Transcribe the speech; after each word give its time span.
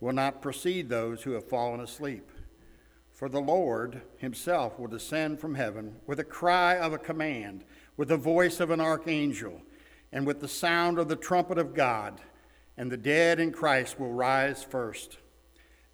will 0.00 0.12
not 0.12 0.42
precede 0.42 0.88
those 0.88 1.22
who 1.22 1.32
have 1.32 1.48
fallen 1.48 1.80
asleep. 1.80 2.30
For 3.12 3.28
the 3.28 3.40
Lord 3.40 4.02
himself 4.18 4.78
will 4.78 4.86
descend 4.86 5.40
from 5.40 5.56
heaven 5.56 5.96
with 6.06 6.20
a 6.20 6.24
cry 6.24 6.76
of 6.78 6.92
a 6.92 6.98
command, 6.98 7.64
with 7.96 8.08
the 8.08 8.16
voice 8.16 8.60
of 8.60 8.70
an 8.70 8.80
archangel, 8.80 9.60
and 10.12 10.26
with 10.26 10.40
the 10.40 10.48
sound 10.48 10.98
of 10.98 11.08
the 11.08 11.16
trumpet 11.16 11.58
of 11.58 11.74
God, 11.74 12.20
and 12.76 12.92
the 12.92 12.96
dead 12.96 13.40
in 13.40 13.50
Christ 13.50 13.98
will 13.98 14.12
rise 14.12 14.62
first. 14.62 15.18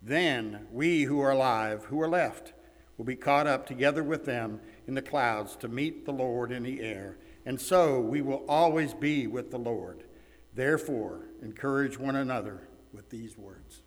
Then 0.02 0.66
we 0.70 1.04
who 1.04 1.18
are 1.20 1.30
alive, 1.30 1.84
who 1.84 1.98
are 2.02 2.08
left, 2.08 2.52
will 2.98 3.06
be 3.06 3.16
caught 3.16 3.46
up 3.46 3.66
together 3.66 4.04
with 4.04 4.26
them 4.26 4.60
in 4.86 4.94
the 4.94 5.02
clouds 5.02 5.56
to 5.56 5.68
meet 5.68 6.04
the 6.04 6.12
Lord 6.12 6.52
in 6.52 6.62
the 6.62 6.82
air, 6.82 7.16
and 7.46 7.58
so 7.58 8.00
we 8.00 8.20
will 8.20 8.44
always 8.48 8.92
be 8.92 9.26
with 9.26 9.50
the 9.50 9.58
Lord. 9.58 10.04
Therefore, 10.54 11.22
encourage 11.42 11.98
one 11.98 12.16
another 12.16 12.68
with 12.92 13.08
these 13.08 13.36
words. 13.38 13.80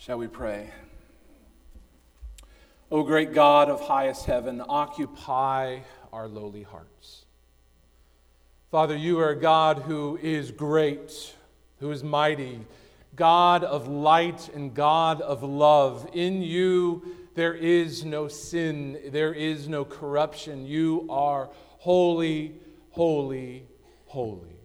Shall 0.00 0.16
we 0.16 0.28
pray? 0.28 0.70
O 2.90 3.02
great 3.02 3.34
God 3.34 3.68
of 3.68 3.82
highest 3.82 4.24
heaven, 4.24 4.62
occupy 4.66 5.80
our 6.10 6.26
lowly 6.26 6.62
hearts. 6.62 7.26
Father, 8.70 8.96
you 8.96 9.18
are 9.18 9.28
a 9.28 9.36
God 9.36 9.80
who 9.80 10.18
is 10.22 10.52
great, 10.52 11.34
who 11.80 11.90
is 11.90 12.02
mighty, 12.02 12.60
God 13.14 13.62
of 13.62 13.88
light 13.88 14.48
and 14.54 14.72
God 14.72 15.20
of 15.20 15.42
love. 15.42 16.08
In 16.14 16.40
you 16.40 17.04
there 17.34 17.52
is 17.54 18.02
no 18.02 18.26
sin, 18.26 18.98
there 19.08 19.34
is 19.34 19.68
no 19.68 19.84
corruption. 19.84 20.64
You 20.64 21.08
are 21.10 21.50
holy, 21.52 22.54
holy, 22.92 23.66
holy. 24.06 24.56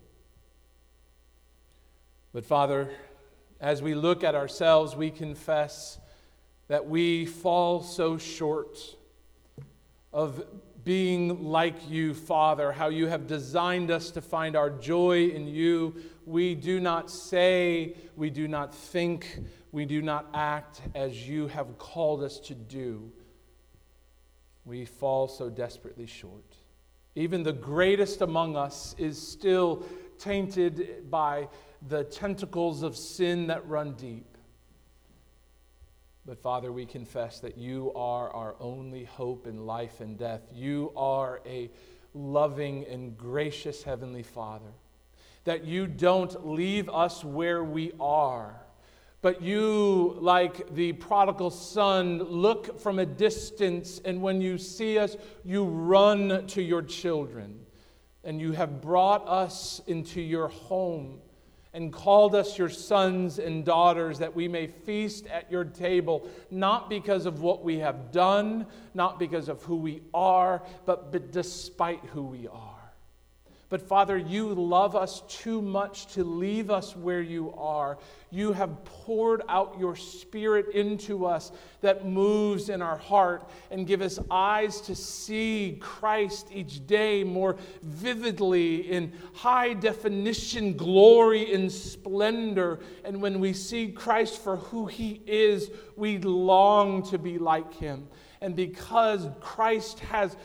But 2.32 2.46
Father, 2.46 2.90
as 3.66 3.82
we 3.82 3.96
look 3.96 4.24
at 4.24 4.36
ourselves, 4.36 4.96
we 4.96 5.10
confess 5.10 5.98
that 6.68 6.86
we 6.86 7.26
fall 7.26 7.82
so 7.82 8.16
short 8.16 8.78
of 10.14 10.46
being 10.84 11.46
like 11.46 11.90
you, 11.90 12.14
Father, 12.14 12.72
how 12.72 12.90
you 12.90 13.08
have 13.08 13.26
designed 13.26 13.90
us 13.90 14.12
to 14.12 14.22
find 14.22 14.56
our 14.56 14.70
joy 14.70 15.30
in 15.30 15.48
you. 15.48 15.96
We 16.28 16.54
do 16.54 16.80
not 16.80 17.10
say, 17.10 17.96
we 18.16 18.30
do 18.30 18.48
not 18.48 18.72
think, 18.72 19.40
we 19.72 19.86
do 19.86 20.00
not 20.00 20.28
act 20.36 20.82
as 20.94 21.28
you 21.28 21.48
have 21.48 21.80
called 21.80 22.22
us 22.22 22.38
to 22.42 22.54
do. 22.54 23.12
We 24.64 24.86
fall 24.86 25.28
so 25.28 25.50
desperately 25.50 26.06
short. 26.06 26.56
Even 27.16 27.42
the 27.42 27.52
greatest 27.52 28.22
among 28.22 28.56
us 28.56 28.94
is 29.00 29.20
still 29.20 29.84
tainted 30.20 31.10
by 31.10 31.48
the 31.88 32.04
tentacles 32.04 32.84
of 32.84 32.96
sin 32.96 33.48
that 33.48 33.68
run 33.68 33.94
deep. 33.94 34.38
But 36.26 36.40
Father, 36.40 36.72
we 36.72 36.86
confess 36.86 37.40
that 37.42 37.58
you 37.58 37.92
are 37.96 38.32
our 38.32 38.56
only 38.60 39.04
hope 39.04 39.46
in 39.46 39.66
life 39.68 40.02
and 40.02 40.18
death. 40.18 40.42
You 40.52 40.92
are 40.96 41.42
a 41.46 41.70
loving 42.16 42.86
and 42.86 43.16
gracious 43.16 43.84
Heavenly 43.84 44.24
Father. 44.24 44.72
That 45.44 45.66
you 45.66 45.86
don't 45.86 46.48
leave 46.48 46.90
us 46.90 47.24
where 47.24 47.64
we 47.64 47.92
are, 48.00 48.56
but 49.22 49.44
you, 49.44 50.18
like 50.20 50.74
the 50.74 50.94
prodigal 50.94 51.52
son, 51.52 52.20
look 52.20 52.80
from 52.80 52.98
a 52.98 53.06
distance, 53.06 54.02
and 54.04 54.22
when 54.22 54.42
you 54.42 54.58
see 54.58 54.98
us, 54.98 55.18
you 55.44 55.66
run 55.66 56.48
to 56.48 56.62
your 56.64 56.82
children. 56.82 57.60
And 58.24 58.42
you 58.42 58.54
have 58.54 58.82
brought 58.82 59.28
us 59.28 59.82
into 59.86 60.20
your 60.20 60.48
home 60.48 61.22
and 61.76 61.92
called 61.92 62.34
us 62.36 62.58
your 62.58 62.70
sons 62.70 63.38
and 63.38 63.66
daughters 63.66 64.18
that 64.20 64.34
we 64.34 64.48
may 64.48 64.66
feast 64.66 65.28
at 65.28 65.52
your 65.52 65.66
table, 65.66 66.26
not 66.50 66.90
because 66.90 67.26
of 67.26 67.42
what 67.42 67.66
we 67.66 67.80
have 67.80 68.14
done, 68.14 68.66
not 68.94 69.20
because 69.20 69.50
of 69.50 69.62
who 69.64 69.76
we 69.76 70.02
are, 70.14 70.64
but, 70.86 71.12
despite 71.34 72.00
who 72.06 72.24
we 72.24 72.48
are. 72.48 72.75
But 73.68 73.82
Father, 73.82 74.16
you 74.16 74.54
love 74.54 74.96
us 74.96 75.24
too 75.28 75.60
much 75.60 76.06
to 76.14 76.24
leave 76.24 76.70
us 76.70 76.96
where 76.96 77.22
you 77.22 77.52
are. 77.58 77.98
You 78.30 78.54
have 78.54 78.86
poured 78.86 79.42
out 79.50 79.78
your 79.80 79.96
Spirit 79.96 80.70
into 80.76 81.26
us 81.26 81.52
that 81.82 82.06
moves 82.06 82.70
in 82.70 82.82
our 82.84 82.98
heart 82.98 83.50
and 83.72 83.88
give 83.88 84.02
us 84.02 84.20
eyes 84.30 84.82
to 84.82 84.96
see 84.96 85.78
Christ 85.82 86.50
each 86.54 86.86
day 86.86 87.24
more 87.24 87.58
vividly 87.82 88.92
in 88.92 89.12
high 89.34 89.74
definition 89.74 90.78
glory 90.78 91.52
and 91.54 91.72
splendor. 91.72 92.80
And 93.04 93.20
when 93.20 93.40
we 93.40 93.54
see 93.54 93.92
Christ 93.92 94.44
for 94.44 94.58
who 94.58 94.86
he 94.86 95.22
is, 95.26 95.72
we 95.96 96.20
long 96.20 97.02
to 97.10 97.18
be 97.18 97.40
like 97.40 97.74
him. 97.74 98.08
And 98.42 98.56
because 98.56 99.28
Christ 99.40 100.00
has 100.02 100.38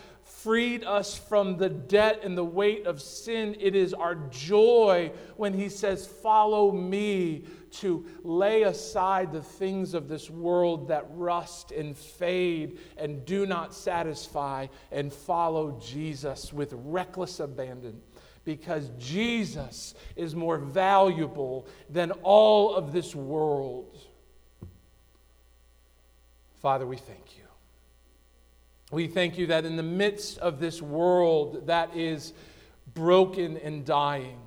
freed 0.42 0.84
us 0.84 1.18
from 1.18 1.56
the 1.56 1.68
debt 1.68 2.20
and 2.22 2.36
the 2.36 2.44
weight 2.44 2.86
of 2.86 3.00
sin. 3.00 3.56
It 3.60 3.74
is 3.74 3.92
our 3.92 4.14
joy 4.30 5.12
when 5.36 5.52
He 5.52 5.68
says, 5.68 6.06
Follow 6.06 6.72
me, 6.72 7.44
to 7.72 8.04
lay 8.24 8.62
aside 8.62 9.32
the 9.32 9.42
things 9.42 9.94
of 9.94 10.08
this 10.08 10.28
world 10.28 10.88
that 10.88 11.06
rust 11.10 11.70
and 11.70 11.96
fade 11.96 12.78
and 12.96 13.24
do 13.24 13.46
not 13.46 13.74
satisfy, 13.74 14.66
and 14.90 15.12
follow 15.12 15.78
Jesus 15.80 16.52
with 16.52 16.72
reckless 16.74 17.38
abandon. 17.40 18.00
Because 18.44 18.90
Jesus 18.98 19.94
is 20.16 20.34
more 20.34 20.58
valuable 20.58 21.68
than 21.90 22.10
all 22.22 22.74
of 22.74 22.92
this 22.92 23.14
world. 23.14 23.98
Father, 26.60 26.86
we 26.86 26.96
thank 26.96 27.36
you. 27.36 27.39
We 28.90 29.06
thank 29.06 29.38
you 29.38 29.46
that 29.48 29.64
in 29.64 29.76
the 29.76 29.84
midst 29.84 30.38
of 30.38 30.58
this 30.58 30.82
world 30.82 31.68
that 31.68 31.96
is 31.96 32.32
broken 32.92 33.56
and 33.58 33.84
dying, 33.84 34.38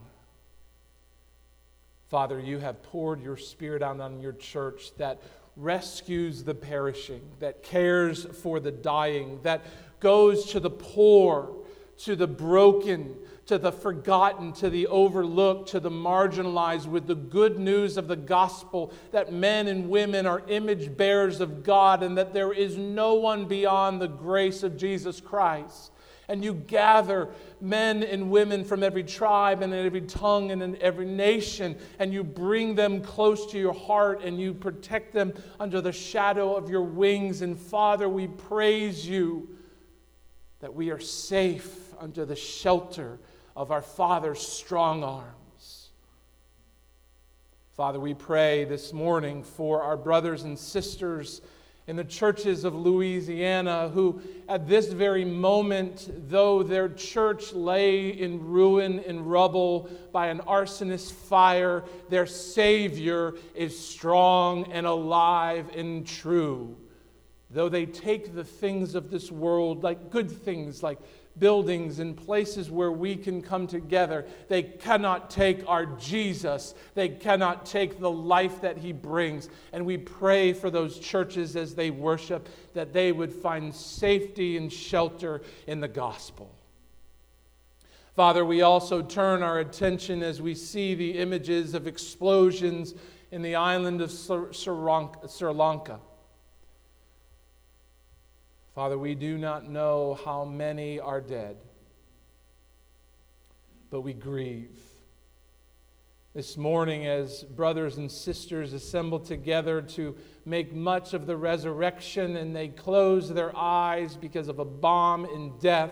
Father, 2.09 2.39
you 2.39 2.59
have 2.59 2.83
poured 2.83 3.23
your 3.23 3.37
Spirit 3.37 3.81
out 3.81 3.99
on 4.01 4.19
your 4.19 4.33
church 4.33 4.91
that 4.97 5.21
rescues 5.55 6.43
the 6.43 6.53
perishing, 6.53 7.21
that 7.39 7.63
cares 7.63 8.25
for 8.25 8.59
the 8.59 8.71
dying, 8.71 9.39
that 9.43 9.65
goes 9.99 10.45
to 10.51 10.59
the 10.59 10.69
poor, 10.69 11.53
to 11.99 12.15
the 12.15 12.27
broken, 12.27 13.15
to 13.45 13.57
the 13.57 13.71
forgotten, 13.71 14.53
to 14.53 14.69
the 14.69 14.87
overlooked, 14.87 15.69
to 15.69 15.79
the 15.79 15.91
marginalized 15.91 16.85
with 16.85 17.07
the 17.07 17.15
good 17.15 17.59
news 17.59 17.97
of 17.97 18.07
the 18.07 18.15
gospel 18.15 18.93
that 19.11 19.33
men 19.33 19.67
and 19.67 19.89
women 19.89 20.25
are 20.25 20.43
image 20.47 20.95
bearers 20.95 21.41
of 21.41 21.63
God 21.63 22.03
and 22.03 22.17
that 22.17 22.33
there 22.33 22.53
is 22.53 22.77
no 22.77 23.15
one 23.15 23.45
beyond 23.45 24.01
the 24.01 24.07
grace 24.07 24.63
of 24.63 24.77
Jesus 24.77 25.19
Christ. 25.19 25.91
And 26.29 26.41
you 26.41 26.53
gather 26.53 27.29
men 27.59 28.01
and 28.01 28.31
women 28.31 28.63
from 28.63 28.81
every 28.81 29.03
tribe 29.03 29.61
and 29.61 29.73
every 29.73 30.01
tongue 30.01 30.51
and 30.51 30.63
in 30.63 30.81
every 30.81 31.05
nation, 31.05 31.77
and 31.99 32.13
you 32.13 32.23
bring 32.23 32.75
them 32.75 33.01
close 33.01 33.51
to 33.51 33.59
your 33.59 33.73
heart 33.73 34.23
and 34.23 34.39
you 34.39 34.53
protect 34.53 35.11
them 35.13 35.33
under 35.59 35.81
the 35.81 35.91
shadow 35.91 36.55
of 36.55 36.69
your 36.69 36.83
wings. 36.83 37.41
And 37.41 37.59
Father, 37.59 38.07
we 38.07 38.27
praise 38.27 39.05
you 39.05 39.49
that 40.61 40.73
we 40.73 40.91
are 40.91 40.99
safe 40.99 41.93
under 41.99 42.25
the 42.25 42.37
shelter 42.37 43.19
of 43.55 43.71
our 43.71 43.81
Father's 43.81 44.45
strong 44.45 45.03
arms. 45.03 45.89
Father, 47.75 47.99
we 47.99 48.13
pray 48.13 48.65
this 48.65 48.93
morning 48.93 49.43
for 49.43 49.81
our 49.81 49.97
brothers 49.97 50.43
and 50.43 50.57
sisters 50.57 51.41
in 51.85 51.95
the 51.95 52.03
churches 52.03 52.63
of 52.63 52.73
Louisiana 52.73 53.89
who, 53.89 54.21
at 54.47 54.67
this 54.67 54.87
very 54.87 55.25
moment, 55.25 56.29
though 56.29 56.63
their 56.63 56.87
church 56.87 57.51
lay 57.53 58.09
in 58.09 58.47
ruin 58.47 58.99
and 59.01 59.29
rubble 59.29 59.89
by 60.11 60.27
an 60.27 60.39
arsonist 60.39 61.11
fire, 61.11 61.83
their 62.09 62.25
Savior 62.25 63.33
is 63.53 63.77
strong 63.77 64.71
and 64.71 64.87
alive 64.87 65.69
and 65.75 66.07
true. 66.07 66.77
Though 67.49 67.69
they 67.69 67.85
take 67.85 68.33
the 68.33 68.45
things 68.45 68.95
of 68.95 69.11
this 69.11 69.31
world 69.31 69.83
like 69.83 70.09
good 70.09 70.31
things 70.31 70.81
like 70.81 70.99
buildings 71.39 71.99
and 71.99 72.15
places 72.15 72.69
where 72.69 72.91
we 72.91 73.15
can 73.15 73.41
come 73.41 73.67
together. 73.67 74.25
They 74.49 74.63
cannot 74.63 75.29
take 75.29 75.67
our 75.67 75.85
Jesus. 75.85 76.75
They 76.93 77.09
cannot 77.09 77.65
take 77.65 77.99
the 77.99 78.11
life 78.11 78.61
that 78.61 78.77
he 78.77 78.91
brings. 78.91 79.49
And 79.71 79.85
we 79.85 79.97
pray 79.97 80.53
for 80.53 80.69
those 80.69 80.99
churches 80.99 81.55
as 81.55 81.75
they 81.75 81.89
worship 81.89 82.47
that 82.73 82.93
they 82.93 83.11
would 83.11 83.33
find 83.33 83.73
safety 83.73 84.57
and 84.57 84.71
shelter 84.71 85.41
in 85.67 85.79
the 85.79 85.87
gospel. 85.87 86.53
Father, 88.15 88.45
we 88.45 88.61
also 88.61 89.01
turn 89.01 89.41
our 89.41 89.59
attention 89.59 90.21
as 90.21 90.39
we 90.39 90.53
see 90.53 90.93
the 90.93 91.17
images 91.17 91.73
of 91.73 91.87
explosions 91.87 92.93
in 93.31 93.41
the 93.41 93.55
island 93.55 94.01
of 94.01 94.11
Sri 94.11 95.51
Lanka. 95.51 95.99
Father, 98.73 98.97
we 98.97 99.13
do 99.13 99.37
not 99.37 99.69
know 99.69 100.17
how 100.25 100.43
many 100.43 100.99
are 100.99 101.21
dead, 101.21 101.57
but 103.91 104.01
we 104.01 104.13
grieve. 104.13 104.79
This 106.33 106.57
morning, 106.57 107.05
as 107.05 107.43
brothers 107.43 107.97
and 107.97 108.11
sisters 108.11 108.73
assemble 108.73 109.19
together 109.19 109.83
to 109.83 110.15
make 110.45 110.73
much 110.73 111.13
of 111.13 111.27
the 111.27 111.37
resurrection, 111.37 112.35
and 112.35 112.55
they 112.55 112.69
close 112.69 113.29
their 113.29 113.55
eyes 113.55 114.17
because 114.17 114.47
of 114.47 114.57
a 114.57 114.65
bomb 114.65 115.25
in 115.25 115.55
death, 115.59 115.91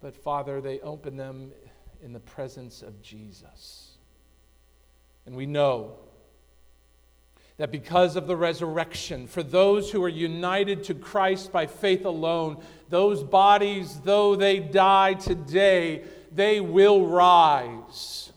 but 0.00 0.16
Father, 0.16 0.62
they 0.62 0.80
open 0.80 1.18
them 1.18 1.52
in 2.02 2.14
the 2.14 2.20
presence 2.20 2.80
of 2.80 3.02
Jesus. 3.02 3.98
And 5.26 5.36
we 5.36 5.44
know 5.44 5.98
that 7.58 7.72
because 7.72 8.16
of 8.16 8.26
the 8.26 8.36
resurrection, 8.36 9.26
for 9.26 9.42
those 9.42 9.90
who 9.90 10.02
are 10.02 10.08
united 10.08 10.84
to 10.84 10.94
Christ 10.94 11.52
by 11.52 11.66
faith 11.66 12.04
alone, 12.04 12.62
those 12.88 13.22
bodies, 13.22 14.00
though 14.04 14.36
they 14.36 14.60
die 14.60 15.14
today, 15.14 16.04
they 16.32 16.60
will 16.60 17.06
rise 17.06 18.32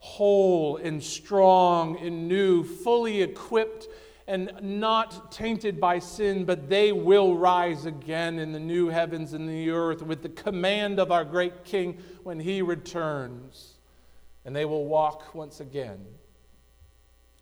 whole 0.00 0.76
and 0.76 1.02
strong 1.02 1.98
and 1.98 2.28
new, 2.28 2.62
fully 2.62 3.22
equipped 3.22 3.88
and 4.28 4.52
not 4.60 5.30
tainted 5.30 5.80
by 5.80 5.98
sin, 5.98 6.44
but 6.44 6.68
they 6.68 6.90
will 6.90 7.36
rise 7.36 7.86
again 7.86 8.38
in 8.38 8.52
the 8.52 8.58
new 8.58 8.88
heavens 8.88 9.32
and 9.32 9.48
the 9.48 9.70
earth 9.70 10.02
with 10.02 10.22
the 10.22 10.28
command 10.28 10.98
of 10.98 11.12
our 11.12 11.24
great 11.24 11.64
King 11.64 11.98
when 12.24 12.40
he 12.40 12.62
returns. 12.62 13.74
And 14.44 14.54
they 14.54 14.64
will 14.64 14.86
walk 14.86 15.34
once 15.34 15.60
again 15.60 16.04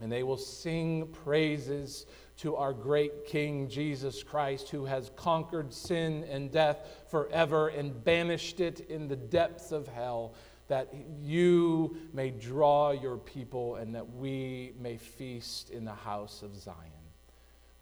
and 0.05 0.13
they 0.13 0.23
will 0.23 0.37
sing 0.37 1.07
praises 1.25 2.05
to 2.37 2.57
our 2.57 2.75
great 2.75 3.25
King 3.25 3.71
Jesus 3.71 4.23
Christ, 4.23 4.69
who 4.69 4.85
has 4.85 5.11
conquered 5.17 5.73
sin 5.73 6.27
and 6.31 6.53
death 6.53 7.07
forever 7.09 7.69
and 7.69 8.05
banished 8.05 8.61
it 8.61 8.81
in 8.91 9.09
the 9.09 9.17
depths 9.17 9.73
of 9.73 9.89
hell, 9.89 10.35
that 10.69 10.93
you 11.23 11.97
may 12.13 12.29
draw 12.29 12.91
your 12.91 13.17
people 13.17 13.77
and 13.77 13.95
that 13.95 14.15
we 14.15 14.75
may 14.79 14.99
feast 14.99 15.71
in 15.71 15.87
the 15.87 15.95
house 15.95 16.43
of 16.43 16.55
Zion. 16.55 16.77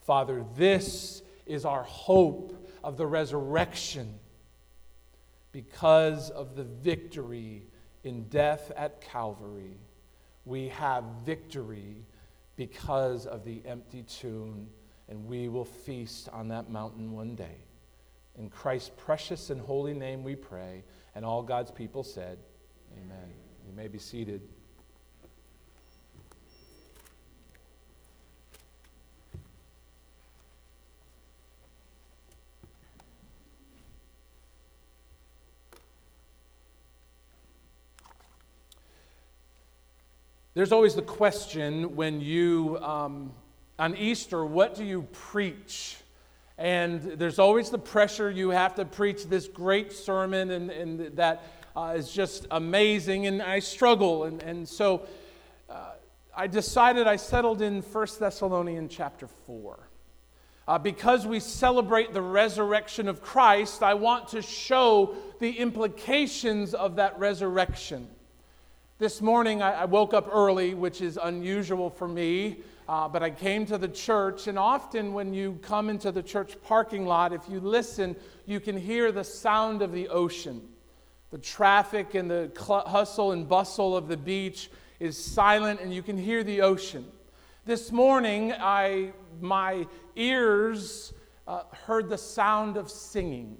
Father, 0.02 0.44
this 0.56 1.22
is 1.44 1.64
our 1.64 1.82
hope 1.82 2.68
of 2.84 2.96
the 2.96 3.06
resurrection 3.06 4.14
because 5.50 6.30
of 6.30 6.54
the 6.54 6.64
victory 6.64 7.66
in 8.04 8.28
death 8.28 8.70
at 8.76 9.00
Calvary 9.00 9.76
we 10.44 10.68
have 10.68 11.04
victory 11.24 12.04
because 12.66 13.26
of 13.26 13.44
the 13.44 13.60
empty 13.66 14.04
tomb, 14.04 14.68
and 15.08 15.26
we 15.26 15.48
will 15.48 15.64
feast 15.64 16.28
on 16.28 16.46
that 16.46 16.70
mountain 16.70 17.10
one 17.10 17.34
day. 17.34 17.56
In 18.38 18.48
Christ's 18.48 18.92
precious 18.96 19.50
and 19.50 19.60
holy 19.60 19.94
name 19.94 20.22
we 20.22 20.36
pray, 20.36 20.84
and 21.16 21.24
all 21.24 21.42
God's 21.42 21.72
people 21.72 22.04
said, 22.04 22.38
Amen. 22.92 23.32
You 23.66 23.72
may 23.72 23.88
be 23.88 23.98
seated. 23.98 24.42
There's 40.54 40.70
always 40.70 40.94
the 40.94 41.00
question 41.00 41.96
when 41.96 42.20
you, 42.20 42.76
um, 42.82 43.32
on 43.78 43.96
Easter, 43.96 44.44
what 44.44 44.74
do 44.74 44.84
you 44.84 45.08
preach? 45.10 45.96
And 46.58 47.00
there's 47.00 47.38
always 47.38 47.70
the 47.70 47.78
pressure 47.78 48.30
you 48.30 48.50
have 48.50 48.74
to 48.74 48.84
preach 48.84 49.24
this 49.24 49.48
great 49.48 49.94
sermon, 49.94 50.50
and, 50.50 50.70
and 50.70 51.16
that 51.16 51.42
uh, 51.74 51.94
is 51.96 52.12
just 52.12 52.46
amazing. 52.50 53.26
And 53.26 53.40
I 53.40 53.60
struggle. 53.60 54.24
And, 54.24 54.42
and 54.42 54.68
so 54.68 55.06
uh, 55.70 55.92
I 56.36 56.48
decided 56.48 57.06
I 57.06 57.16
settled 57.16 57.62
in 57.62 57.80
1 57.80 58.06
Thessalonians 58.20 58.94
chapter 58.94 59.28
4. 59.46 59.78
Uh, 60.68 60.78
because 60.78 61.26
we 61.26 61.40
celebrate 61.40 62.12
the 62.12 62.20
resurrection 62.20 63.08
of 63.08 63.22
Christ, 63.22 63.82
I 63.82 63.94
want 63.94 64.28
to 64.28 64.42
show 64.42 65.16
the 65.40 65.50
implications 65.50 66.74
of 66.74 66.96
that 66.96 67.18
resurrection. 67.18 68.06
This 69.02 69.20
morning, 69.20 69.62
I, 69.62 69.84
woke 69.84 70.14
up 70.14 70.28
early, 70.32 70.74
which 70.74 71.00
is 71.00 71.18
unusual 71.20 71.90
for 71.90 72.06
me, 72.06 72.58
uh, 72.88 73.08
but 73.08 73.20
I 73.20 73.30
came 73.30 73.66
to 73.66 73.76
the 73.76 73.88
church. 73.88 74.46
And 74.46 74.56
often, 74.56 75.12
when 75.12 75.34
you 75.34 75.58
come 75.60 75.90
into 75.90 76.12
the 76.12 76.22
church 76.22 76.56
parking 76.62 77.04
lot, 77.04 77.32
if 77.32 77.40
you 77.48 77.58
listen, 77.58 78.14
you 78.46 78.60
can 78.60 78.76
hear 78.76 79.10
the 79.10 79.24
sound 79.24 79.82
of 79.82 79.90
the 79.90 80.06
ocean. 80.06 80.62
The 81.32 81.38
traffic 81.38 82.14
and 82.14 82.30
the 82.30 82.52
cl- 82.56 82.86
hustle 82.86 83.32
and 83.32 83.48
bustle 83.48 83.96
of 83.96 84.06
the 84.06 84.16
beach 84.16 84.70
is 85.00 85.18
silent, 85.18 85.80
and 85.80 85.92
you 85.92 86.04
can 86.04 86.16
hear 86.16 86.44
the 86.44 86.60
ocean. 86.60 87.04
This 87.64 87.90
morning, 87.90 88.52
I, 88.52 89.14
my 89.40 89.88
ears 90.14 91.12
uh, 91.48 91.62
heard 91.86 92.08
the 92.08 92.18
sound 92.18 92.76
of 92.76 92.88
singing 92.88 93.56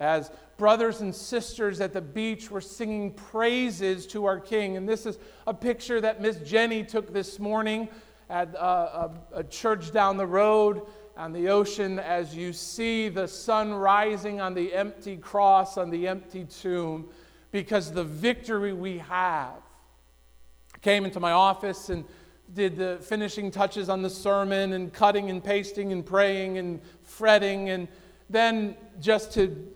as 0.00 0.30
brothers 0.56 1.00
and 1.00 1.14
sisters 1.14 1.80
at 1.80 1.92
the 1.92 2.00
beach 2.00 2.50
were 2.50 2.60
singing 2.60 3.12
praises 3.12 4.06
to 4.08 4.24
our 4.24 4.38
King. 4.38 4.76
And 4.76 4.88
this 4.88 5.06
is 5.06 5.18
a 5.46 5.54
picture 5.54 6.00
that 6.00 6.20
Miss 6.20 6.36
Jenny 6.38 6.84
took 6.84 7.12
this 7.12 7.38
morning 7.38 7.88
at 8.30 8.54
a, 8.54 8.62
uh, 8.62 9.12
a, 9.32 9.38
a 9.38 9.44
church 9.44 9.92
down 9.92 10.16
the 10.16 10.26
road 10.26 10.82
on 11.16 11.32
the 11.32 11.48
ocean 11.48 11.98
as 11.98 12.36
you 12.36 12.52
see 12.52 13.08
the 13.08 13.26
sun 13.26 13.74
rising 13.74 14.40
on 14.40 14.54
the 14.54 14.72
empty 14.72 15.16
cross, 15.16 15.76
on 15.76 15.90
the 15.90 16.06
empty 16.06 16.44
tomb, 16.44 17.08
because 17.50 17.90
the 17.92 18.04
victory 18.04 18.72
we 18.72 18.98
have. 18.98 19.54
Came 20.80 21.04
into 21.04 21.18
my 21.18 21.32
office 21.32 21.88
and 21.88 22.04
did 22.54 22.76
the 22.76 22.98
finishing 23.02 23.50
touches 23.50 23.88
on 23.88 24.00
the 24.02 24.10
sermon 24.10 24.74
and 24.74 24.92
cutting 24.92 25.28
and 25.28 25.42
pasting 25.42 25.92
and 25.92 26.06
praying 26.06 26.58
and 26.58 26.80
fretting 27.02 27.70
and 27.70 27.88
then 28.30 28.76
just 29.00 29.32
to 29.32 29.66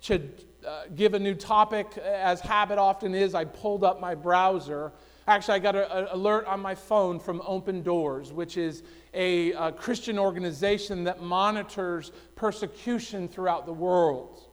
should 0.00 0.44
uh, 0.66 0.84
give 0.94 1.14
a 1.14 1.18
new 1.18 1.34
topic, 1.34 1.96
as 1.98 2.40
habit 2.40 2.78
often 2.78 3.14
is, 3.14 3.34
I 3.34 3.44
pulled 3.44 3.84
up 3.84 4.00
my 4.00 4.14
browser. 4.14 4.92
Actually, 5.26 5.54
I 5.54 5.58
got 5.60 5.76
an 5.76 6.08
alert 6.10 6.46
on 6.46 6.60
my 6.60 6.74
phone 6.74 7.20
from 7.20 7.40
Open 7.44 7.82
Doors, 7.82 8.32
which 8.32 8.56
is 8.56 8.82
a, 9.14 9.52
a 9.52 9.72
Christian 9.72 10.18
organization 10.18 11.04
that 11.04 11.22
monitors 11.22 12.12
persecution 12.34 13.28
throughout 13.28 13.66
the 13.66 13.72
world. 13.72 14.48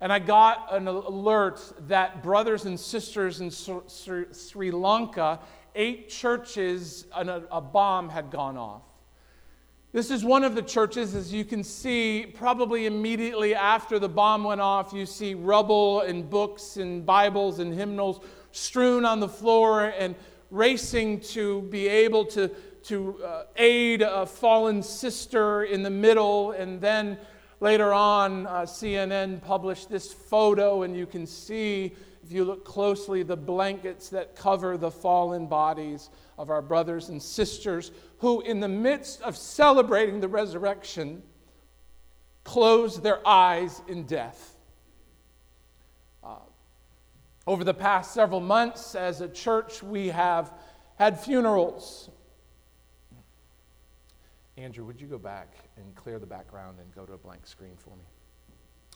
And 0.00 0.12
I 0.12 0.18
got 0.18 0.74
an 0.74 0.88
alert 0.88 1.60
that 1.88 2.22
brothers 2.22 2.64
and 2.64 2.78
sisters 2.78 3.40
in 3.40 3.50
Sri 3.50 4.70
Lanka, 4.70 5.40
eight 5.74 6.08
churches, 6.08 7.06
and 7.14 7.30
a 7.30 7.60
bomb 7.60 8.08
had 8.08 8.30
gone 8.30 8.56
off. 8.56 8.82
This 9.94 10.10
is 10.10 10.24
one 10.24 10.42
of 10.42 10.56
the 10.56 10.62
churches, 10.62 11.14
as 11.14 11.32
you 11.32 11.44
can 11.44 11.62
see, 11.62 12.26
probably 12.26 12.86
immediately 12.86 13.54
after 13.54 14.00
the 14.00 14.08
bomb 14.08 14.42
went 14.42 14.60
off, 14.60 14.92
you 14.92 15.06
see 15.06 15.34
rubble 15.34 16.00
and 16.00 16.28
books 16.28 16.78
and 16.78 17.06
Bibles 17.06 17.60
and 17.60 17.72
hymnals 17.72 18.18
strewn 18.50 19.04
on 19.04 19.20
the 19.20 19.28
floor 19.28 19.94
and 19.96 20.16
racing 20.50 21.20
to 21.20 21.62
be 21.62 21.86
able 21.86 22.24
to, 22.24 22.48
to 22.82 23.22
uh, 23.22 23.44
aid 23.54 24.02
a 24.02 24.26
fallen 24.26 24.82
sister 24.82 25.62
in 25.62 25.84
the 25.84 25.90
middle. 25.90 26.50
And 26.50 26.80
then 26.80 27.16
later 27.60 27.92
on, 27.92 28.48
uh, 28.48 28.62
CNN 28.62 29.42
published 29.42 29.90
this 29.90 30.12
photo, 30.12 30.82
and 30.82 30.96
you 30.96 31.06
can 31.06 31.24
see, 31.24 31.94
if 32.24 32.32
you 32.32 32.44
look 32.44 32.64
closely, 32.64 33.22
the 33.22 33.36
blankets 33.36 34.08
that 34.08 34.34
cover 34.34 34.78
the 34.78 34.90
fallen 34.90 35.46
bodies 35.46 36.08
of 36.38 36.48
our 36.48 36.62
brothers 36.62 37.10
and 37.10 37.22
sisters 37.22 37.90
who, 38.18 38.40
in 38.40 38.60
the 38.60 38.68
midst 38.68 39.20
of 39.20 39.36
celebrating 39.36 40.20
the 40.20 40.28
resurrection, 40.28 41.22
closed 42.42 43.02
their 43.02 43.26
eyes 43.28 43.82
in 43.88 44.04
death. 44.04 44.56
Uh, 46.22 46.36
over 47.46 47.62
the 47.62 47.74
past 47.74 48.14
several 48.14 48.40
months, 48.40 48.94
as 48.94 49.20
a 49.20 49.28
church, 49.28 49.82
we 49.82 50.08
have 50.08 50.50
had 50.96 51.20
funerals. 51.20 52.08
Andrew, 54.56 54.84
would 54.86 54.98
you 54.98 55.08
go 55.08 55.18
back 55.18 55.56
and 55.76 55.94
clear 55.94 56.18
the 56.18 56.26
background 56.26 56.78
and 56.80 56.94
go 56.94 57.04
to 57.04 57.12
a 57.12 57.18
blank 57.18 57.46
screen 57.46 57.76
for 57.76 57.90
me? 57.90 58.04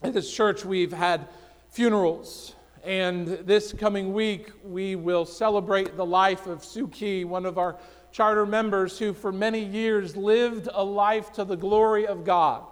At 0.03 0.15
this 0.15 0.33
church, 0.33 0.65
we've 0.65 0.93
had 0.93 1.29
funerals. 1.69 2.55
And 2.85 3.27
this 3.27 3.73
coming 3.73 4.13
week, 4.13 4.51
we 4.65 4.97
will 4.97 5.25
celebrate 5.25 5.97
the 5.97 6.07
life 6.07 6.47
of 6.47 6.63
Suki, 6.63 7.25
one 7.25 7.47
of 7.47 7.59
our 7.59 7.77
charter 8.13 8.47
members 8.47 8.99
who 8.99 9.13
for 9.13 9.33
many 9.33 9.65
years 9.65 10.17
lived 10.17 10.69
a 10.73 10.83
life 10.83 11.33
to 11.35 11.45
the 11.45 11.57
glory 11.57 12.07
of 12.07 12.25
God. 12.25 12.65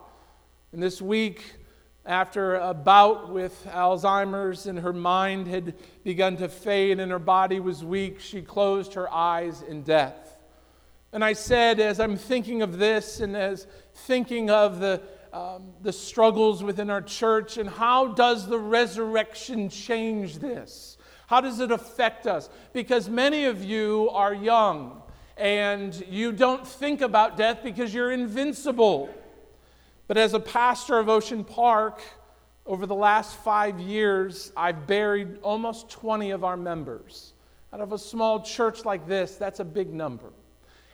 And 0.72 0.82
this 0.82 1.00
week, 1.00 1.56
after 2.04 2.54
a 2.56 2.72
bout 2.72 3.30
with 3.30 3.66
Alzheimer's 3.70 4.66
and 4.66 4.78
her 4.78 4.92
mind 4.92 5.48
had 5.48 5.74
begun 6.04 6.36
to 6.36 6.48
fade 6.48 7.00
and 7.00 7.10
her 7.10 7.18
body 7.18 7.60
was 7.60 7.84
weak, 7.84 8.20
she 8.20 8.42
closed 8.42 8.94
her 8.94 9.12
eyes 9.12 9.62
in 9.62 9.82
death. 9.82 10.38
And 11.12 11.24
I 11.24 11.32
said, 11.32 11.80
as 11.80 11.98
I'm 11.98 12.16
thinking 12.16 12.62
of 12.62 12.78
this 12.78 13.20
and 13.20 13.36
as 13.36 13.66
thinking 13.94 14.50
of 14.50 14.80
the, 14.80 15.02
um, 15.36 15.64
the 15.82 15.92
struggles 15.92 16.64
within 16.64 16.88
our 16.88 17.02
church, 17.02 17.58
and 17.58 17.68
how 17.68 18.06
does 18.06 18.48
the 18.48 18.58
resurrection 18.58 19.68
change 19.68 20.38
this? 20.38 20.96
How 21.26 21.42
does 21.42 21.60
it 21.60 21.70
affect 21.70 22.26
us? 22.26 22.48
Because 22.72 23.10
many 23.10 23.44
of 23.44 23.62
you 23.62 24.08
are 24.12 24.32
young 24.32 25.02
and 25.36 26.02
you 26.08 26.32
don't 26.32 26.66
think 26.66 27.02
about 27.02 27.36
death 27.36 27.60
because 27.62 27.92
you're 27.92 28.12
invincible. 28.12 29.10
But 30.06 30.16
as 30.16 30.32
a 30.32 30.40
pastor 30.40 30.98
of 30.98 31.10
Ocean 31.10 31.44
Park, 31.44 32.00
over 32.64 32.86
the 32.86 32.94
last 32.94 33.36
five 33.36 33.78
years, 33.78 34.52
I've 34.56 34.86
buried 34.86 35.38
almost 35.42 35.90
20 35.90 36.30
of 36.30 36.44
our 36.44 36.56
members. 36.56 37.34
Out 37.74 37.80
of 37.80 37.92
a 37.92 37.98
small 37.98 38.40
church 38.40 38.86
like 38.86 39.06
this, 39.06 39.34
that's 39.34 39.60
a 39.60 39.64
big 39.64 39.92
number. 39.92 40.32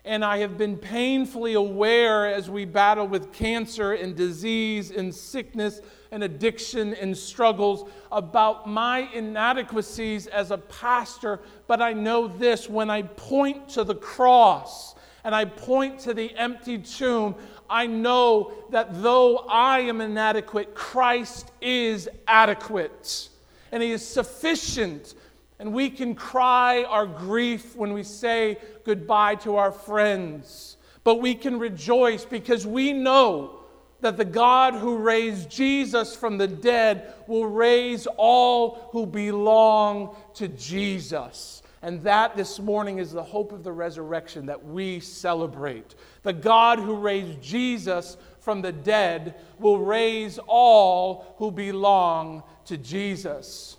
And 0.05 0.25
I 0.25 0.39
have 0.39 0.59
been 0.59 0.77
painfully 0.77 1.55
aware 1.55 2.27
as 2.27 2.51
we 2.51 2.65
battle 2.65 3.07
with 3.07 3.33
cancer 3.33 3.93
and 3.93 4.17
disease 4.17 4.91
and 4.91 5.15
sickness 5.15 5.81
and 6.11 6.25
addiction 6.25 6.95
and 6.95 7.17
struggles 7.17 7.89
about 8.11 8.69
my 8.69 9.09
inadequacies 9.15 10.27
as 10.27 10.51
a 10.51 10.59
pastor. 10.59 11.41
But 11.69 11.81
I 11.81 11.93
know 11.93 12.27
this 12.27 12.69
when 12.69 12.91
I 12.91 13.03
point 13.03 13.69
to 13.71 13.85
the 13.85 13.95
cross 13.95 14.97
and 15.25 15.35
I 15.35 15.45
point 15.45 16.01
to 16.01 16.15
the 16.15 16.35
empty 16.37 16.79
tomb, 16.79 17.37
I 17.71 17.87
know 17.87 18.53
that 18.71 19.03
though 19.03 19.37
I 19.49 19.81
am 19.81 20.01
inadequate, 20.01 20.75
Christ 20.75 21.53
is 21.61 22.09
adequate 22.27 23.29
and 23.71 23.83
He 23.83 23.93
is 23.93 24.07
sufficient. 24.07 25.15
And 25.63 25.73
we 25.73 25.91
can 25.91 26.17
cry 26.17 26.83
our 26.83 27.07
grief 27.07 27.77
when 27.77 27.93
we 27.93 28.03
say 28.03 28.59
goodbye 28.83 29.37
to 29.37 29.55
our 29.59 29.71
friends, 29.71 30.77
but 31.05 31.21
we 31.21 31.37
can 31.37 31.57
rejoice 31.57 32.25
because 32.25 32.67
we 32.67 32.93
know 32.93 33.61
that 34.01 34.17
the 34.17 34.25
God 34.25 34.75
who 34.75 34.97
raised 34.97 35.49
Jesus 35.49 36.17
from 36.17 36.37
the 36.37 36.49
dead 36.49 37.15
will 37.29 37.47
raise 37.47 38.09
all 38.17 38.89
who 38.91 39.07
belong 39.07 40.17
to 40.35 40.49
Jesus. 40.49 41.63
And 41.81 42.03
that 42.03 42.37
this 42.37 42.59
morning 42.59 42.99
is 42.99 43.13
the 43.13 43.23
hope 43.23 43.53
of 43.53 43.63
the 43.63 43.71
resurrection 43.71 44.47
that 44.47 44.65
we 44.65 44.99
celebrate. 44.99 45.95
The 46.25 46.33
God 46.33 46.81
who 46.81 46.97
raised 46.97 47.41
Jesus 47.41 48.17
from 48.41 48.63
the 48.63 48.73
dead 48.73 49.37
will 49.61 49.79
raise 49.79 50.41
all 50.45 51.37
who 51.39 51.53
belong 51.53 52.43
to 52.65 52.77
Jesus. 52.77 53.77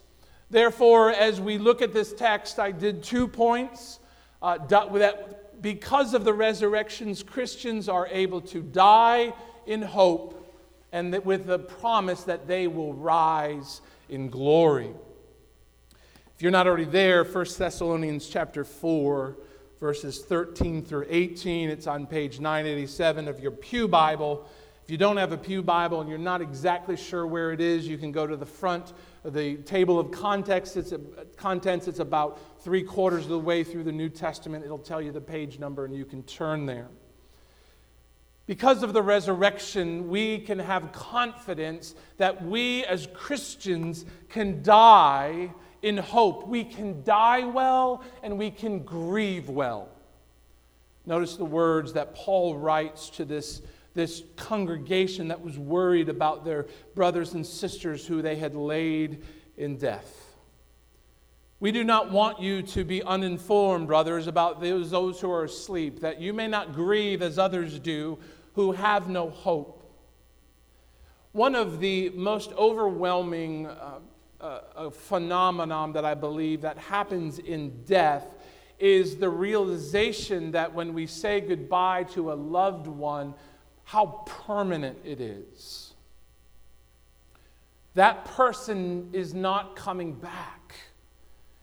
Therefore, 0.53 1.09
as 1.09 1.41
we 1.41 1.57
look 1.57 1.81
at 1.81 1.93
this 1.93 2.13
text, 2.13 2.59
I 2.59 2.69
did 2.69 3.01
two 3.01 3.27
points. 3.27 3.99
Uh, 4.39 4.59
that 4.67 5.63
because 5.63 6.13
of 6.13 6.25
the 6.25 6.33
resurrections, 6.33 7.23
Christians 7.23 7.89
are 7.89 8.07
able 8.11 8.39
to 8.41 8.61
die 8.61 9.33
in 9.65 9.81
hope 9.81 10.39
and 10.91 11.11
that 11.15 11.25
with 11.25 11.47
the 11.47 11.57
promise 11.57 12.23
that 12.25 12.45
they 12.47 12.67
will 12.67 12.93
rise 12.93 13.81
in 14.09 14.29
glory. 14.29 14.91
If 16.35 16.43
you're 16.43 16.51
not 16.51 16.67
already 16.67 16.85
there, 16.85 17.23
1 17.23 17.45
Thessalonians 17.57 18.27
chapter 18.27 18.63
4, 18.63 19.35
verses 19.79 20.23
13 20.23 20.85
through 20.85 21.07
18, 21.09 21.71
it's 21.71 21.87
on 21.87 22.05
page 22.05 22.39
987 22.39 23.27
of 23.27 23.39
your 23.39 23.49
Pew 23.49 23.87
Bible. 23.87 24.47
If 24.83 24.91
you 24.91 24.97
don't 24.97 25.17
have 25.17 25.31
a 25.31 25.37
Pew 25.37 25.63
Bible 25.63 26.01
and 26.01 26.07
you're 26.07 26.19
not 26.19 26.41
exactly 26.41 26.95
sure 26.95 27.25
where 27.25 27.51
it 27.53 27.59
is, 27.59 27.87
you 27.87 27.97
can 27.97 28.11
go 28.11 28.27
to 28.27 28.37
the 28.37 28.45
front 28.45 28.93
the 29.25 29.57
table 29.57 29.99
of 29.99 30.11
context. 30.11 30.77
It's 30.77 30.93
contents. 31.37 31.87
It's 31.87 31.99
about 31.99 32.39
three 32.61 32.83
quarters 32.83 33.23
of 33.23 33.29
the 33.29 33.39
way 33.39 33.63
through 33.63 33.83
the 33.83 33.91
New 33.91 34.09
Testament. 34.09 34.65
It'll 34.65 34.77
tell 34.77 35.01
you 35.01 35.11
the 35.11 35.21
page 35.21 35.59
number, 35.59 35.85
and 35.85 35.95
you 35.95 36.05
can 36.05 36.23
turn 36.23 36.65
there. 36.65 36.87
Because 38.45 38.83
of 38.83 38.91
the 38.91 39.01
resurrection, 39.01 40.09
we 40.09 40.39
can 40.39 40.59
have 40.59 40.91
confidence 40.91 41.95
that 42.17 42.45
we 42.45 42.83
as 42.85 43.07
Christians 43.13 44.05
can 44.27 44.61
die 44.61 45.53
in 45.81 45.97
hope. 45.97 46.47
We 46.47 46.65
can 46.65 47.03
die 47.03 47.45
well 47.45 48.03
and 48.21 48.37
we 48.37 48.51
can 48.51 48.79
grieve 48.79 49.47
well. 49.47 49.87
Notice 51.05 51.35
the 51.35 51.45
words 51.45 51.93
that 51.93 52.15
Paul 52.15 52.57
writes 52.57 53.09
to 53.11 53.25
this, 53.25 53.61
this 53.93 54.23
congregation 54.35 55.27
that 55.27 55.41
was 55.41 55.57
worried 55.57 56.09
about 56.09 56.43
their 56.43 56.67
brothers 56.95 57.33
and 57.33 57.45
sisters 57.45 58.05
who 58.05 58.21
they 58.21 58.35
had 58.35 58.55
laid 58.55 59.23
in 59.57 59.77
death. 59.77 60.33
We 61.59 61.71
do 61.71 61.83
not 61.83 62.11
want 62.11 62.41
you 62.41 62.61
to 62.61 62.83
be 62.83 63.01
uninformed, 63.03 63.87
brothers, 63.87 64.27
about 64.27 64.59
those, 64.59 64.91
those 64.91 65.21
who 65.21 65.31
are 65.31 65.45
asleep, 65.45 66.01
that 66.01 66.19
you 66.19 66.33
may 66.33 66.47
not 66.47 66.73
grieve 66.73 67.21
as 67.21 67.39
others 67.39 67.79
do 67.79 68.19
who 68.53 68.73
have 68.73 69.07
no 69.07 69.29
hope. 69.29 69.79
One 71.31 71.55
of 71.55 71.79
the 71.79 72.09
most 72.09 72.51
overwhelming 72.53 73.67
uh, 73.67 73.99
uh, 74.41 74.89
phenomenon 74.89 75.93
that 75.93 76.03
I 76.03 76.13
believe 76.15 76.61
that 76.61 76.77
happens 76.77 77.39
in 77.39 77.83
death 77.85 78.35
is 78.77 79.15
the 79.15 79.29
realization 79.29 80.51
that 80.51 80.73
when 80.73 80.93
we 80.93 81.07
say 81.07 81.39
goodbye 81.39 82.03
to 82.03 82.33
a 82.33 82.35
loved 82.35 82.87
one, 82.87 83.33
how 83.83 84.23
permanent 84.25 84.97
it 85.03 85.21
is. 85.21 85.93
That 87.95 88.25
person 88.25 89.09
is 89.13 89.33
not 89.33 89.75
coming 89.75 90.13
back 90.13 90.63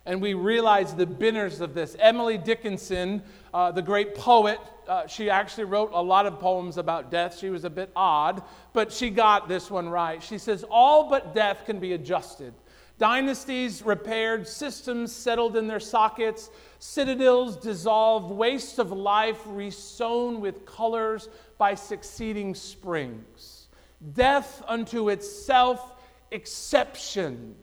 and 0.06 0.20
we 0.20 0.34
realize 0.34 0.94
the 0.94 1.06
bitterness 1.06 1.60
of 1.60 1.74
this. 1.74 1.94
Emily 1.98 2.38
Dickinson, 2.38 3.22
uh, 3.52 3.70
the 3.70 3.82
great 3.82 4.14
poet, 4.14 4.58
uh, 4.88 5.06
she 5.06 5.28
actually 5.30 5.64
wrote 5.64 5.90
a 5.92 6.02
lot 6.02 6.26
of 6.26 6.40
poems 6.40 6.78
about 6.78 7.10
death. 7.10 7.38
She 7.38 7.50
was 7.50 7.64
a 7.64 7.70
bit 7.70 7.90
odd, 7.94 8.42
but 8.72 8.92
she 8.92 9.10
got 9.10 9.46
this 9.46 9.70
one 9.70 9.88
right. 9.88 10.22
She 10.22 10.38
says, 10.38 10.64
All 10.68 11.08
but 11.08 11.34
death 11.34 11.64
can 11.66 11.78
be 11.78 11.92
adjusted. 11.92 12.54
Dynasties 12.98 13.82
repaired, 13.82 14.46
systems 14.48 15.12
settled 15.12 15.56
in 15.56 15.68
their 15.68 15.80
sockets, 15.80 16.50
citadels 16.80 17.56
dissolved, 17.56 18.30
wastes 18.30 18.78
of 18.78 18.92
life 18.92 19.40
resown 19.46 20.40
with 20.40 20.66
colors 20.66 21.28
by 21.60 21.74
succeeding 21.74 22.54
springs. 22.54 23.68
Death 24.14 24.62
unto 24.66 25.10
itself, 25.10 25.92
exception. 26.30 27.54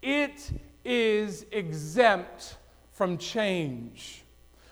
It 0.00 0.48
is 0.84 1.44
exempt 1.50 2.54
from 2.92 3.18
change. 3.18 4.22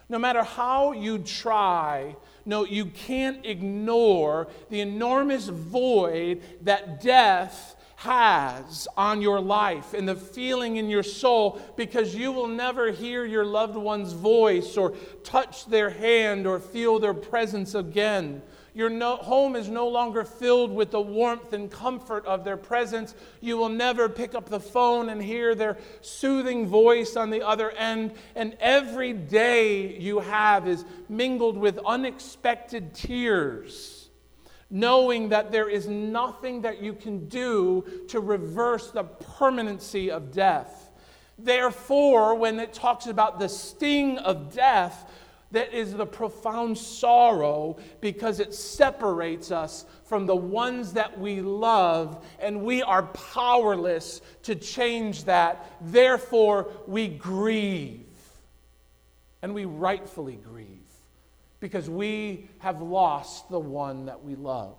No 0.08 0.20
matter 0.20 0.44
how 0.44 0.92
you 0.92 1.18
try, 1.18 2.14
no, 2.46 2.64
you 2.64 2.86
can't 2.86 3.44
ignore 3.44 4.46
the 4.70 4.80
enormous 4.80 5.48
void 5.48 6.40
that 6.62 7.00
death 7.00 7.74
has 7.96 8.86
on 8.96 9.20
your 9.20 9.40
life 9.40 9.94
and 9.94 10.08
the 10.08 10.14
feeling 10.14 10.76
in 10.76 10.88
your 10.88 11.02
soul 11.02 11.60
because 11.76 12.14
you 12.14 12.30
will 12.30 12.46
never 12.46 12.92
hear 12.92 13.24
your 13.24 13.44
loved 13.44 13.76
one's 13.76 14.12
voice 14.12 14.76
or 14.76 14.92
touch 15.24 15.66
their 15.66 15.90
hand 15.90 16.46
or 16.46 16.60
feel 16.60 17.00
their 17.00 17.12
presence 17.12 17.74
again. 17.74 18.40
Your 18.74 18.88
no, 18.88 19.16
home 19.16 19.56
is 19.56 19.68
no 19.68 19.88
longer 19.88 20.24
filled 20.24 20.72
with 20.72 20.90
the 20.90 21.00
warmth 21.00 21.52
and 21.52 21.70
comfort 21.70 22.24
of 22.26 22.44
their 22.44 22.56
presence. 22.56 23.14
You 23.40 23.56
will 23.56 23.68
never 23.68 24.08
pick 24.08 24.34
up 24.34 24.48
the 24.48 24.60
phone 24.60 25.08
and 25.08 25.22
hear 25.22 25.54
their 25.54 25.76
soothing 26.00 26.66
voice 26.66 27.16
on 27.16 27.30
the 27.30 27.46
other 27.46 27.70
end. 27.70 28.12
And 28.36 28.56
every 28.60 29.12
day 29.12 29.98
you 29.98 30.20
have 30.20 30.68
is 30.68 30.84
mingled 31.08 31.56
with 31.56 31.78
unexpected 31.78 32.94
tears, 32.94 34.08
knowing 34.70 35.30
that 35.30 35.50
there 35.50 35.68
is 35.68 35.88
nothing 35.88 36.62
that 36.62 36.80
you 36.80 36.94
can 36.94 37.28
do 37.28 37.84
to 38.08 38.20
reverse 38.20 38.90
the 38.92 39.04
permanency 39.04 40.10
of 40.10 40.32
death. 40.32 40.90
Therefore, 41.38 42.34
when 42.34 42.60
it 42.60 42.72
talks 42.72 43.06
about 43.06 43.38
the 43.38 43.48
sting 43.48 44.18
of 44.18 44.54
death, 44.54 45.10
that 45.52 45.72
is 45.72 45.92
the 45.92 46.06
profound 46.06 46.78
sorrow 46.78 47.76
because 48.00 48.40
it 48.40 48.54
separates 48.54 49.50
us 49.50 49.84
from 50.04 50.26
the 50.26 50.36
ones 50.36 50.92
that 50.92 51.18
we 51.18 51.40
love, 51.40 52.24
and 52.38 52.62
we 52.62 52.82
are 52.82 53.04
powerless 53.04 54.22
to 54.44 54.54
change 54.54 55.24
that. 55.24 55.72
Therefore, 55.80 56.70
we 56.86 57.08
grieve. 57.08 58.06
And 59.42 59.54
we 59.54 59.64
rightfully 59.64 60.36
grieve 60.36 60.66
because 61.60 61.88
we 61.88 62.48
have 62.58 62.82
lost 62.82 63.48
the 63.48 63.58
one 63.58 64.06
that 64.06 64.22
we 64.22 64.34
love. 64.34 64.76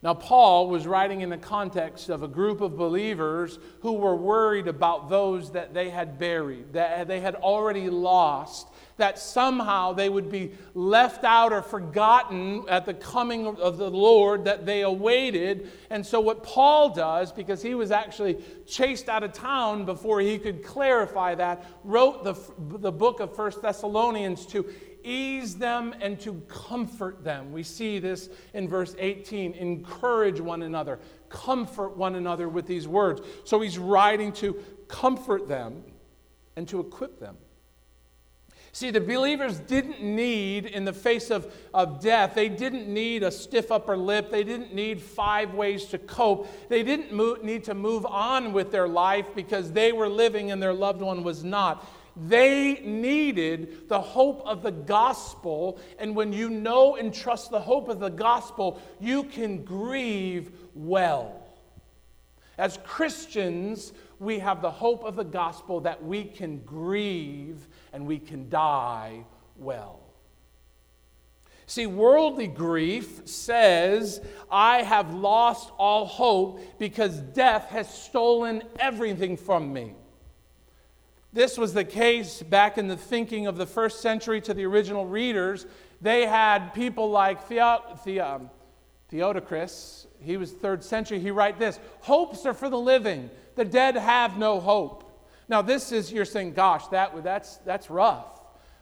Now, 0.00 0.14
Paul 0.14 0.68
was 0.68 0.86
writing 0.86 1.22
in 1.22 1.30
the 1.30 1.36
context 1.36 2.08
of 2.08 2.22
a 2.22 2.28
group 2.28 2.60
of 2.60 2.76
believers 2.76 3.58
who 3.80 3.94
were 3.94 4.14
worried 4.14 4.68
about 4.68 5.10
those 5.10 5.50
that 5.52 5.74
they 5.74 5.90
had 5.90 6.20
buried, 6.20 6.74
that 6.74 7.08
they 7.08 7.18
had 7.18 7.34
already 7.34 7.90
lost, 7.90 8.68
that 8.96 9.18
somehow 9.18 9.92
they 9.94 10.08
would 10.08 10.30
be 10.30 10.52
left 10.74 11.24
out 11.24 11.52
or 11.52 11.62
forgotten 11.62 12.64
at 12.68 12.86
the 12.86 12.94
coming 12.94 13.48
of 13.48 13.76
the 13.76 13.90
Lord 13.90 14.44
that 14.44 14.64
they 14.64 14.82
awaited. 14.82 15.68
And 15.90 16.06
so, 16.06 16.20
what 16.20 16.44
Paul 16.44 16.90
does, 16.90 17.32
because 17.32 17.60
he 17.60 17.74
was 17.74 17.90
actually 17.90 18.38
chased 18.66 19.08
out 19.08 19.24
of 19.24 19.32
town 19.32 19.84
before 19.84 20.20
he 20.20 20.38
could 20.38 20.62
clarify 20.62 21.34
that, 21.34 21.64
wrote 21.82 22.22
the, 22.22 22.36
the 22.78 22.92
book 22.92 23.18
of 23.18 23.34
First 23.34 23.62
Thessalonians 23.62 24.46
to 24.46 24.64
ease 25.08 25.56
them 25.56 25.94
and 26.00 26.20
to 26.20 26.34
comfort 26.48 27.24
them. 27.24 27.52
We 27.52 27.62
see 27.62 27.98
this 27.98 28.28
in 28.54 28.68
verse 28.68 28.94
18 28.98 29.54
encourage 29.54 30.40
one 30.40 30.62
another, 30.62 30.98
comfort 31.28 31.96
one 31.96 32.14
another 32.14 32.48
with 32.48 32.66
these 32.66 32.86
words. 32.86 33.22
So 33.44 33.60
he's 33.60 33.78
writing 33.78 34.32
to 34.34 34.62
comfort 34.88 35.48
them 35.48 35.82
and 36.56 36.68
to 36.68 36.80
equip 36.80 37.18
them. 37.18 37.36
See, 38.72 38.90
the 38.90 39.00
believers 39.00 39.58
didn't 39.60 40.02
need, 40.02 40.66
in 40.66 40.84
the 40.84 40.92
face 40.92 41.30
of, 41.30 41.52
of 41.72 42.00
death, 42.00 42.34
they 42.34 42.48
didn't 42.48 42.86
need 42.86 43.22
a 43.22 43.30
stiff 43.30 43.72
upper 43.72 43.96
lip. 43.96 44.30
They 44.30 44.44
didn't 44.44 44.74
need 44.74 45.00
five 45.00 45.54
ways 45.54 45.86
to 45.86 45.98
cope. 45.98 46.48
They 46.68 46.82
didn't 46.82 47.12
move, 47.12 47.42
need 47.42 47.64
to 47.64 47.74
move 47.74 48.04
on 48.06 48.52
with 48.52 48.70
their 48.70 48.86
life 48.86 49.26
because 49.34 49.72
they 49.72 49.92
were 49.92 50.08
living 50.08 50.50
and 50.50 50.62
their 50.62 50.74
loved 50.74 51.00
one 51.00 51.24
was 51.24 51.42
not. 51.42 51.84
They 52.26 52.80
needed 52.84 53.88
the 53.88 54.00
hope 54.00 54.42
of 54.44 54.62
the 54.62 54.72
gospel. 54.72 55.78
And 55.98 56.16
when 56.16 56.32
you 56.32 56.50
know 56.50 56.96
and 56.96 57.14
trust 57.14 57.50
the 57.50 57.60
hope 57.60 57.88
of 57.88 58.00
the 58.00 58.08
gospel, 58.08 58.80
you 59.00 59.24
can 59.24 59.64
grieve 59.64 60.50
well. 60.74 61.44
As 62.56 62.78
Christians, 62.84 63.92
we 64.18 64.40
have 64.40 64.62
the 64.62 64.70
hope 64.70 65.04
of 65.04 65.14
the 65.14 65.24
gospel 65.24 65.80
that 65.82 66.02
we 66.02 66.24
can 66.24 66.58
grieve 66.58 67.68
and 67.92 68.04
we 68.04 68.18
can 68.18 68.48
die 68.48 69.24
well. 69.56 70.00
See, 71.66 71.86
worldly 71.86 72.46
grief 72.46 73.28
says, 73.28 74.22
I 74.50 74.82
have 74.82 75.12
lost 75.12 75.70
all 75.78 76.06
hope 76.06 76.60
because 76.78 77.18
death 77.18 77.68
has 77.68 77.92
stolen 77.92 78.62
everything 78.80 79.36
from 79.36 79.72
me. 79.72 79.94
This 81.32 81.58
was 81.58 81.74
the 81.74 81.84
case 81.84 82.42
back 82.42 82.78
in 82.78 82.88
the 82.88 82.96
thinking 82.96 83.46
of 83.46 83.56
the 83.56 83.66
first 83.66 84.00
century 84.00 84.40
to 84.42 84.54
the 84.54 84.64
original 84.64 85.06
readers. 85.06 85.66
They 86.00 86.26
had 86.26 86.72
people 86.72 87.10
like 87.10 87.44
Theo, 87.44 87.82
Theo, 88.02 88.26
um, 88.26 88.50
Theodocrus, 89.10 90.06
he 90.20 90.36
was 90.36 90.52
third 90.52 90.82
century, 90.82 91.18
he 91.18 91.30
write 91.30 91.58
this 91.58 91.80
Hopes 92.00 92.46
are 92.46 92.54
for 92.54 92.68
the 92.68 92.78
living, 92.78 93.30
the 93.56 93.64
dead 93.64 93.96
have 93.96 94.38
no 94.38 94.60
hope. 94.60 95.04
Now, 95.48 95.62
this 95.62 95.92
is, 95.92 96.12
you're 96.12 96.26
saying, 96.26 96.52
gosh, 96.52 96.86
that, 96.88 97.22
that's, 97.22 97.56
that's 97.58 97.88
rough. 97.88 98.38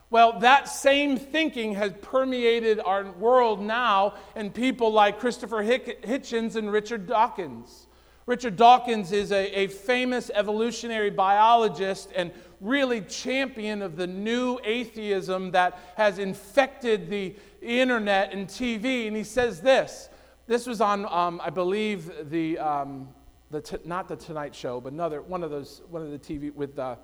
Well, 0.09 0.39
that 0.39 0.67
same 0.67 1.17
thinking 1.17 1.73
has 1.75 1.93
permeated 2.01 2.79
our 2.79 3.11
world 3.11 3.61
now, 3.61 4.15
and 4.35 4.53
people 4.53 4.91
like 4.91 5.19
Christopher 5.19 5.63
Hitchens 5.63 6.55
and 6.55 6.71
Richard 6.71 7.07
Dawkins. 7.07 7.86
Richard 8.27 8.57
Dawkins 8.57 9.13
is 9.13 9.31
a, 9.31 9.57
a 9.57 9.67
famous 9.67 10.29
evolutionary 10.33 11.09
biologist 11.09 12.11
and 12.13 12.31
really 12.59 12.99
champion 13.01 13.81
of 13.81 13.95
the 13.95 14.05
new 14.05 14.59
atheism 14.65 15.51
that 15.51 15.79
has 15.95 16.19
infected 16.19 17.09
the 17.09 17.33
internet 17.61 18.33
and 18.33 18.47
TV. 18.47 19.07
And 19.07 19.15
he 19.15 19.23
says 19.23 19.61
this 19.61 20.09
this 20.45 20.65
was 20.65 20.81
on, 20.81 21.05
um, 21.05 21.41
I 21.43 21.49
believe, 21.49 22.29
the, 22.29 22.57
um, 22.57 23.09
the 23.51 23.61
t- 23.61 23.77
not 23.83 24.07
the 24.07 24.15
Tonight 24.15 24.55
Show, 24.55 24.79
but 24.79 24.93
another 24.93 25.21
one 25.21 25.43
of 25.43 25.51
those, 25.51 25.81
one 25.89 26.01
of 26.01 26.11
the 26.11 26.19
TV 26.19 26.53
with 26.53 26.77
uh, 26.77 26.95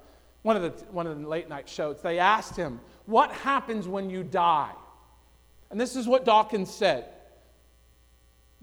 one 0.44 0.58
of 0.58 0.62
the 0.62 0.86
one 0.92 1.08
of 1.08 1.20
the 1.20 1.28
late 1.28 1.48
night 1.48 1.70
shows. 1.70 2.02
They 2.02 2.20
asked 2.20 2.56
him, 2.56 2.80
"What 3.06 3.32
happens 3.32 3.88
when 3.88 4.10
you 4.10 4.24
die?" 4.24 4.72
And 5.72 5.80
this 5.80 5.96
is 5.96 6.08
what 6.08 6.26
Dawkins 6.26 6.74
said. 6.74 7.06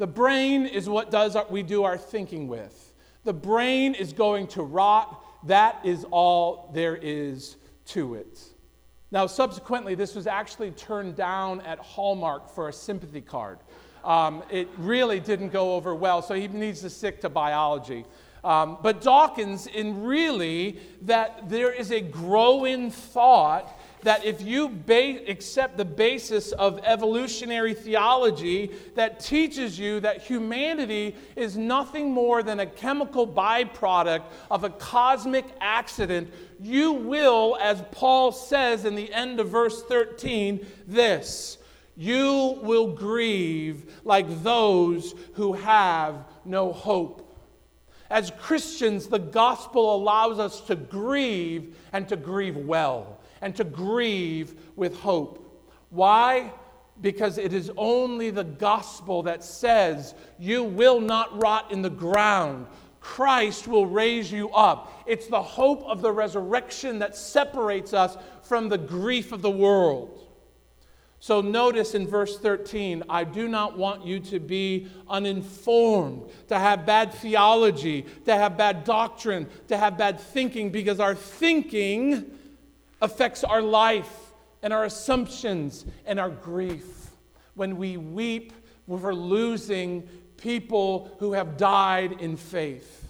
The 0.01 0.07
brain 0.07 0.65
is 0.65 0.89
what 0.89 1.11
does 1.11 1.37
our, 1.37 1.45
we 1.51 1.63
do 1.63 1.85
our 1.85 1.99
thinking 1.99 2.49
with. 2.49 2.95
The 3.25 3.35
brain 3.35 3.93
is 3.93 4.15
going 4.15 4.47
to 4.47 4.63
rot. 4.63 5.23
That 5.47 5.79
is 5.85 6.07
all 6.11 6.71
there 6.73 6.97
is 6.97 7.59
to 7.89 8.15
it. 8.15 8.41
Now, 9.11 9.27
subsequently, 9.27 9.95
this 9.95 10.15
was 10.15 10.27
actually 10.27 10.71
turned 10.71 11.17
down 11.17 11.61
at 11.61 11.81
Hallmark 11.81 12.49
for 12.49 12.71
a 12.71 12.73
sympathy 12.73 13.21
card. 13.21 13.59
Um, 14.03 14.43
it 14.51 14.69
really 14.79 15.21
didn't 15.21 15.51
go 15.51 15.75
over 15.75 15.95
well, 15.95 16.23
so 16.23 16.33
he 16.33 16.49
needs 16.49 16.81
to 16.81 16.89
stick 16.89 17.21
to 17.21 17.29
biology. 17.29 18.07
Um, 18.43 18.79
but 18.83 19.03
Dawkins, 19.03 19.67
in 19.67 20.03
really 20.03 20.79
that 21.03 21.51
there 21.51 21.75
is 21.75 21.93
a 21.93 22.01
growing 22.01 22.91
thought 22.91 23.79
that 24.03 24.25
if 24.25 24.43
you 24.43 24.69
ba- 24.69 25.21
accept 25.29 25.77
the 25.77 25.85
basis 25.85 26.53
of 26.53 26.81
evolutionary 26.85 27.75
theology 27.75 28.71
that 28.95 29.21
teaches 29.21 29.79
you 29.79 30.01
that 30.01 30.23
humanity 30.23 31.15
is 31.37 31.57
nothing 31.57 32.11
more 32.11 32.43
than 32.43 32.61
a 32.61 32.67
chemical 32.67 33.27
byproduct 33.27 34.25
of 34.51 34.65
a 34.65 34.71
cosmic 34.71 35.45
accident, 35.61 36.33
you 36.61 36.93
will, 36.93 37.57
as 37.61 37.83
Paul 37.91 38.33
says 38.33 38.85
in 38.85 38.95
the 38.95 39.13
end 39.13 39.41
of 39.41 39.49
verse 39.49 39.83
13, 39.85 40.67
this 40.87 41.59
you 41.97 42.59
will 42.63 42.95
grieve 42.95 44.01
like 44.05 44.43
those 44.43 45.15
who 45.35 45.53
have 45.53 46.25
no 46.47 46.73
hope. 46.73 47.27
As 48.09 48.33
Christians, 48.41 49.07
the 49.07 49.19
gospel 49.19 49.95
allows 49.95 50.39
us 50.39 50.63
to 50.63 50.77
grieve 50.77 51.77
and 51.93 52.09
to 52.09 52.17
grieve 52.17 52.57
well 52.57 53.20
and 53.41 53.55
to 53.57 53.65
grieve 53.65 54.55
with 54.77 54.97
hope. 54.97 55.69
Why? 55.91 56.53
Because 57.01 57.39
it 57.39 57.53
is 57.53 57.71
only 57.77 58.31
the 58.31 58.45
gospel 58.45 59.23
that 59.25 59.43
says 59.43 60.15
you 60.39 60.63
will 60.63 61.01
not 61.01 61.43
rot 61.43 61.73
in 61.73 61.83
the 61.83 61.91
ground. 61.91 62.67
Christ 63.01 63.67
will 63.67 63.87
raise 63.87 64.31
you 64.31 64.51
up. 64.51 65.03
It's 65.07 65.27
the 65.27 65.43
hope 65.43 65.83
of 65.85 66.03
the 66.03 66.13
resurrection 66.13 66.99
that 66.99 67.17
separates 67.17 67.95
us 67.95 68.17
from 68.43 68.69
the 68.69 68.79
grief 68.79 69.33
of 69.33 69.41
the 69.41 69.51
world. 69.51 70.27
So 71.23 71.43
notice 71.43 71.95
in 71.95 72.07
verse 72.07 72.39
13, 72.39 73.05
I 73.09 73.25
do 73.25 73.47
not 73.47 73.77
want 73.77 74.07
you 74.07 74.21
to 74.21 74.41
be 74.41 74.89
uninformed, 75.07 76.31
to 76.49 76.59
have 76.59 76.87
bad 76.87 77.13
theology, 77.13 78.07
to 78.25 78.35
have 78.35 78.57
bad 78.57 78.85
doctrine, 78.85 79.47
to 79.69 79.77
have 79.77 79.99
bad 79.99 80.19
thinking, 80.19 80.71
because 80.71 80.99
our 80.99 81.15
thinking 81.15 82.39
affects 83.01 83.45
our 83.45 83.63
life 83.63 84.33
and 84.63 84.73
our 84.73 84.85
assumptions 84.85 85.85
and 86.07 86.21
our 86.21 86.31
grief. 86.31 87.11
When 87.55 87.77
we 87.77 87.97
weep 87.97 88.53
for 88.87 89.15
losing 89.15 90.03
people 90.37 91.15
who 91.19 91.33
have 91.33 91.57
died 91.57 92.21
in 92.21 92.37
faith. 92.37 93.09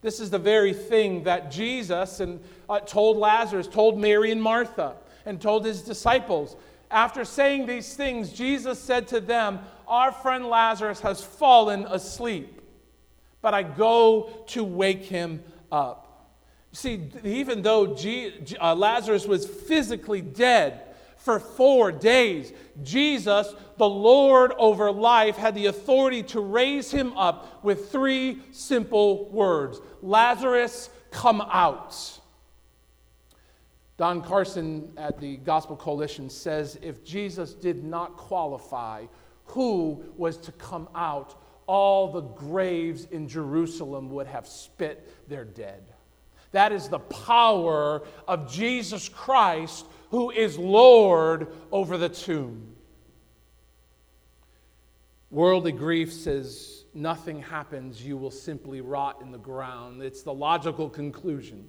This 0.00 0.20
is 0.20 0.30
the 0.30 0.38
very 0.38 0.72
thing 0.72 1.24
that 1.24 1.50
Jesus 1.50 2.20
and, 2.20 2.40
uh, 2.68 2.80
told 2.80 3.16
Lazarus, 3.16 3.66
told 3.66 3.98
Mary 3.98 4.30
and 4.30 4.42
Martha, 4.42 4.96
and 5.26 5.40
told 5.40 5.64
his 5.64 5.82
disciples. 5.82 6.56
After 6.90 7.24
saying 7.24 7.66
these 7.66 7.94
things, 7.94 8.32
Jesus 8.32 8.78
said 8.78 9.08
to 9.08 9.20
them, 9.20 9.60
Our 9.86 10.12
friend 10.12 10.46
Lazarus 10.46 11.00
has 11.00 11.22
fallen 11.22 11.84
asleep, 11.86 12.60
but 13.42 13.54
I 13.54 13.62
go 13.62 14.44
to 14.48 14.64
wake 14.64 15.04
him 15.04 15.42
up. 15.72 16.07
See, 16.78 17.10
even 17.24 17.62
though 17.62 17.96
uh, 18.60 18.72
Lazarus 18.76 19.26
was 19.26 19.44
physically 19.44 20.20
dead 20.20 20.80
for 21.16 21.40
four 21.40 21.90
days, 21.90 22.52
Jesus, 22.84 23.52
the 23.78 23.88
Lord 23.88 24.52
over 24.58 24.92
life, 24.92 25.34
had 25.34 25.56
the 25.56 25.66
authority 25.66 26.22
to 26.22 26.40
raise 26.40 26.88
him 26.92 27.14
up 27.14 27.64
with 27.64 27.90
three 27.90 28.38
simple 28.52 29.28
words 29.30 29.80
Lazarus, 30.02 30.90
come 31.10 31.40
out. 31.40 32.20
Don 33.96 34.22
Carson 34.22 34.92
at 34.96 35.18
the 35.18 35.38
Gospel 35.38 35.74
Coalition 35.74 36.30
says 36.30 36.78
if 36.80 37.02
Jesus 37.02 37.54
did 37.54 37.82
not 37.82 38.16
qualify 38.16 39.06
who 39.46 40.04
was 40.16 40.36
to 40.36 40.52
come 40.52 40.88
out, 40.94 41.42
all 41.66 42.12
the 42.12 42.20
graves 42.20 43.06
in 43.06 43.26
Jerusalem 43.26 44.10
would 44.10 44.28
have 44.28 44.46
spit 44.46 45.28
their 45.28 45.44
dead. 45.44 45.82
That 46.52 46.72
is 46.72 46.88
the 46.88 46.98
power 46.98 48.02
of 48.26 48.50
Jesus 48.50 49.08
Christ, 49.08 49.86
who 50.10 50.30
is 50.30 50.58
Lord 50.58 51.48
over 51.70 51.98
the 51.98 52.08
tomb. 52.08 52.74
Worldly 55.30 55.72
grief 55.72 56.12
says 56.12 56.84
nothing 56.94 57.42
happens, 57.42 58.02
you 58.02 58.16
will 58.16 58.30
simply 58.30 58.80
rot 58.80 59.20
in 59.20 59.30
the 59.30 59.38
ground. 59.38 60.02
It's 60.02 60.22
the 60.22 60.32
logical 60.32 60.88
conclusion. 60.88 61.68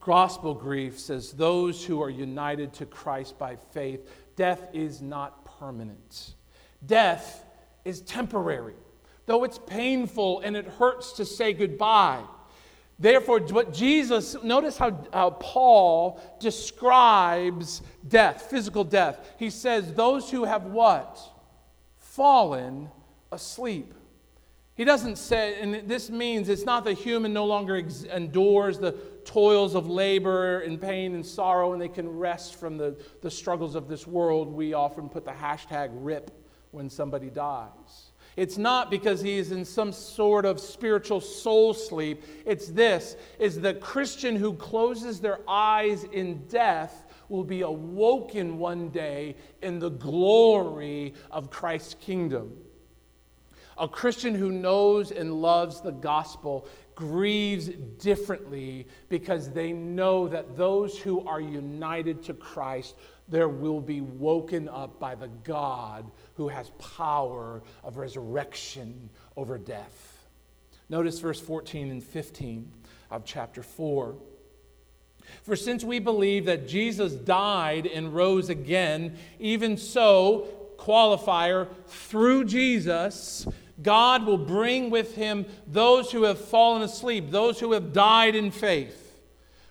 Gospel 0.00 0.54
grief 0.54 0.98
says 0.98 1.32
those 1.32 1.84
who 1.84 2.02
are 2.02 2.10
united 2.10 2.72
to 2.74 2.86
Christ 2.86 3.38
by 3.38 3.56
faith, 3.56 4.10
death 4.34 4.68
is 4.72 5.00
not 5.00 5.44
permanent. 5.58 6.34
Death 6.84 7.44
is 7.84 8.00
temporary, 8.02 8.74
though 9.26 9.44
it's 9.44 9.58
painful 9.66 10.40
and 10.40 10.56
it 10.56 10.66
hurts 10.66 11.12
to 11.14 11.24
say 11.24 11.52
goodbye. 11.52 12.22
Therefore, 12.98 13.40
what 13.40 13.74
Jesus, 13.74 14.36
notice 14.42 14.78
how, 14.78 14.90
Paul 15.38 16.20
describes 16.40 17.82
death, 18.08 18.48
physical 18.48 18.84
death. 18.84 19.34
He 19.38 19.50
says, 19.50 19.92
Those 19.92 20.30
who 20.30 20.44
have 20.44 20.64
what? 20.64 21.20
Fallen 21.98 22.88
asleep. 23.30 23.92
He 24.76 24.84
doesn't 24.84 25.16
say, 25.16 25.60
and 25.60 25.88
this 25.88 26.10
means 26.10 26.48
it's 26.50 26.64
not 26.64 26.84
the 26.84 26.92
human 26.92 27.32
no 27.32 27.46
longer 27.46 27.76
ex- 27.76 28.04
endures 28.04 28.78
the 28.78 28.92
toils 29.24 29.74
of 29.74 29.88
labor 29.88 30.60
and 30.60 30.80
pain 30.80 31.14
and 31.14 31.24
sorrow 31.24 31.72
and 31.72 31.80
they 31.80 31.88
can 31.88 32.08
rest 32.08 32.56
from 32.56 32.76
the, 32.76 32.96
the 33.22 33.30
struggles 33.30 33.74
of 33.74 33.88
this 33.88 34.06
world. 34.06 34.52
We 34.52 34.74
often 34.74 35.08
put 35.08 35.24
the 35.24 35.32
hashtag 35.32 35.90
RIP 35.92 36.30
when 36.72 36.90
somebody 36.90 37.30
dies. 37.30 38.05
It's 38.36 38.58
not 38.58 38.90
because 38.90 39.22
he 39.22 39.38
is 39.38 39.50
in 39.50 39.64
some 39.64 39.92
sort 39.92 40.44
of 40.44 40.60
spiritual 40.60 41.22
soul 41.22 41.72
sleep. 41.72 42.22
It's 42.44 42.68
this 42.68 43.16
is 43.38 43.60
the 43.60 43.74
Christian 43.74 44.36
who 44.36 44.52
closes 44.54 45.20
their 45.20 45.40
eyes 45.48 46.04
in 46.04 46.46
death 46.46 47.04
will 47.28 47.44
be 47.44 47.62
awoken 47.62 48.58
one 48.58 48.90
day 48.90 49.36
in 49.62 49.78
the 49.78 49.88
glory 49.88 51.14
of 51.30 51.50
Christ's 51.50 51.94
kingdom. 51.94 52.52
A 53.78 53.88
Christian 53.88 54.34
who 54.34 54.52
knows 54.52 55.10
and 55.10 55.42
loves 55.42 55.80
the 55.80 55.92
gospel 55.92 56.66
grieves 56.94 57.68
differently 57.98 58.86
because 59.10 59.50
they 59.50 59.72
know 59.72 60.28
that 60.28 60.56
those 60.56 60.98
who 60.98 61.26
are 61.26 61.40
united 61.40 62.22
to 62.22 62.34
Christ 62.34 62.96
there 63.28 63.48
will 63.48 63.80
be 63.80 64.00
woken 64.00 64.68
up 64.68 65.00
by 65.00 65.14
the 65.14 65.28
God 65.44 66.10
who 66.36 66.48
has 66.48 66.70
power 66.78 67.62
of 67.82 67.96
resurrection 67.96 69.10
over 69.36 69.58
death. 69.58 70.26
Notice 70.88 71.18
verse 71.18 71.40
14 71.40 71.90
and 71.90 72.02
15 72.02 72.72
of 73.10 73.24
chapter 73.24 73.62
4. 73.62 74.14
For 75.42 75.56
since 75.56 75.82
we 75.82 75.98
believe 75.98 76.44
that 76.44 76.68
Jesus 76.68 77.12
died 77.12 77.86
and 77.86 78.14
rose 78.14 78.48
again, 78.48 79.16
even 79.40 79.76
so, 79.76 80.48
qualifier, 80.76 81.68
through 81.86 82.44
Jesus, 82.44 83.46
God 83.82 84.24
will 84.24 84.38
bring 84.38 84.90
with 84.90 85.16
him 85.16 85.46
those 85.66 86.12
who 86.12 86.24
have 86.24 86.38
fallen 86.38 86.82
asleep, 86.82 87.30
those 87.30 87.58
who 87.58 87.72
have 87.72 87.92
died 87.92 88.36
in 88.36 88.50
faith. 88.50 89.05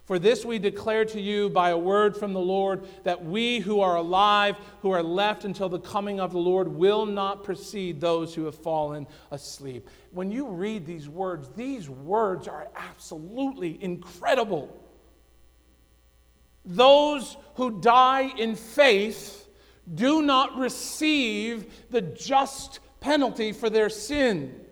For 0.05 0.19
this 0.19 0.45
we 0.45 0.59
declare 0.59 1.03
to 1.05 1.19
you 1.19 1.49
by 1.49 1.71
a 1.71 1.77
word 1.77 2.15
from 2.15 2.33
the 2.33 2.39
Lord 2.39 2.85
that 3.03 3.25
we 3.25 3.59
who 3.59 3.81
are 3.81 3.95
alive, 3.95 4.55
who 4.81 4.91
are 4.91 5.01
left 5.01 5.45
until 5.45 5.67
the 5.67 5.79
coming 5.79 6.19
of 6.19 6.31
the 6.31 6.37
Lord, 6.37 6.67
will 6.67 7.07
not 7.07 7.43
precede 7.43 7.99
those 7.99 8.35
who 8.35 8.45
have 8.45 8.55
fallen 8.55 9.07
asleep. 9.31 9.89
When 10.11 10.31
you 10.31 10.47
read 10.47 10.85
these 10.85 11.09
words, 11.09 11.49
these 11.55 11.89
words 11.89 12.47
are 12.47 12.67
absolutely 12.75 13.81
incredible. 13.83 14.79
Those 16.63 17.35
who 17.55 17.81
die 17.81 18.31
in 18.37 18.55
faith 18.55 19.49
do 19.91 20.21
not 20.21 20.55
receive 20.55 21.89
the 21.89 22.01
just 22.01 22.79
penalty 22.99 23.51
for 23.51 23.71
their 23.71 23.89
sin 23.89 24.64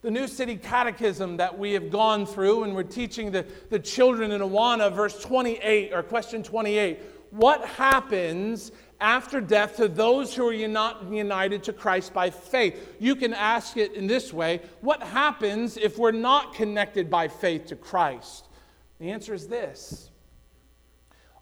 the 0.00 0.10
New 0.10 0.28
City 0.28 0.56
Catechism 0.56 1.38
that 1.38 1.58
we 1.58 1.72
have 1.72 1.90
gone 1.90 2.24
through, 2.24 2.64
and 2.64 2.74
we're 2.74 2.84
teaching 2.84 3.30
the, 3.32 3.44
the 3.70 3.78
children 3.78 4.30
in 4.30 4.40
Awana, 4.40 4.92
verse 4.92 5.20
28, 5.20 5.92
or 5.92 6.02
question 6.02 6.42
28. 6.42 7.00
What 7.30 7.64
happens 7.64 8.70
after 9.00 9.40
death 9.40 9.76
to 9.76 9.88
those 9.88 10.34
who 10.34 10.48
are 10.48 10.68
not 10.68 11.10
united 11.10 11.64
to 11.64 11.72
Christ 11.72 12.14
by 12.14 12.30
faith? 12.30 12.96
You 13.00 13.16
can 13.16 13.34
ask 13.34 13.76
it 13.76 13.94
in 13.94 14.06
this 14.06 14.32
way 14.32 14.60
What 14.80 15.02
happens 15.02 15.76
if 15.76 15.98
we're 15.98 16.12
not 16.12 16.54
connected 16.54 17.10
by 17.10 17.28
faith 17.28 17.66
to 17.66 17.76
Christ? 17.76 18.46
The 19.00 19.10
answer 19.10 19.34
is 19.34 19.46
this. 19.48 20.10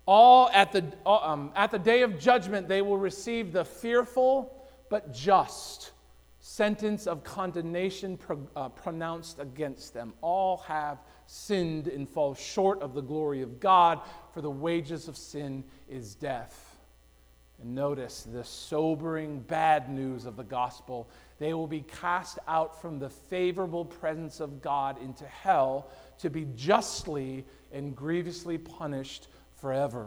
All 0.07 0.49
at 0.53 0.73
the, 0.73 0.85
um, 1.05 1.53
at 1.57 1.71
the 1.71 1.79
day 1.79 2.03
of 2.03 2.19
judgment, 2.19 2.69
they 2.69 2.81
will 2.81 2.99
receive 2.99 3.53
the 3.53 3.65
fearful 3.65 4.53
but 4.89 5.13
just 5.13 5.93
sentence 6.47 7.09
of 7.09 7.25
condemnation 7.25 8.17
pro, 8.17 8.39
uh, 8.55 8.69
pronounced 8.69 9.41
against 9.41 9.93
them. 9.93 10.13
All 10.21 10.59
have 10.59 10.99
sinned 11.27 11.89
and 11.89 12.09
fall 12.09 12.37
short 12.37 12.81
of 12.83 12.95
the 12.95 13.03
glory 13.03 13.43
of 13.43 13.59
God, 13.59 14.01
for 14.33 14.43
the 14.43 14.51
wages 14.51 15.09
of 15.09 15.17
sin 15.17 15.65
is 15.89 16.15
death. 16.15 16.79
And 17.61 17.75
notice 17.75 18.23
the 18.23 18.45
sobering 18.45 19.41
bad 19.41 19.91
news 19.91 20.25
of 20.25 20.37
the 20.37 20.45
gospel. 20.45 21.11
They 21.41 21.53
will 21.53 21.67
be 21.67 21.81
cast 21.81 22.39
out 22.47 22.81
from 22.81 23.01
the 23.01 23.11
favorable 23.11 23.85
presence 23.85 24.39
of 24.39 24.63
God 24.63 25.03
into 25.03 25.27
hell 25.27 25.91
to 26.19 26.31
be 26.31 26.47
justly 26.55 27.45
and 27.73 27.97
grievously 27.97 28.57
punished 28.57 29.27
forever. 29.57 30.07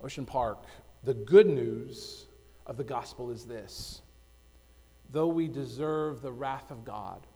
Ocean 0.00 0.24
Park, 0.24 0.62
the 1.02 1.14
good 1.14 1.48
news 1.48 2.26
of 2.64 2.76
the 2.76 2.84
gospel 2.84 3.30
is 3.32 3.44
this 3.44 4.02
though 5.12 5.28
we 5.28 5.48
deserve 5.48 6.22
the 6.22 6.32
wrath 6.32 6.70
of 6.70 6.84
God. 6.84 7.26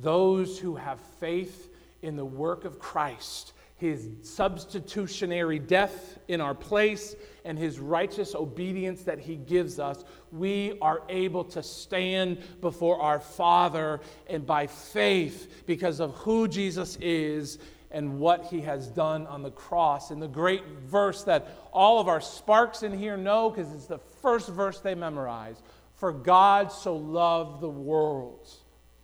Those 0.00 0.58
who 0.58 0.76
have 0.76 1.00
faith 1.18 1.72
in 2.02 2.16
the 2.16 2.24
work 2.24 2.64
of 2.64 2.78
Christ, 2.78 3.52
his 3.76 4.08
substitutionary 4.22 5.58
death 5.58 6.18
in 6.28 6.40
our 6.40 6.54
place, 6.54 7.16
and 7.44 7.58
his 7.58 7.78
righteous 7.78 8.34
obedience 8.34 9.02
that 9.04 9.18
he 9.18 9.36
gives 9.36 9.78
us, 9.78 10.04
we 10.30 10.78
are 10.80 11.02
able 11.08 11.44
to 11.44 11.62
stand 11.62 12.38
before 12.60 13.00
our 13.00 13.20
Father 13.20 14.00
and 14.28 14.46
by 14.46 14.66
faith, 14.66 15.64
because 15.66 16.00
of 16.00 16.14
who 16.16 16.46
Jesus 16.46 16.96
is 17.00 17.58
and 17.90 18.20
what 18.20 18.44
he 18.44 18.60
has 18.60 18.86
done 18.86 19.26
on 19.26 19.42
the 19.42 19.50
cross. 19.50 20.12
And 20.12 20.22
the 20.22 20.28
great 20.28 20.64
verse 20.84 21.24
that 21.24 21.48
all 21.72 21.98
of 21.98 22.06
our 22.06 22.20
sparks 22.20 22.84
in 22.84 22.96
here 22.96 23.16
know, 23.16 23.50
because 23.50 23.72
it's 23.72 23.86
the 23.86 23.98
first 23.98 24.48
verse 24.48 24.78
they 24.78 24.94
memorize 24.94 25.56
for 26.00 26.12
God 26.12 26.72
so 26.72 26.96
loved 26.96 27.60
the 27.60 27.68
world. 27.68 28.48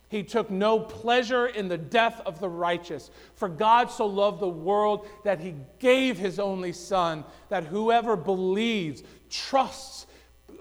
He 0.09 0.23
took 0.23 0.49
no 0.49 0.79
pleasure 0.79 1.45
in 1.45 1.67
the 1.67 1.77
death 1.77 2.21
of 2.25 2.39
the 2.39 2.49
righteous. 2.49 3.11
For 3.35 3.47
God 3.47 3.91
so 3.91 4.07
loved 4.07 4.39
the 4.39 4.49
world 4.49 5.07
that 5.23 5.39
he 5.39 5.53
gave 5.77 6.17
his 6.17 6.39
only 6.39 6.73
Son, 6.73 7.23
that 7.49 7.65
whoever 7.65 8.15
believes, 8.15 9.03
trusts, 9.29 10.07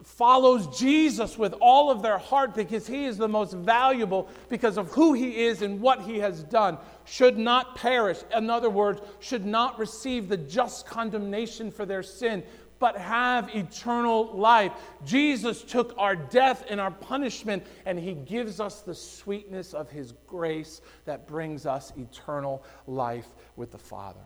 follows 0.03 0.79
Jesus 0.79 1.39
with 1.39 1.55
all 1.55 1.91
of 1.91 2.03
their 2.03 2.19
heart 2.19 2.55
because 2.55 2.87
he 2.87 3.07
is 3.07 3.17
the 3.17 3.29
most 3.29 3.55
valuable 3.55 4.29
because 4.51 4.77
of 4.77 4.91
who 4.93 5.15
he 5.15 5.45
is 5.45 5.63
and 5.63 5.81
what 5.81 6.03
he 6.03 6.19
has 6.19 6.43
done, 6.45 6.77
should 7.07 7.39
not 7.39 7.77
perish. 7.77 8.19
In 8.37 8.51
other 8.51 8.71
words, 8.71 9.01
should 9.21 9.47
not 9.47 9.79
receive 9.79 10.29
the 10.29 10.37
just 10.37 10.87
condemnation 10.87 11.71
for 11.71 11.87
their 11.87 12.03
sin, 12.03 12.43
but 12.79 12.97
have 12.97 13.55
eternal 13.55 14.37
life. 14.37 14.73
Jesus 15.05 15.63
took 15.63 15.95
our 15.99 16.17
death 16.17 16.65
and 16.69 16.81
our 16.81 16.91
punishment, 16.91 17.67
and 17.85 17.99
He 17.99 18.15
gives 18.15 18.61
us 18.61 18.81
the 18.81 18.95
sweetness 18.95 19.75
of 19.75 19.91
His 19.91 20.13
grace 20.27 20.81
that 21.05 21.27
brings 21.27 21.67
us 21.67 21.93
eternal 21.97 22.65
life 22.87 23.29
with 23.57 23.73
the 23.73 23.79
Father. 23.79 24.21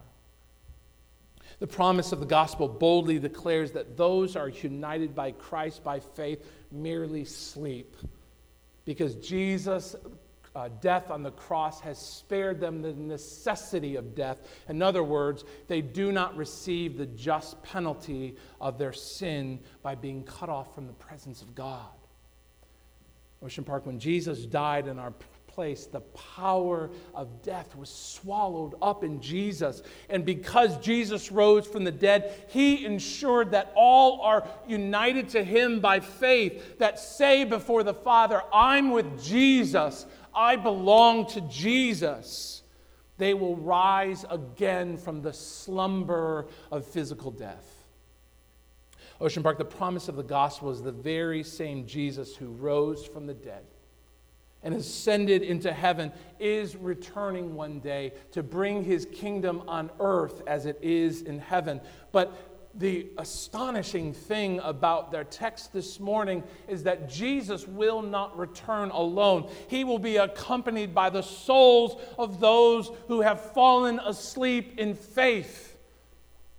The 1.58 1.66
promise 1.66 2.12
of 2.12 2.20
the 2.20 2.26
gospel 2.26 2.68
boldly 2.68 3.18
declares 3.18 3.72
that 3.72 3.96
those 3.96 4.36
are 4.36 4.48
united 4.48 5.14
by 5.14 5.32
Christ 5.32 5.84
by 5.84 6.00
faith 6.00 6.46
merely 6.70 7.24
sleep 7.24 7.96
because 8.84 9.14
Jesus 9.16 9.94
uh, 10.54 10.68
death 10.80 11.10
on 11.10 11.22
the 11.22 11.30
cross 11.30 11.80
has 11.80 11.98
spared 11.98 12.60
them 12.60 12.82
the 12.82 12.92
necessity 12.92 13.96
of 13.96 14.14
death. 14.14 14.38
In 14.68 14.82
other 14.82 15.02
words, 15.02 15.44
they 15.68 15.80
do 15.80 16.10
not 16.10 16.36
receive 16.36 16.96
the 16.96 17.06
just 17.06 17.62
penalty 17.62 18.36
of 18.60 18.78
their 18.78 18.92
sin 18.92 19.60
by 19.82 19.94
being 19.94 20.24
cut 20.24 20.48
off 20.48 20.74
from 20.74 20.86
the 20.86 20.92
presence 20.94 21.42
of 21.42 21.54
God. 21.54 21.88
Ocean 23.42 23.64
Park, 23.64 23.86
when 23.86 23.98
Jesus 23.98 24.44
died 24.44 24.86
in 24.86 24.98
our 24.98 25.14
place, 25.46 25.86
the 25.86 26.00
power 26.00 26.90
of 27.14 27.42
death 27.42 27.74
was 27.74 27.88
swallowed 27.88 28.74
up 28.80 29.02
in 29.02 29.20
Jesus. 29.20 29.82
And 30.08 30.24
because 30.24 30.78
Jesus 30.78 31.32
rose 31.32 31.66
from 31.66 31.84
the 31.84 31.90
dead, 31.90 32.46
he 32.48 32.84
ensured 32.84 33.50
that 33.50 33.72
all 33.74 34.20
are 34.20 34.46
united 34.68 35.28
to 35.30 35.42
him 35.42 35.80
by 35.80 36.00
faith, 36.00 36.78
that 36.78 36.98
say 36.98 37.44
before 37.44 37.82
the 37.82 37.94
Father, 37.94 38.42
I'm 38.52 38.90
with 38.90 39.22
Jesus. 39.22 40.06
I 40.34 40.56
belong 40.56 41.26
to 41.28 41.40
Jesus, 41.42 42.62
they 43.18 43.34
will 43.34 43.56
rise 43.56 44.24
again 44.30 44.96
from 44.96 45.22
the 45.22 45.32
slumber 45.32 46.46
of 46.70 46.86
physical 46.86 47.30
death. 47.30 47.66
Ocean 49.20 49.42
Park, 49.42 49.58
the 49.58 49.64
promise 49.64 50.08
of 50.08 50.16
the 50.16 50.22
gospel 50.22 50.70
is 50.70 50.82
the 50.82 50.92
very 50.92 51.42
same 51.42 51.86
Jesus 51.86 52.34
who 52.34 52.46
rose 52.46 53.04
from 53.04 53.26
the 53.26 53.34
dead 53.34 53.64
and 54.62 54.74
ascended 54.74 55.42
into 55.42 55.72
heaven 55.72 56.12
is 56.38 56.76
returning 56.76 57.54
one 57.54 57.80
day 57.80 58.12
to 58.32 58.42
bring 58.42 58.84
his 58.84 59.06
kingdom 59.06 59.62
on 59.66 59.90
earth 60.00 60.42
as 60.46 60.66
it 60.66 60.78
is 60.82 61.22
in 61.22 61.38
heaven. 61.38 61.80
But 62.12 62.49
the 62.74 63.08
astonishing 63.18 64.12
thing 64.12 64.60
about 64.60 65.10
their 65.10 65.24
text 65.24 65.72
this 65.72 65.98
morning 65.98 66.42
is 66.68 66.84
that 66.84 67.08
Jesus 67.08 67.66
will 67.66 68.00
not 68.00 68.38
return 68.38 68.90
alone. 68.90 69.50
He 69.68 69.84
will 69.84 69.98
be 69.98 70.16
accompanied 70.16 70.94
by 70.94 71.10
the 71.10 71.22
souls 71.22 72.00
of 72.18 72.40
those 72.40 72.90
who 73.08 73.20
have 73.22 73.52
fallen 73.52 73.98
asleep 73.98 74.78
in 74.78 74.94
faith, 74.94 75.76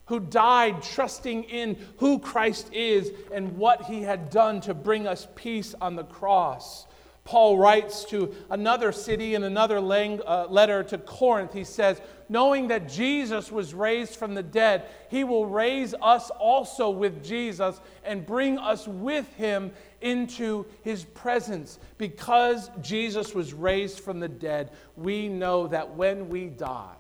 who 0.06 0.20
died 0.20 0.84
trusting 0.84 1.46
in 1.46 1.78
who 1.98 2.20
Christ 2.20 2.74
is 2.74 3.12
and 3.34 3.58
what 3.58 3.86
he 3.86 4.02
had 4.02 4.30
done 4.30 4.60
to 4.62 4.74
bring 4.74 5.08
us 5.08 5.28
peace 5.36 5.74
on 5.80 5.96
the 5.96 6.04
cross. 6.04 6.88
Paul 7.24 7.58
writes 7.58 8.04
to 8.06 8.34
another 8.50 8.92
city 8.92 9.36
in 9.36 9.44
another 9.44 9.80
lang- 9.80 10.22
uh, 10.26 10.48
letter 10.50 10.84
to 10.84 10.98
Corinth. 10.98 11.54
He 11.54 11.64
says, 11.64 12.02
Knowing 12.32 12.70
that 12.70 12.88
Jesus 12.88 13.52
was 13.52 13.74
raised 13.74 14.16
from 14.16 14.34
the 14.34 14.42
dead, 14.42 14.86
he 15.10 15.26
will 15.26 15.46
raise 15.46 15.94
us 16.02 16.30
also 16.30 16.90
with 16.90 17.22
Jesus 17.22 17.82
and 18.06 18.26
bring 18.26 18.58
us 18.58 18.88
with 18.88 19.28
him 19.36 19.70
into 20.00 20.66
his 20.82 21.04
presence. 21.04 21.78
Because 21.98 22.72
Jesus 22.80 23.36
was 23.36 23.54
raised 23.54 24.00
from 24.00 24.22
the 24.22 24.30
dead, 24.30 24.72
we 24.96 25.28
know 25.28 25.68
that 25.68 25.94
when 25.96 26.30
we 26.30 26.48
die, 26.48 26.96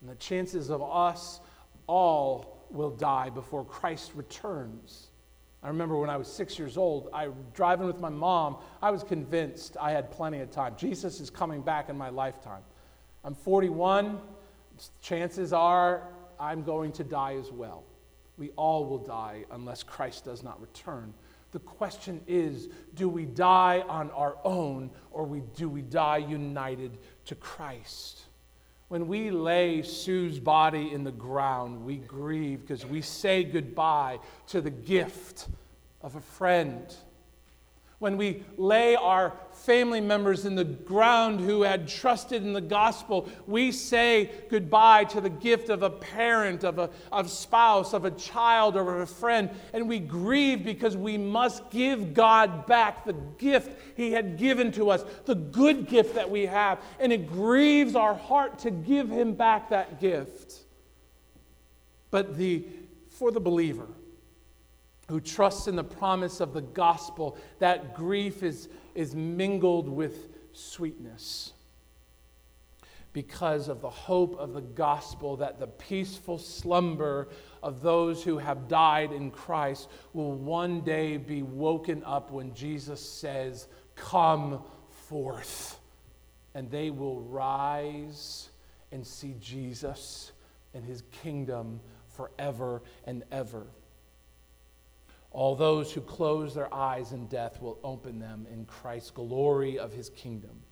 and 0.00 0.08
the 0.08 0.14
chances 0.14 0.70
of 0.70 0.82
us 0.82 1.40
all 1.88 2.64
will 2.70 2.90
die 2.90 3.30
before 3.30 3.64
Christ 3.64 4.12
returns 4.14 5.08
I 5.62 5.68
remember 5.68 5.98
when 5.98 6.08
I 6.08 6.16
was 6.16 6.28
six 6.28 6.58
years 6.58 6.76
old, 6.76 7.08
I 7.12 7.28
driving 7.52 7.86
with 7.86 8.00
my 8.00 8.08
mom. 8.08 8.58
I 8.80 8.90
was 8.90 9.02
convinced 9.02 9.76
I 9.80 9.90
had 9.90 10.10
plenty 10.10 10.38
of 10.38 10.50
time. 10.50 10.74
Jesus 10.76 11.20
is 11.20 11.30
coming 11.30 11.62
back 11.62 11.88
in 11.88 11.98
my 11.98 12.10
lifetime. 12.10 12.62
I'm 13.28 13.34
41. 13.34 14.18
Chances 15.02 15.52
are 15.52 16.08
I'm 16.40 16.62
going 16.62 16.92
to 16.92 17.04
die 17.04 17.34
as 17.34 17.52
well. 17.52 17.84
We 18.38 18.52
all 18.56 18.86
will 18.86 19.04
die 19.04 19.44
unless 19.50 19.82
Christ 19.82 20.24
does 20.24 20.42
not 20.42 20.58
return. 20.62 21.12
The 21.50 21.58
question 21.58 22.22
is 22.26 22.70
do 22.94 23.06
we 23.06 23.26
die 23.26 23.84
on 23.86 24.10
our 24.12 24.38
own 24.44 24.90
or 25.10 25.26
we, 25.26 25.42
do 25.54 25.68
we 25.68 25.82
die 25.82 26.16
united 26.16 26.96
to 27.26 27.34
Christ? 27.34 28.22
When 28.88 29.06
we 29.06 29.30
lay 29.30 29.82
Sue's 29.82 30.40
body 30.40 30.90
in 30.90 31.04
the 31.04 31.12
ground, 31.12 31.84
we 31.84 31.96
grieve 31.96 32.62
because 32.62 32.86
we 32.86 33.02
say 33.02 33.44
goodbye 33.44 34.20
to 34.46 34.62
the 34.62 34.70
gift 34.70 35.48
of 36.00 36.16
a 36.16 36.20
friend 36.22 36.96
when 37.98 38.16
we 38.16 38.44
lay 38.56 38.94
our 38.94 39.32
family 39.52 40.00
members 40.00 40.44
in 40.44 40.54
the 40.54 40.64
ground 40.64 41.40
who 41.40 41.62
had 41.62 41.88
trusted 41.88 42.44
in 42.44 42.52
the 42.52 42.60
gospel, 42.60 43.28
we 43.46 43.72
say 43.72 44.30
goodbye 44.48 45.02
to 45.02 45.20
the 45.20 45.30
gift 45.30 45.68
of 45.68 45.82
a 45.82 45.90
parent, 45.90 46.62
of 46.62 46.78
a 46.78 46.90
of 47.10 47.28
spouse, 47.28 47.92
of 47.92 48.04
a 48.04 48.10
child, 48.12 48.76
or 48.76 48.94
of 48.94 49.00
a 49.00 49.12
friend, 49.12 49.50
and 49.72 49.88
we 49.88 49.98
grieve 49.98 50.64
because 50.64 50.96
we 50.96 51.18
must 51.18 51.70
give 51.70 52.14
God 52.14 52.66
back 52.66 53.04
the 53.04 53.14
gift 53.36 53.76
He 53.96 54.12
had 54.12 54.38
given 54.38 54.70
to 54.72 54.90
us, 54.90 55.04
the 55.24 55.34
good 55.34 55.88
gift 55.88 56.14
that 56.14 56.30
we 56.30 56.46
have, 56.46 56.80
and 57.00 57.12
it 57.12 57.26
grieves 57.26 57.96
our 57.96 58.14
heart 58.14 58.60
to 58.60 58.70
give 58.70 59.10
Him 59.10 59.34
back 59.34 59.70
that 59.70 60.00
gift. 60.00 60.60
But 62.12 62.36
the 62.36 62.64
for 63.10 63.32
the 63.32 63.40
believer, 63.40 63.88
who 65.08 65.20
trusts 65.20 65.68
in 65.68 65.76
the 65.76 65.84
promise 65.84 66.40
of 66.40 66.52
the 66.52 66.60
gospel, 66.60 67.36
that 67.58 67.94
grief 67.94 68.42
is, 68.42 68.68
is 68.94 69.14
mingled 69.14 69.88
with 69.88 70.28
sweetness 70.52 71.52
because 73.12 73.68
of 73.68 73.80
the 73.80 73.90
hope 73.90 74.38
of 74.38 74.52
the 74.52 74.60
gospel 74.60 75.36
that 75.36 75.58
the 75.58 75.66
peaceful 75.66 76.38
slumber 76.38 77.28
of 77.62 77.80
those 77.80 78.22
who 78.22 78.38
have 78.38 78.68
died 78.68 79.12
in 79.12 79.30
Christ 79.30 79.88
will 80.12 80.34
one 80.34 80.82
day 80.82 81.16
be 81.16 81.42
woken 81.42 82.04
up 82.04 82.30
when 82.30 82.54
Jesus 82.54 83.00
says, 83.00 83.66
Come 83.96 84.62
forth. 85.08 85.80
And 86.54 86.70
they 86.70 86.90
will 86.90 87.20
rise 87.20 88.50
and 88.92 89.06
see 89.06 89.34
Jesus 89.40 90.32
and 90.74 90.84
his 90.84 91.02
kingdom 91.22 91.80
forever 92.14 92.82
and 93.04 93.24
ever. 93.32 93.66
All 95.30 95.54
those 95.54 95.92
who 95.92 96.00
close 96.00 96.54
their 96.54 96.72
eyes 96.72 97.12
in 97.12 97.26
death 97.26 97.60
will 97.60 97.78
open 97.84 98.18
them 98.18 98.46
in 98.50 98.64
Christ's 98.64 99.10
glory 99.10 99.78
of 99.78 99.92
his 99.92 100.10
kingdom. 100.10 100.62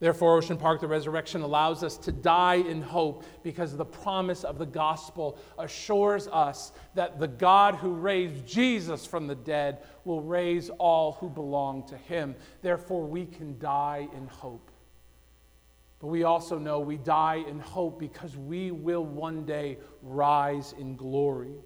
Therefore, 0.00 0.36
Ocean 0.36 0.56
Park, 0.56 0.80
the 0.80 0.86
resurrection 0.86 1.42
allows 1.42 1.82
us 1.82 1.96
to 1.98 2.12
die 2.12 2.54
in 2.54 2.80
hope 2.80 3.24
because 3.42 3.76
the 3.76 3.84
promise 3.84 4.44
of 4.44 4.56
the 4.56 4.66
gospel 4.66 5.38
assures 5.58 6.28
us 6.28 6.72
that 6.94 7.18
the 7.18 7.26
God 7.26 7.74
who 7.74 7.94
raised 7.94 8.46
Jesus 8.46 9.04
from 9.04 9.26
the 9.26 9.34
dead 9.34 9.78
will 10.04 10.22
raise 10.22 10.70
all 10.70 11.12
who 11.14 11.28
belong 11.28 11.84
to 11.88 11.96
him. 11.96 12.36
Therefore, 12.62 13.06
we 13.06 13.26
can 13.26 13.58
die 13.58 14.08
in 14.16 14.28
hope. 14.28 14.70
But 15.98 16.06
we 16.06 16.22
also 16.22 16.58
know 16.58 16.78
we 16.78 16.96
die 16.96 17.42
in 17.48 17.58
hope 17.58 17.98
because 17.98 18.36
we 18.36 18.70
will 18.70 19.04
one 19.04 19.44
day 19.44 19.78
rise 20.02 20.74
in 20.78 20.94
glory. 20.94 21.56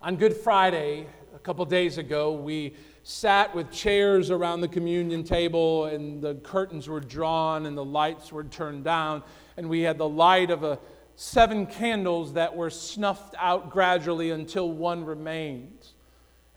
On 0.00 0.14
Good 0.14 0.36
Friday, 0.36 1.08
a 1.34 1.40
couple 1.40 1.64
days 1.64 1.98
ago, 1.98 2.30
we 2.30 2.76
sat 3.02 3.52
with 3.52 3.72
chairs 3.72 4.30
around 4.30 4.60
the 4.60 4.68
communion 4.68 5.24
table, 5.24 5.86
and 5.86 6.22
the 6.22 6.36
curtains 6.36 6.88
were 6.88 7.00
drawn 7.00 7.66
and 7.66 7.76
the 7.76 7.84
lights 7.84 8.30
were 8.30 8.44
turned 8.44 8.84
down, 8.84 9.24
and 9.56 9.68
we 9.68 9.80
had 9.80 9.98
the 9.98 10.08
light 10.08 10.52
of 10.52 10.62
a 10.62 10.78
seven 11.16 11.66
candles 11.66 12.34
that 12.34 12.54
were 12.54 12.70
snuffed 12.70 13.34
out 13.40 13.70
gradually 13.70 14.30
until 14.30 14.70
one 14.70 15.04
remained. 15.04 15.77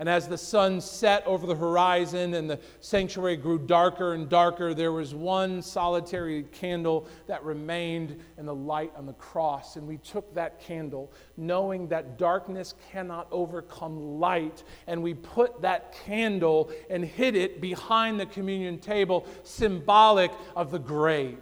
And 0.01 0.09
as 0.09 0.27
the 0.27 0.35
sun 0.35 0.81
set 0.81 1.23
over 1.27 1.45
the 1.45 1.53
horizon 1.55 2.33
and 2.33 2.49
the 2.49 2.59
sanctuary 2.79 3.37
grew 3.37 3.59
darker 3.59 4.15
and 4.15 4.27
darker, 4.27 4.73
there 4.73 4.91
was 4.91 5.13
one 5.13 5.61
solitary 5.61 6.41
candle 6.41 7.07
that 7.27 7.43
remained 7.43 8.19
in 8.35 8.47
the 8.47 8.55
light 8.55 8.91
on 8.95 9.05
the 9.05 9.13
cross. 9.13 9.75
And 9.75 9.87
we 9.87 9.97
took 9.97 10.33
that 10.33 10.59
candle, 10.59 11.13
knowing 11.37 11.87
that 11.89 12.17
darkness 12.17 12.73
cannot 12.91 13.27
overcome 13.29 14.19
light, 14.19 14.63
and 14.87 15.03
we 15.03 15.13
put 15.13 15.61
that 15.61 15.93
candle 16.03 16.71
and 16.89 17.05
hid 17.05 17.35
it 17.35 17.61
behind 17.61 18.19
the 18.19 18.25
communion 18.25 18.79
table, 18.79 19.27
symbolic 19.43 20.31
of 20.55 20.71
the 20.71 20.79
grave. 20.79 21.37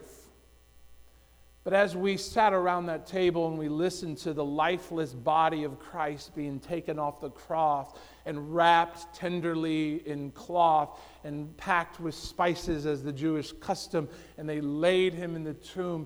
But 1.70 1.74
as 1.74 1.96
we 1.96 2.18
sat 2.18 2.54
around 2.54 2.88
that 2.88 3.06
table 3.06 3.48
and 3.48 3.58
we 3.58 3.70
listened 3.70 4.18
to 4.20 4.34
the 4.34 4.44
lifeless 4.44 5.14
body 5.14 5.66
of 5.66 5.78
Christ 5.78 6.34
being 6.36 6.60
taken 6.60 6.98
off 6.98 7.20
the 7.20 7.30
cross, 7.30 7.92
and 8.30 8.54
wrapped 8.54 9.16
tenderly 9.16 10.08
in 10.08 10.30
cloth 10.30 11.02
and 11.24 11.58
packed 11.58 12.00
with 12.00 12.14
spices 12.14 12.86
as 12.86 13.04
the 13.04 13.12
Jewish 13.12 13.52
custom, 13.54 14.08
and 14.38 14.48
they 14.48 14.62
laid 14.62 15.16
him 15.16 15.36
in 15.36 15.44
the 15.44 15.56
tomb. 15.56 16.06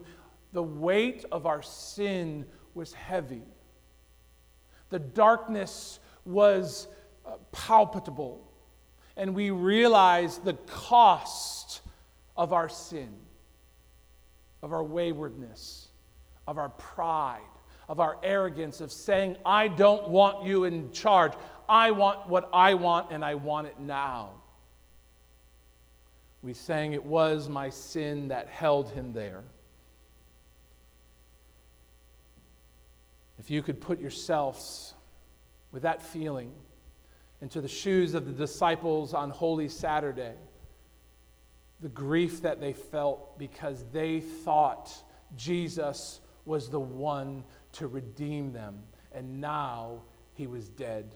The 0.54 0.64
weight 0.64 1.26
of 1.34 1.46
our 1.46 1.62
sin 1.62 2.46
was 2.76 2.94
heavy. 2.94 3.44
The 4.90 5.00
darkness 5.00 6.00
was 6.24 6.88
uh, 7.26 7.32
palpable, 7.52 8.50
and 9.18 9.36
we 9.36 9.52
realized 9.52 10.46
the 10.46 10.54
cost 10.54 11.82
of 12.38 12.54
our 12.54 12.70
sin, 12.70 13.14
of 14.62 14.72
our 14.72 14.84
waywardness, 14.84 15.90
of 16.48 16.58
our 16.58 16.70
pride, 16.70 17.42
of 17.90 18.00
our 18.00 18.18
arrogance, 18.24 18.80
of 18.80 18.94
saying, 18.94 19.36
I 19.46 19.68
don't 19.68 20.08
want 20.08 20.46
you 20.46 20.64
in 20.64 20.92
charge. 20.92 21.34
I 21.68 21.92
want 21.92 22.28
what 22.28 22.50
I 22.54 22.74
want 22.74 23.12
and 23.12 23.24
I 23.24 23.36
want 23.36 23.68
it 23.68 23.80
now. 23.80 24.32
We 26.42 26.54
sang, 26.54 26.94
It 26.94 27.06
was 27.06 27.48
my 27.48 27.70
sin 27.70 28.28
that 28.28 28.48
held 28.48 28.90
him 28.92 29.14
there. 29.14 29.44
If 33.40 33.50
you 33.50 33.62
could 33.62 33.82
put 33.82 34.00
yourselves 34.00 34.94
with 35.72 35.84
that 35.84 36.02
feeling 36.02 36.52
into 37.42 37.60
the 37.60 37.68
shoes 37.68 38.14
of 38.14 38.26
the 38.26 38.32
disciples 38.32 39.14
on 39.14 39.30
Holy 39.30 39.68
Saturday, 39.68 40.36
the 41.82 41.90
grief 41.90 42.42
that 42.42 42.62
they 42.62 42.72
felt 42.72 43.38
because 43.38 43.84
they 43.92 44.22
thought 44.22 44.94
Jesus 45.36 46.22
was 46.46 46.70
the 46.70 46.80
one 46.80 47.44
to 47.74 47.88
redeem 47.88 48.54
them, 48.54 48.80
and 49.14 49.42
now 49.42 50.02
he 50.34 50.48
was 50.48 50.70
dead. 50.70 51.10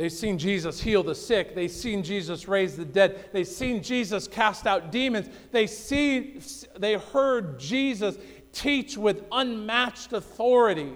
They've 0.00 0.10
seen 0.10 0.38
Jesus 0.38 0.80
heal 0.80 1.02
the 1.02 1.14
sick. 1.14 1.54
They've 1.54 1.70
seen 1.70 2.02
Jesus 2.02 2.48
raise 2.48 2.74
the 2.74 2.86
dead. 2.86 3.22
They've 3.34 3.46
seen 3.46 3.82
Jesus 3.82 4.26
cast 4.26 4.66
out 4.66 4.90
demons. 4.90 5.28
They, 5.52 5.66
see, 5.66 6.40
they 6.78 6.94
heard 6.94 7.60
Jesus 7.60 8.16
teach 8.50 8.96
with 8.96 9.22
unmatched 9.30 10.14
authority. 10.14 10.94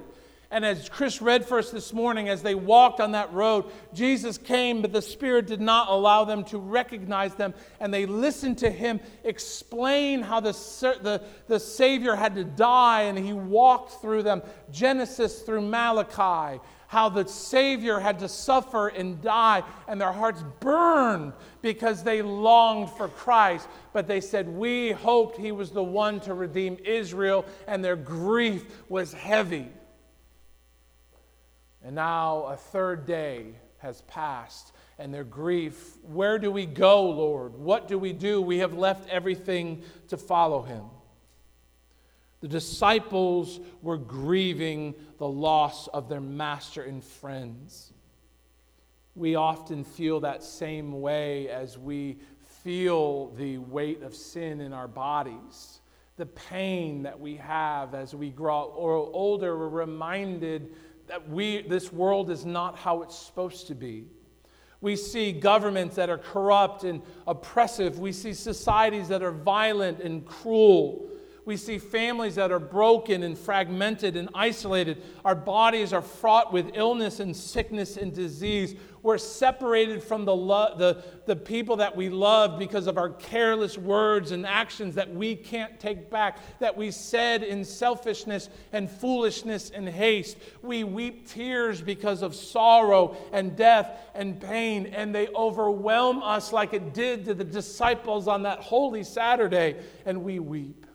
And 0.51 0.65
as 0.65 0.89
Chris 0.89 1.21
read 1.21 1.45
for 1.45 1.59
us 1.59 1.71
this 1.71 1.93
morning, 1.93 2.31
as 2.31 2.41
they 2.41 2.55
walked 2.55 2.99
on 2.99 3.13
that 3.13 3.31
road, 3.35 3.67
Jesus 3.93 4.39
came, 4.39 4.81
but 4.81 4.95
the 4.95 5.03
Spirit 5.03 5.49
did 5.49 5.61
not 5.61 5.91
allow 5.91 6.25
them 6.25 6.43
to 6.45 6.57
recognize 6.57 7.35
them. 7.35 7.53
And 7.81 7.93
they 7.93 8.07
listened 8.07 8.57
to 8.59 8.71
him 8.71 9.01
explain 9.23 10.23
how 10.23 10.41
the, 10.41 10.53
the, 11.03 11.23
the 11.47 11.61
Savior 11.61 12.15
had 12.15 12.37
to 12.37 12.45
die, 12.45 13.03
and 13.03 13.19
he 13.19 13.35
walked 13.35 14.01
through 14.01 14.23
them 14.23 14.41
Genesis 14.71 15.43
through 15.43 15.61
Malachi 15.61 16.59
how 16.89 17.09
the 17.09 17.27
Savior 17.27 17.99
had 17.99 18.19
to 18.21 18.29
suffer 18.29 18.89
and 18.89 19.21
die, 19.21 19.63
and 19.89 20.01
their 20.01 20.13
hearts 20.13 20.45
burned 20.61 21.33
because 21.63 22.03
they 22.03 22.23
longed 22.23 22.91
for 22.91 23.09
Christ. 23.09 23.69
But 23.93 24.07
they 24.07 24.21
said, 24.21 24.49
We 24.49 24.93
hoped 24.93 25.37
He 25.37 25.53
was 25.53 25.71
the 25.71 25.83
one 25.83 26.21
to 26.21 26.35
redeem 26.35 26.79
Israel, 26.85 27.45
and 27.67 27.85
their 27.85 27.97
grief 27.97 28.65
was 28.89 29.13
heavy. 29.13 29.69
And 31.83 31.95
now 31.95 32.45
a 32.45 32.57
third 32.57 33.07
day 33.07 33.57
has 33.79 34.01
passed, 34.03 34.73
and 34.99 35.13
their 35.13 35.25
grief 35.25 35.99
where 36.03 36.39
do 36.39 36.51
we 36.51 36.65
go, 36.65 37.11
Lord? 37.11 37.55
What 37.55 37.89
do 37.89 37.99
we 37.99 38.13
do? 38.13 38.41
We 38.41 38.59
have 38.59 38.73
left 38.73 39.09
everything 39.11 39.83
to 40.09 40.17
follow 40.17 40.63
Him. 40.63 40.85
The 42.45 42.49
disciples 42.49 43.59
were 43.81 43.97
grieving 43.97 44.95
the 45.17 45.27
loss 45.27 45.89
of 45.89 46.11
their 46.11 46.21
master 46.21 46.83
and 46.83 47.03
friends. 47.03 47.95
We 49.15 49.35
often 49.35 49.83
feel 49.83 50.21
that 50.21 50.43
same 50.43 51.01
way 51.01 51.49
as 51.49 51.79
we 51.79 52.19
feel 52.63 53.29
the 53.39 53.57
weight 53.57 54.03
of 54.03 54.15
sin 54.15 54.61
in 54.61 54.75
our 54.75 54.87
bodies. 54.87 55.81
The 56.19 56.27
pain 56.27 57.05
that 57.05 57.19
we 57.19 57.37
have 57.37 57.95
as 57.95 58.15
we 58.15 58.29
grow 58.29 58.75
older, 58.77 59.57
we're 59.57 59.69
reminded 59.69 60.75
that 61.07 61.27
we, 61.27 61.63
this 61.63 61.95
world 61.95 62.29
is 62.29 62.45
not 62.45 62.77
how 62.77 63.01
it's 63.01 63.17
supposed 63.17 63.69
to 63.69 63.75
be. 63.75 64.05
We 64.83 64.97
see 64.97 65.33
governments 65.33 65.97
that 65.97 66.11
are 66.11 66.19
corrupt 66.19 66.85
and 66.85 67.01
oppressive. 67.27 67.99
We 68.01 68.13
see 68.13 68.35
societies 68.35 69.09
that 69.09 69.23
are 69.23 69.33
violent 69.33 70.01
and 70.01 70.27
cruel. 70.27 71.09
We 71.47 71.59
see 71.59 71.77
families 71.79 72.37
that 72.37 72.51
are 72.51 72.59
broken 72.59 73.23
and 73.23 73.37
fragmented 73.37 74.17
and 74.17 74.31
isolated. 74.35 75.03
Our 75.27 75.35
bodies 75.35 75.93
are 75.93 76.01
fraught 76.01 76.53
with 76.55 76.71
illness 76.73 77.21
and 77.21 77.37
sickness 77.37 77.99
and 77.99 78.15
disease. 78.15 78.75
We're 79.03 79.19
separated 79.19 80.03
from 80.03 80.25
the, 80.25 80.35
lo- 80.35 80.75
the, 80.79 81.05
the 81.27 81.37
people 81.37 81.77
that 81.77 81.95
we 81.95 82.09
love 82.09 82.59
because 82.59 82.87
of 82.87 82.97
our 82.97 83.11
careless 83.11 83.77
words 83.77 84.31
and 84.31 84.47
actions 84.47 84.95
that 84.95 85.15
we 85.15 85.37
can't 85.37 85.79
take 85.79 86.09
back, 86.09 86.39
that 86.61 86.75
we 86.75 86.91
said 86.91 87.43
in 87.43 87.63
selfishness 87.63 88.49
and 88.73 88.91
foolishness 88.91 89.69
and 89.69 89.87
haste. 89.87 90.39
We 90.63 90.85
weep 90.85 91.29
tears 91.29 91.83
because 91.83 92.23
of 92.23 92.35
sorrow 92.35 93.19
and 93.33 93.55
death 93.55 94.09
and 94.15 94.41
pain, 94.41 94.87
and 94.87 95.15
they 95.15 95.29
overwhelm 95.29 96.23
us 96.23 96.55
like 96.55 96.73
it 96.73 96.95
did 96.95 97.27
to 97.27 97.35
the 97.35 97.45
disciples 97.45 98.27
on 98.27 98.45
that 98.45 98.61
holy 98.61 99.05
Saturday, 99.05 99.77
and 100.07 100.25
we 100.25 100.39
weep. 100.39 100.87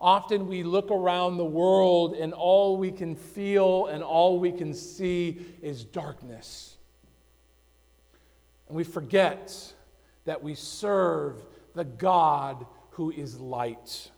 Often 0.00 0.46
we 0.46 0.62
look 0.62 0.90
around 0.90 1.36
the 1.36 1.44
world 1.44 2.14
and 2.14 2.32
all 2.32 2.78
we 2.78 2.90
can 2.90 3.14
feel 3.14 3.86
and 3.86 4.02
all 4.02 4.38
we 4.38 4.50
can 4.50 4.72
see 4.72 5.44
is 5.60 5.84
darkness. 5.84 6.76
And 8.68 8.76
we 8.76 8.84
forget 8.84 9.74
that 10.24 10.42
we 10.42 10.54
serve 10.54 11.42
the 11.74 11.84
God 11.84 12.64
who 12.92 13.10
is 13.10 13.38
light. 13.38 14.10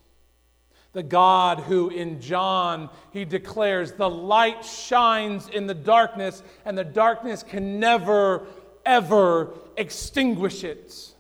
The 0.92 1.02
God 1.02 1.60
who 1.60 1.88
in 1.88 2.20
John 2.20 2.90
he 3.12 3.24
declares 3.24 3.92
the 3.92 4.10
light 4.10 4.64
shines 4.64 5.48
in 5.48 5.66
the 5.66 5.74
darkness 5.74 6.42
and 6.64 6.76
the 6.78 6.84
darkness 6.84 7.42
can 7.42 7.80
never 7.80 8.46
ever 8.84 9.54
extinguish 9.76 10.64
it. 10.64 11.14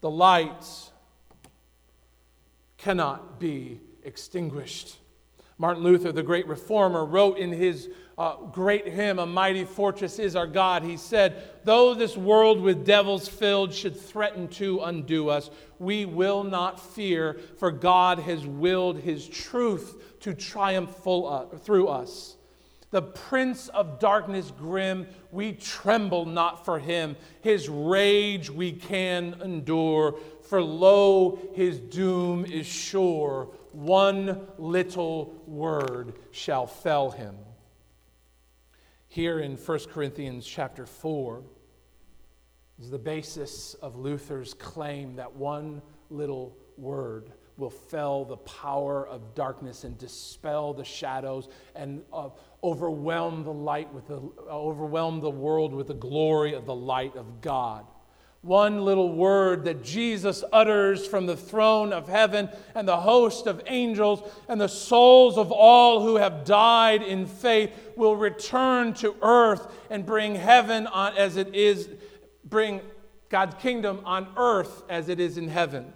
The 0.00 0.10
light 0.10 0.64
cannot 2.78 3.38
be 3.38 3.80
extinguished. 4.04 4.96
Martin 5.58 5.82
Luther, 5.82 6.12
the 6.12 6.22
great 6.22 6.46
reformer, 6.46 7.04
wrote 7.04 7.36
in 7.36 7.50
his 7.50 7.88
uh, 8.16 8.36
great 8.52 8.86
hymn, 8.86 9.18
A 9.18 9.26
Mighty 9.26 9.64
Fortress 9.64 10.18
is 10.18 10.36
Our 10.36 10.46
God, 10.46 10.84
he 10.84 10.96
said, 10.96 11.50
Though 11.64 11.94
this 11.94 12.16
world 12.16 12.60
with 12.60 12.86
devils 12.86 13.28
filled 13.28 13.74
should 13.74 13.98
threaten 13.98 14.48
to 14.48 14.80
undo 14.80 15.28
us, 15.28 15.50
we 15.78 16.04
will 16.04 16.44
not 16.44 16.80
fear, 16.80 17.40
for 17.58 17.70
God 17.70 18.20
has 18.20 18.46
willed 18.46 19.00
his 19.00 19.28
truth 19.28 20.20
to 20.20 20.32
triumph 20.32 20.96
full, 20.96 21.28
uh, 21.28 21.56
through 21.58 21.88
us. 21.88 22.36
The 22.90 23.02
prince 23.02 23.68
of 23.68 23.98
darkness 23.98 24.50
grim, 24.56 25.06
we 25.30 25.52
tremble 25.52 26.24
not 26.24 26.64
for 26.64 26.78
him. 26.78 27.16
His 27.42 27.68
rage 27.68 28.48
we 28.48 28.72
can 28.72 29.36
endure 29.44 30.18
for 30.48 30.62
lo, 30.62 31.38
his 31.52 31.78
doom 31.78 32.46
is 32.46 32.66
sure. 32.66 33.50
One 33.72 34.46
little 34.56 35.42
word 35.46 36.14
shall 36.30 36.66
fell 36.66 37.10
him. 37.10 37.36
Here 39.08 39.40
in 39.40 39.56
1 39.56 39.78
Corinthians 39.92 40.46
chapter 40.46 40.86
4 40.86 41.42
is 42.80 42.90
the 42.90 42.98
basis 42.98 43.74
of 43.74 43.96
Luther's 43.96 44.54
claim 44.54 45.16
that 45.16 45.34
one 45.34 45.82
little 46.08 46.56
word 46.78 47.32
will 47.58 47.68
fell 47.68 48.24
the 48.24 48.36
power 48.38 49.06
of 49.06 49.34
darkness 49.34 49.84
and 49.84 49.98
dispel 49.98 50.72
the 50.72 50.84
shadows 50.84 51.48
and 51.74 52.02
uh, 52.12 52.30
overwhelm 52.62 53.44
the 53.44 53.52
light 53.52 53.92
with 53.92 54.06
the, 54.06 54.16
uh, 54.16 54.50
overwhelm 54.50 55.20
the 55.20 55.30
world 55.30 55.74
with 55.74 55.88
the 55.88 55.94
glory 55.94 56.54
of 56.54 56.64
the 56.64 56.74
light 56.74 57.16
of 57.16 57.40
God 57.42 57.84
one 58.42 58.84
little 58.84 59.12
word 59.12 59.64
that 59.64 59.82
Jesus 59.82 60.44
utters 60.52 61.06
from 61.06 61.26
the 61.26 61.36
throne 61.36 61.92
of 61.92 62.08
heaven 62.08 62.48
and 62.74 62.86
the 62.86 62.96
host 62.96 63.46
of 63.46 63.60
angels 63.66 64.22
and 64.48 64.60
the 64.60 64.68
souls 64.68 65.36
of 65.36 65.50
all 65.50 66.02
who 66.02 66.16
have 66.16 66.44
died 66.44 67.02
in 67.02 67.26
faith 67.26 67.72
will 67.96 68.16
return 68.16 68.94
to 68.94 69.16
earth 69.22 69.66
and 69.90 70.06
bring 70.06 70.36
heaven 70.36 70.86
on 70.86 71.16
as 71.16 71.36
it 71.36 71.52
is 71.54 71.88
bring 72.44 72.80
God's 73.28 73.56
kingdom 73.56 74.00
on 74.04 74.28
earth 74.36 74.84
as 74.88 75.08
it 75.08 75.18
is 75.18 75.36
in 75.36 75.48
heaven. 75.48 75.92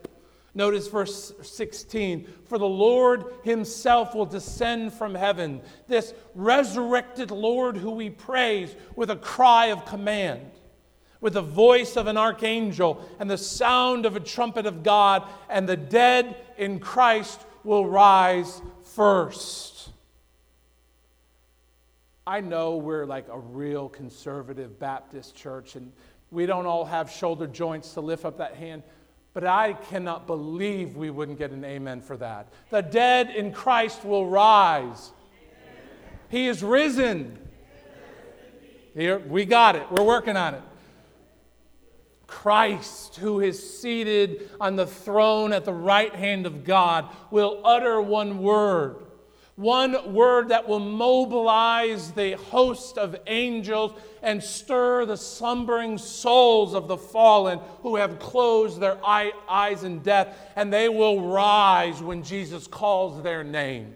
Notice 0.55 0.88
verse 0.88 1.33
16 1.42 2.26
For 2.44 2.59
the 2.59 2.66
Lord 2.66 3.24
himself 3.44 4.14
will 4.14 4.26
descend 4.26 4.92
from 4.92 5.14
heaven, 5.14 5.62
this 5.87 6.12
resurrected 6.35 7.31
Lord 7.31 7.76
who 7.76 7.92
we 7.92 8.11
praise 8.11 8.74
with 8.96 9.11
a 9.11 9.16
cry 9.16 9.66
of 9.66 9.87
command 9.87 10.50
with 11.22 11.35
the 11.35 11.40
voice 11.40 11.96
of 11.96 12.08
an 12.08 12.18
archangel 12.18 13.08
and 13.18 13.30
the 13.30 13.38
sound 13.38 14.04
of 14.04 14.16
a 14.16 14.20
trumpet 14.20 14.66
of 14.66 14.82
God, 14.82 15.26
and 15.48 15.66
the 15.66 15.76
dead 15.76 16.37
in 16.58 16.80
Christ 16.80 17.40
will 17.64 17.87
rise 17.87 18.61
first. 18.94 19.88
I 22.26 22.40
know 22.40 22.76
we're 22.76 23.06
like 23.06 23.28
a 23.30 23.38
real 23.38 23.88
conservative 23.88 24.78
Baptist 24.78 25.35
church, 25.35 25.76
and 25.76 25.92
we 26.30 26.44
don't 26.44 26.66
all 26.66 26.85
have 26.85 27.11
shoulder 27.11 27.46
joints 27.46 27.94
to 27.94 28.00
lift 28.00 28.24
up 28.24 28.38
that 28.38 28.56
hand, 28.56 28.82
but 29.32 29.44
I 29.44 29.74
cannot 29.74 30.26
believe 30.26 30.96
we 30.96 31.11
wouldn't 31.11 31.38
get 31.38 31.52
an 31.52 31.64
amen 31.64 32.00
for 32.00 32.16
that. 32.16 32.48
The 32.70 32.82
dead 32.82 33.30
in 33.30 33.52
Christ 33.52 34.04
will 34.04 34.26
rise. 34.26 35.12
He 36.30 36.48
is 36.48 36.64
risen. 36.64 37.38
Here, 38.94 39.20
we 39.20 39.44
got 39.44 39.76
it. 39.76 39.87
We're 39.90 40.02
working 40.02 40.37
on 40.37 40.54
it. 40.54 40.62
Christ, 42.33 43.16
who 43.16 43.40
is 43.40 43.79
seated 43.79 44.49
on 44.59 44.75
the 44.75 44.87
throne 44.87 45.53
at 45.53 45.66
the 45.66 45.73
right 45.73 46.12
hand 46.14 46.47
of 46.47 46.64
God, 46.64 47.07
will 47.31 47.61
utter 47.62 48.01
one 48.01 48.38
word. 48.38 48.97
One 49.57 50.14
word 50.14 50.49
that 50.49 50.66
will 50.66 50.81
mobilize 50.81 52.11
the 52.12 52.33
host 52.33 52.97
of 52.97 53.14
angels 53.27 53.92
and 54.23 54.42
stir 54.42 55.05
the 55.05 55.16
slumbering 55.16 55.99
souls 55.99 56.75
of 56.75 56.88
the 56.88 56.97
fallen 56.97 57.61
who 57.83 57.97
have 57.97 58.18
closed 58.18 58.81
their 58.81 58.99
eyes 59.07 59.85
in 59.85 59.99
death, 59.99 60.35
and 60.57 60.73
they 60.73 60.88
will 60.88 61.31
rise 61.31 62.03
when 62.03 62.23
Jesus 62.23 62.66
calls 62.66 63.23
their 63.23 63.45
name. 63.45 63.95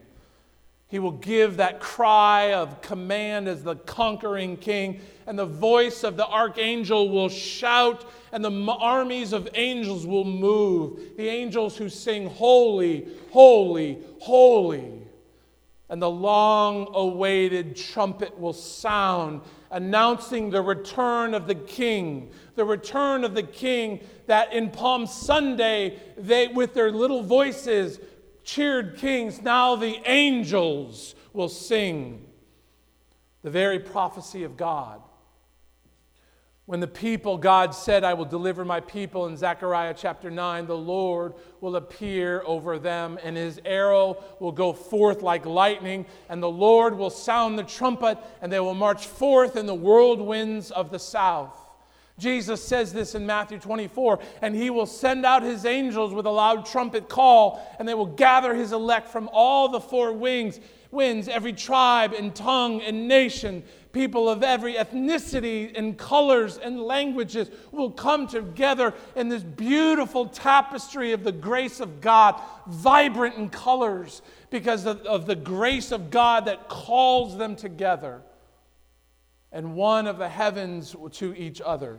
He 0.88 1.00
will 1.00 1.12
give 1.12 1.56
that 1.56 1.80
cry 1.80 2.52
of 2.52 2.80
command 2.80 3.48
as 3.48 3.64
the 3.64 3.74
conquering 3.74 4.56
king, 4.56 5.00
and 5.26 5.36
the 5.36 5.46
voice 5.46 6.04
of 6.04 6.16
the 6.16 6.26
archangel 6.26 7.08
will 7.08 7.28
shout, 7.28 8.04
and 8.30 8.44
the 8.44 8.72
armies 8.72 9.32
of 9.32 9.48
angels 9.54 10.06
will 10.06 10.24
move. 10.24 11.16
The 11.16 11.28
angels 11.28 11.76
who 11.76 11.88
sing, 11.88 12.28
Holy, 12.28 13.08
Holy, 13.32 13.98
Holy. 14.20 15.02
And 15.88 16.00
the 16.00 16.10
long 16.10 16.88
awaited 16.94 17.76
trumpet 17.76 18.38
will 18.38 18.52
sound, 18.52 19.40
announcing 19.72 20.50
the 20.50 20.62
return 20.62 21.34
of 21.34 21.48
the 21.48 21.54
king. 21.56 22.30
The 22.54 22.64
return 22.64 23.24
of 23.24 23.34
the 23.34 23.42
king 23.42 24.00
that 24.26 24.52
in 24.52 24.70
Palm 24.70 25.06
Sunday, 25.06 25.98
they, 26.16 26.48
with 26.48 26.74
their 26.74 26.92
little 26.92 27.22
voices, 27.22 27.98
cheered 28.46 28.96
kings, 28.96 29.42
now 29.42 29.76
the 29.76 30.00
angels 30.06 31.14
will 31.34 31.50
sing. 31.50 32.24
The 33.42 33.50
very 33.50 33.78
prophecy 33.78 34.44
of 34.44 34.56
God. 34.56 35.02
When 36.64 36.80
the 36.80 36.88
people, 36.88 37.38
God 37.38 37.74
said, 37.74 38.02
I 38.02 38.14
will 38.14 38.24
deliver 38.24 38.64
my 38.64 38.80
people 38.80 39.26
in 39.26 39.36
Zechariah 39.36 39.94
chapter 39.96 40.30
9, 40.30 40.66
the 40.66 40.76
Lord 40.76 41.34
will 41.60 41.76
appear 41.76 42.42
over 42.44 42.78
them, 42.78 43.18
and 43.22 43.36
his 43.36 43.60
arrow 43.64 44.24
will 44.40 44.50
go 44.50 44.72
forth 44.72 45.22
like 45.22 45.46
lightning, 45.46 46.06
and 46.28 46.42
the 46.42 46.50
Lord 46.50 46.96
will 46.96 47.10
sound 47.10 47.56
the 47.56 47.62
trumpet, 47.62 48.18
and 48.40 48.52
they 48.52 48.58
will 48.58 48.74
march 48.74 49.06
forth 49.06 49.56
in 49.56 49.66
the 49.66 49.74
whirlwinds 49.74 50.72
of 50.72 50.90
the 50.90 50.98
south. 50.98 51.56
Jesus 52.18 52.64
says 52.64 52.94
this 52.94 53.14
in 53.14 53.26
Matthew 53.26 53.58
24, 53.58 54.18
and 54.40 54.54
he 54.54 54.70
will 54.70 54.86
send 54.86 55.26
out 55.26 55.42
his 55.42 55.66
angels 55.66 56.14
with 56.14 56.24
a 56.24 56.30
loud 56.30 56.64
trumpet 56.64 57.10
call, 57.10 57.60
and 57.78 57.86
they 57.86 57.92
will 57.92 58.06
gather 58.06 58.54
his 58.54 58.72
elect 58.72 59.08
from 59.08 59.28
all 59.32 59.68
the 59.68 59.80
four 59.80 60.12
wings, 60.12 60.58
winds, 60.90 61.28
every 61.28 61.52
tribe 61.52 62.14
and 62.14 62.34
tongue 62.34 62.80
and 62.80 63.06
nation. 63.06 63.62
People 63.92 64.30
of 64.30 64.42
every 64.42 64.74
ethnicity 64.74 65.76
and 65.76 65.98
colors 65.98 66.56
and 66.56 66.80
languages 66.80 67.50
will 67.70 67.90
come 67.90 68.26
together 68.26 68.94
in 69.14 69.28
this 69.28 69.42
beautiful 69.42 70.26
tapestry 70.26 71.12
of 71.12 71.22
the 71.22 71.32
grace 71.32 71.80
of 71.80 72.00
God, 72.00 72.40
vibrant 72.66 73.36
in 73.36 73.50
colors 73.50 74.22
because 74.48 74.86
of, 74.86 75.02
of 75.02 75.26
the 75.26 75.36
grace 75.36 75.92
of 75.92 76.10
God 76.10 76.46
that 76.46 76.70
calls 76.70 77.36
them 77.36 77.56
together 77.56 78.22
and 79.56 79.74
one 79.74 80.06
of 80.06 80.18
the 80.18 80.28
heavens 80.28 80.94
to 81.12 81.34
each 81.34 81.62
other 81.62 81.98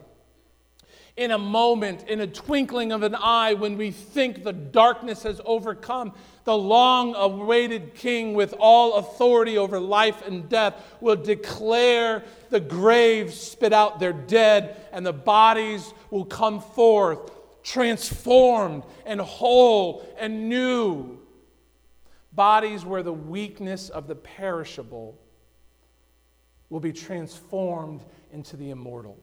in 1.17 1.31
a 1.31 1.37
moment, 1.39 2.07
in 2.07 2.21
a 2.21 2.27
twinkling 2.27 2.91
of 2.91 3.01
an 3.01 3.15
eye, 3.15 3.55
when 3.55 3.75
we 3.75 3.89
think 3.89 4.43
the 4.43 4.53
darkness 4.53 5.23
has 5.23 5.41
overcome, 5.43 6.13
the 6.43 6.55
long 6.55 7.15
awaited 7.15 7.95
King 7.95 8.35
with 8.35 8.53
all 8.59 8.97
authority 8.97 9.57
over 9.57 9.79
life 9.79 10.25
and 10.27 10.47
death 10.47 10.75
will 11.01 11.15
declare 11.15 12.23
the 12.51 12.59
graves 12.59 13.35
spit 13.35 13.73
out 13.73 13.99
their 13.99 14.13
dead, 14.13 14.77
and 14.91 15.03
the 15.03 15.11
bodies 15.11 15.91
will 16.11 16.25
come 16.25 16.61
forth 16.61 17.31
transformed 17.63 18.83
and 19.03 19.19
whole 19.19 20.07
and 20.19 20.47
new. 20.47 21.17
Bodies 22.31 22.85
where 22.85 23.01
the 23.01 23.11
weakness 23.11 23.89
of 23.89 24.07
the 24.07 24.15
perishable 24.15 25.17
will 26.69 26.79
be 26.79 26.93
transformed 26.93 28.03
into 28.31 28.57
the 28.57 28.69
immortal. 28.69 29.17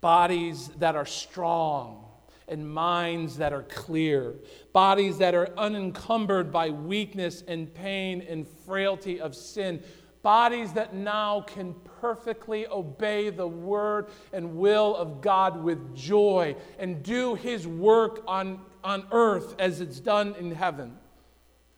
Bodies 0.00 0.68
that 0.78 0.94
are 0.94 1.06
strong 1.06 2.04
and 2.48 2.68
minds 2.68 3.38
that 3.38 3.52
are 3.52 3.64
clear, 3.64 4.34
bodies 4.72 5.18
that 5.18 5.34
are 5.34 5.48
unencumbered 5.58 6.52
by 6.52 6.70
weakness 6.70 7.42
and 7.48 7.72
pain 7.74 8.24
and 8.28 8.46
frailty 8.64 9.20
of 9.20 9.34
sin, 9.34 9.82
bodies 10.22 10.72
that 10.72 10.94
now 10.94 11.40
can 11.40 11.74
perfectly 12.00 12.66
obey 12.66 13.30
the 13.30 13.46
word 13.46 14.08
and 14.32 14.56
will 14.56 14.94
of 14.96 15.20
God 15.20 15.62
with 15.62 15.94
joy 15.96 16.54
and 16.78 17.02
do 17.02 17.34
his 17.34 17.66
work 17.66 18.22
on, 18.26 18.60
on 18.84 19.06
earth 19.12 19.54
as 19.58 19.80
it's 19.80 19.98
done 19.98 20.34
in 20.38 20.52
heaven. 20.52 20.96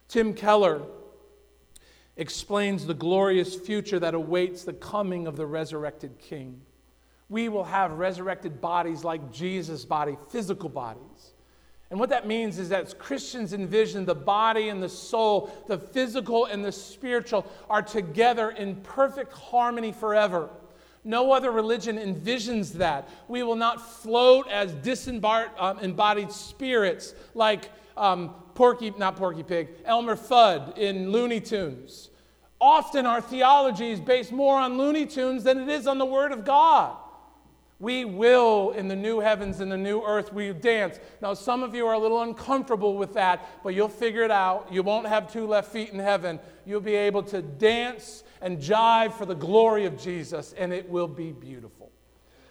Tim 0.09 0.35
Keller 0.35 0.83
explains 2.19 2.85
the 2.85 2.95
glorious 2.95 3.55
future 3.55 3.99
that 3.99 4.15
awaits 4.15 4.65
the 4.65 4.75
coming 4.75 5.27
of 5.27 5.37
the 5.37 5.47
resurrected 5.47 6.19
King 6.19 6.61
we 7.29 7.49
will 7.49 7.65
have 7.65 7.93
resurrected 7.93 8.61
bodies 8.61 9.05
like 9.05 9.33
Jesus' 9.33 9.85
body, 9.85 10.17
physical 10.31 10.69
bodies. 10.69 11.33
And 11.91 11.99
what 11.99 12.11
that 12.11 12.27
means 12.27 12.59
is 12.59 12.69
that 12.69 12.99
Christians 12.99 13.53
envision 13.53 14.05
the 14.05 14.15
body 14.15 14.69
and 14.69 14.83
the 14.83 14.89
soul, 14.89 15.51
the 15.67 15.79
physical 15.79 16.47
and 16.47 16.65
the 16.65 16.73
spiritual, 16.73 17.47
are 17.71 17.83
together 17.83 18.51
in 18.51 18.77
perfect 18.77 19.33
harmony 19.33 19.93
forever. 19.93 20.51
No 21.05 21.33
other 21.33 21.51
religion 21.51 21.97
envisions 21.97 22.73
that. 22.75 23.09
We 23.27 23.43
will 23.43 23.57
not 23.57 23.81
float 23.81 24.49
as 24.51 24.73
disembodied 24.75 25.51
um, 25.59 26.31
spirits 26.31 27.15
like 27.35 27.71
um, 27.97 28.35
Porky, 28.59 28.93
not 28.99 29.15
Porky 29.15 29.45
Pig, 29.45 29.69
Elmer 29.85 30.17
Fudd 30.17 30.77
in 30.77 31.13
Looney 31.13 31.41
Tunes. 31.41 32.11
Often 32.61 33.07
our 33.07 33.21
theology 33.21 33.93
is 33.93 34.01
based 34.01 34.33
more 34.33 34.59
on 34.59 34.77
Looney 34.77 35.07
Tunes 35.07 35.45
than 35.45 35.61
it 35.61 35.69
is 35.69 35.87
on 35.87 35.99
the 35.99 36.05
Word 36.05 36.33
of 36.33 36.45
God. 36.45 36.97
We 37.79 38.05
will, 38.05 38.73
in 38.73 38.89
the 38.89 38.97
new 38.97 39.21
heavens 39.21 39.61
and 39.61 39.71
the 39.71 39.77
new 39.77 40.03
earth, 40.03 40.33
we 40.33 40.53
dance. 40.53 40.99
Now, 41.23 41.35
some 41.35 41.63
of 41.63 41.73
you 41.73 41.87
are 41.87 41.95
a 41.95 41.99
little 42.01 42.21
uncomfortable 42.21 42.97
with 42.97 43.15
that, 43.15 43.49
but 43.63 43.75
you'll 43.75 43.89
figure 43.89 44.25
it 44.25 44.33
out. 44.33 44.67
You 44.73 44.83
won't 44.83 45.07
have 45.07 45.33
two 45.33 45.47
left 45.47 45.71
feet 45.71 45.91
in 45.91 46.01
heaven. 46.01 46.41
You'll 46.67 46.81
be 46.81 46.97
able 46.97 47.23
to 47.23 47.41
dance 47.41 48.25
and 48.43 48.59
jive 48.59 49.13
for 49.13 49.25
the 49.25 49.37
glory 49.37 49.85
of 49.85 49.97
Jesus, 49.97 50.53
and 50.59 50.73
it 50.73 50.91
will 50.91 51.07
be 51.07 51.31
beautiful. 51.31 51.93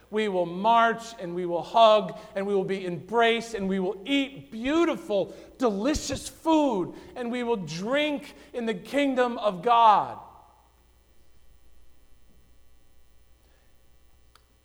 We 0.10 0.30
will 0.30 0.46
march 0.46 1.04
and 1.20 1.36
we 1.36 1.46
will 1.46 1.64
hug 1.64 2.18
and 2.36 2.48
we 2.48 2.56
will 2.56 2.64
be 2.64 2.86
embraced 2.86 3.54
and 3.54 3.68
we 3.68 3.80
will 3.80 4.02
eat 4.06 4.52
beautiful, 4.52 5.36
delicious 5.58 6.30
food 6.30 6.94
and 7.16 7.32
we 7.32 7.44
will 7.44 7.58
drink 7.58 8.36
in 8.54 8.66
the 8.66 8.74
kingdom 8.74 9.38
of 9.38 9.62
God. 9.62 10.20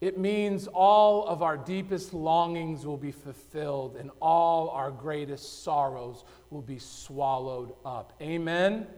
It 0.03 0.19
means 0.19 0.67
all 0.67 1.29
of 1.29 1.43
our 1.43 1.57
deepest 1.57 2.13
longings 2.13 2.85
will 2.85 2.97
be 2.97 3.13
fulfilled 3.13 3.97
and 3.97 4.11
all 4.21 4.71
our 4.71 4.91
greatest 4.91 5.63
sorrows 5.63 6.25
will 6.51 6.61
be 6.61 6.81
swallowed 6.81 7.73
up. 7.85 8.13
Amen? 8.21 8.89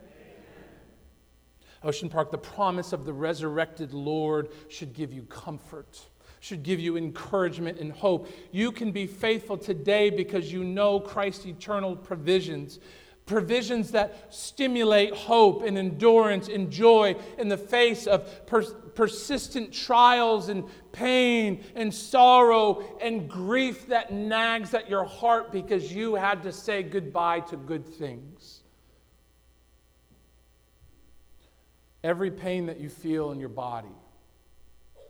Ocean 1.82 2.08
Park, 2.08 2.30
the 2.30 2.38
promise 2.38 2.94
of 2.94 3.04
the 3.04 3.12
resurrected 3.12 3.92
Lord 3.92 4.48
should 4.68 4.94
give 4.94 5.12
you 5.12 5.24
comfort, 5.24 6.00
should 6.44 6.62
give 6.62 6.78
you 6.78 6.98
encouragement 6.98 7.78
and 7.78 7.90
hope. 7.90 8.28
You 8.52 8.70
can 8.70 8.92
be 8.92 9.06
faithful 9.06 9.56
today 9.56 10.10
because 10.10 10.52
you 10.52 10.62
know 10.62 11.00
Christ's 11.00 11.46
eternal 11.46 11.96
provisions 11.96 12.80
provisions 13.24 13.92
that 13.92 14.26
stimulate 14.28 15.14
hope 15.14 15.62
and 15.62 15.78
endurance 15.78 16.48
and 16.48 16.70
joy 16.70 17.16
in 17.38 17.48
the 17.48 17.56
face 17.56 18.06
of 18.06 18.44
pers- 18.44 18.74
persistent 18.94 19.72
trials 19.72 20.50
and 20.50 20.64
pain 20.92 21.64
and 21.74 21.94
sorrow 21.94 22.84
and 23.00 23.30
grief 23.30 23.86
that 23.86 24.12
nags 24.12 24.74
at 24.74 24.90
your 24.90 25.06
heart 25.06 25.50
because 25.50 25.90
you 25.90 26.14
had 26.14 26.42
to 26.42 26.52
say 26.52 26.82
goodbye 26.82 27.40
to 27.40 27.56
good 27.56 27.88
things. 27.88 28.60
Every 32.02 32.30
pain 32.30 32.66
that 32.66 32.78
you 32.78 32.90
feel 32.90 33.30
in 33.32 33.40
your 33.40 33.48
body, 33.48 33.96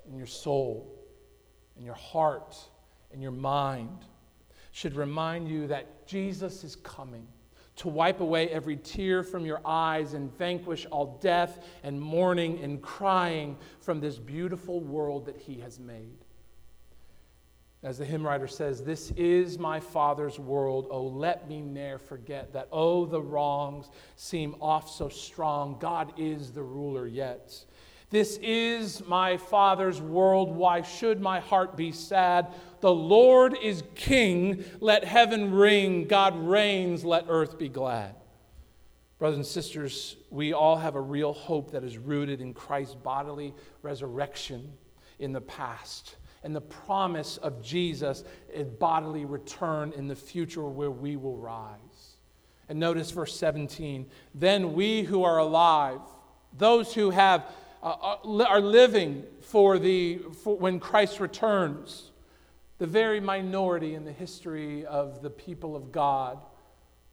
in 0.08 0.16
your 0.16 0.28
soul, 0.28 0.93
in 1.76 1.84
your 1.84 1.94
heart, 1.94 2.56
and 3.12 3.22
your 3.22 3.32
mind 3.32 4.04
should 4.72 4.96
remind 4.96 5.48
you 5.48 5.66
that 5.68 6.06
Jesus 6.06 6.64
is 6.64 6.76
coming 6.76 7.26
to 7.76 7.88
wipe 7.88 8.20
away 8.20 8.48
every 8.48 8.76
tear 8.76 9.22
from 9.22 9.44
your 9.44 9.60
eyes 9.64 10.14
and 10.14 10.36
vanquish 10.38 10.86
all 10.86 11.18
death 11.20 11.64
and 11.82 12.00
mourning 12.00 12.60
and 12.62 12.80
crying 12.80 13.56
from 13.80 14.00
this 14.00 14.18
beautiful 14.18 14.80
world 14.80 15.26
that 15.26 15.36
He 15.36 15.60
has 15.60 15.80
made. 15.80 16.18
As 17.82 17.98
the 17.98 18.04
hymn 18.04 18.26
writer 18.26 18.48
says, 18.48 18.82
This 18.82 19.10
is 19.10 19.58
my 19.58 19.78
Father's 19.78 20.38
world. 20.38 20.86
Oh, 20.90 21.02
let 21.02 21.48
me 21.48 21.60
ne'er 21.60 21.98
forget 21.98 22.52
that. 22.54 22.68
Oh, 22.72 23.04
the 23.04 23.20
wrongs 23.20 23.90
seem 24.16 24.56
oft 24.60 24.94
so 24.94 25.08
strong. 25.10 25.76
God 25.78 26.14
is 26.16 26.50
the 26.50 26.62
ruler 26.62 27.06
yet. 27.06 27.62
This 28.14 28.38
is 28.44 29.04
my 29.08 29.38
Father's 29.38 30.00
world. 30.00 30.54
Why 30.54 30.82
should 30.82 31.20
my 31.20 31.40
heart 31.40 31.76
be 31.76 31.90
sad? 31.90 32.46
The 32.78 32.94
Lord 32.94 33.58
is 33.60 33.82
king. 33.96 34.64
Let 34.78 35.02
heaven 35.02 35.52
ring. 35.52 36.04
God 36.06 36.38
reigns. 36.38 37.04
Let 37.04 37.24
earth 37.28 37.58
be 37.58 37.68
glad. 37.68 38.14
Brothers 39.18 39.38
and 39.38 39.44
sisters, 39.44 40.14
we 40.30 40.52
all 40.52 40.76
have 40.76 40.94
a 40.94 41.00
real 41.00 41.32
hope 41.32 41.72
that 41.72 41.82
is 41.82 41.98
rooted 41.98 42.40
in 42.40 42.54
Christ's 42.54 42.94
bodily 42.94 43.52
resurrection 43.82 44.74
in 45.18 45.32
the 45.32 45.40
past 45.40 46.14
and 46.44 46.54
the 46.54 46.60
promise 46.60 47.38
of 47.38 47.60
Jesus' 47.64 48.22
bodily 48.78 49.24
return 49.24 49.92
in 49.96 50.06
the 50.06 50.14
future 50.14 50.62
where 50.62 50.92
we 50.92 51.16
will 51.16 51.36
rise. 51.36 52.18
And 52.68 52.78
notice 52.78 53.10
verse 53.10 53.36
17 53.36 54.06
then 54.36 54.72
we 54.72 55.02
who 55.02 55.24
are 55.24 55.38
alive, 55.38 55.98
those 56.56 56.94
who 56.94 57.10
have, 57.10 57.50
uh, 57.84 58.16
uh 58.24 58.44
are 58.44 58.60
living 58.60 59.24
for, 59.40 59.78
the, 59.78 60.20
for 60.42 60.56
when 60.56 60.80
Christ 60.80 61.20
returns, 61.20 62.10
the 62.78 62.86
very 62.86 63.20
minority 63.20 63.94
in 63.94 64.04
the 64.04 64.12
history 64.12 64.84
of 64.86 65.22
the 65.22 65.30
people 65.30 65.76
of 65.76 65.92
God. 65.92 66.38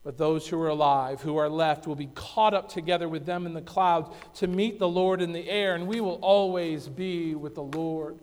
But 0.04 0.18
those 0.18 0.48
who 0.48 0.60
are 0.60 0.68
alive, 0.68 1.20
who 1.20 1.36
are 1.36 1.48
left, 1.48 1.86
will 1.86 1.94
be 1.94 2.10
caught 2.14 2.54
up 2.54 2.68
together 2.68 3.08
with 3.08 3.24
them 3.24 3.46
in 3.46 3.54
the 3.54 3.62
clouds 3.62 4.10
to 4.34 4.48
meet 4.48 4.80
the 4.80 4.88
Lord 4.88 5.22
in 5.22 5.30
the 5.30 5.48
air, 5.48 5.76
and 5.76 5.86
we 5.86 6.00
will 6.00 6.18
always 6.22 6.88
be 6.88 7.36
with 7.36 7.54
the 7.54 7.62
Lord. 7.62 8.18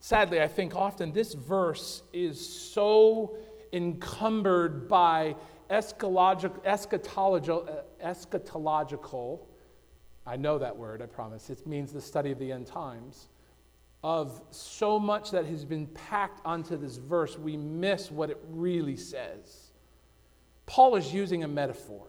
Sadly, 0.00 0.42
I 0.42 0.48
think 0.48 0.76
often 0.76 1.12
this 1.12 1.32
verse 1.32 2.02
is 2.12 2.38
so 2.46 3.38
encumbered 3.72 4.88
by 4.88 5.36
eschatological, 5.70 6.62
eschatological, 6.64 7.82
eschatological, 8.04 9.40
I 10.26 10.36
know 10.36 10.58
that 10.58 10.76
word, 10.76 11.02
I 11.02 11.06
promise. 11.06 11.50
It 11.50 11.66
means 11.66 11.92
the 11.92 12.00
study 12.00 12.32
of 12.32 12.38
the 12.38 12.50
end 12.50 12.66
times. 12.66 13.28
Of 14.02 14.40
so 14.50 14.98
much 14.98 15.30
that 15.30 15.46
has 15.46 15.64
been 15.64 15.86
packed 15.88 16.40
onto 16.44 16.76
this 16.76 16.96
verse, 16.96 17.38
we 17.38 17.56
miss 17.56 18.10
what 18.10 18.30
it 18.30 18.38
really 18.50 18.96
says. 18.96 19.70
Paul 20.66 20.96
is 20.96 21.12
using 21.12 21.44
a 21.44 21.48
metaphor. 21.48 22.06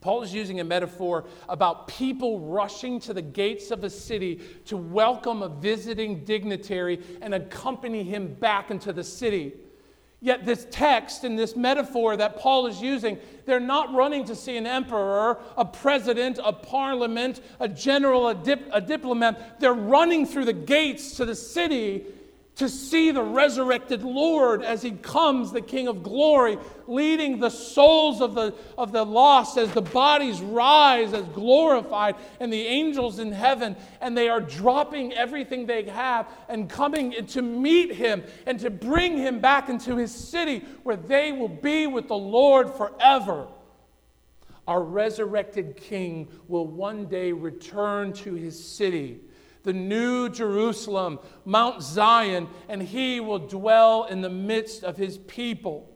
Paul 0.00 0.22
is 0.22 0.32
using 0.32 0.60
a 0.60 0.64
metaphor 0.64 1.26
about 1.48 1.86
people 1.86 2.40
rushing 2.40 3.00
to 3.00 3.12
the 3.12 3.22
gates 3.22 3.70
of 3.70 3.84
a 3.84 3.90
city 3.90 4.40
to 4.66 4.76
welcome 4.76 5.42
a 5.42 5.48
visiting 5.48 6.24
dignitary 6.24 7.00
and 7.20 7.34
accompany 7.34 8.02
him 8.02 8.34
back 8.34 8.70
into 8.70 8.92
the 8.92 9.04
city. 9.04 9.52
Yet, 10.22 10.44
this 10.44 10.66
text 10.70 11.24
and 11.24 11.38
this 11.38 11.56
metaphor 11.56 12.16
that 12.18 12.38
Paul 12.38 12.66
is 12.66 12.82
using, 12.82 13.18
they're 13.46 13.58
not 13.58 13.94
running 13.94 14.26
to 14.26 14.36
see 14.36 14.58
an 14.58 14.66
emperor, 14.66 15.38
a 15.56 15.64
president, 15.64 16.38
a 16.44 16.52
parliament, 16.52 17.40
a 17.58 17.66
general, 17.66 18.28
a, 18.28 18.34
dip, 18.34 18.68
a 18.70 18.82
diplomat. 18.82 19.60
They're 19.60 19.72
running 19.72 20.26
through 20.26 20.44
the 20.44 20.52
gates 20.52 21.16
to 21.16 21.24
the 21.24 21.34
city 21.34 22.04
to 22.60 22.68
see 22.68 23.10
the 23.10 23.22
resurrected 23.22 24.02
Lord 24.02 24.62
as 24.62 24.82
he 24.82 24.90
comes, 24.90 25.50
the 25.50 25.62
King 25.62 25.88
of 25.88 26.02
glory, 26.02 26.58
leading 26.86 27.40
the 27.40 27.48
souls 27.48 28.20
of 28.20 28.34
the, 28.34 28.54
of 28.76 28.92
the 28.92 29.02
lost 29.02 29.56
as 29.56 29.72
the 29.72 29.80
bodies 29.80 30.42
rise 30.42 31.14
as 31.14 31.24
glorified, 31.28 32.16
and 32.38 32.52
the 32.52 32.66
angels 32.66 33.18
in 33.18 33.32
heaven, 33.32 33.74
and 34.02 34.14
they 34.14 34.28
are 34.28 34.42
dropping 34.42 35.14
everything 35.14 35.64
they 35.64 35.84
have 35.84 36.28
and 36.50 36.68
coming 36.68 37.24
to 37.28 37.40
meet 37.40 37.94
him 37.94 38.22
and 38.44 38.60
to 38.60 38.68
bring 38.68 39.16
him 39.16 39.40
back 39.40 39.70
into 39.70 39.96
his 39.96 40.14
city 40.14 40.62
where 40.82 40.96
they 40.96 41.32
will 41.32 41.48
be 41.48 41.86
with 41.86 42.08
the 42.08 42.14
Lord 42.14 42.74
forever. 42.74 43.48
Our 44.68 44.82
resurrected 44.82 45.78
King 45.78 46.28
will 46.46 46.66
one 46.66 47.06
day 47.06 47.32
return 47.32 48.12
to 48.12 48.34
his 48.34 48.62
city 48.62 49.20
the 49.62 49.72
new 49.72 50.28
Jerusalem, 50.28 51.18
Mount 51.44 51.82
Zion, 51.82 52.48
and 52.68 52.82
he 52.82 53.20
will 53.20 53.38
dwell 53.38 54.04
in 54.04 54.20
the 54.20 54.30
midst 54.30 54.84
of 54.84 54.96
his 54.96 55.18
people. 55.18 55.90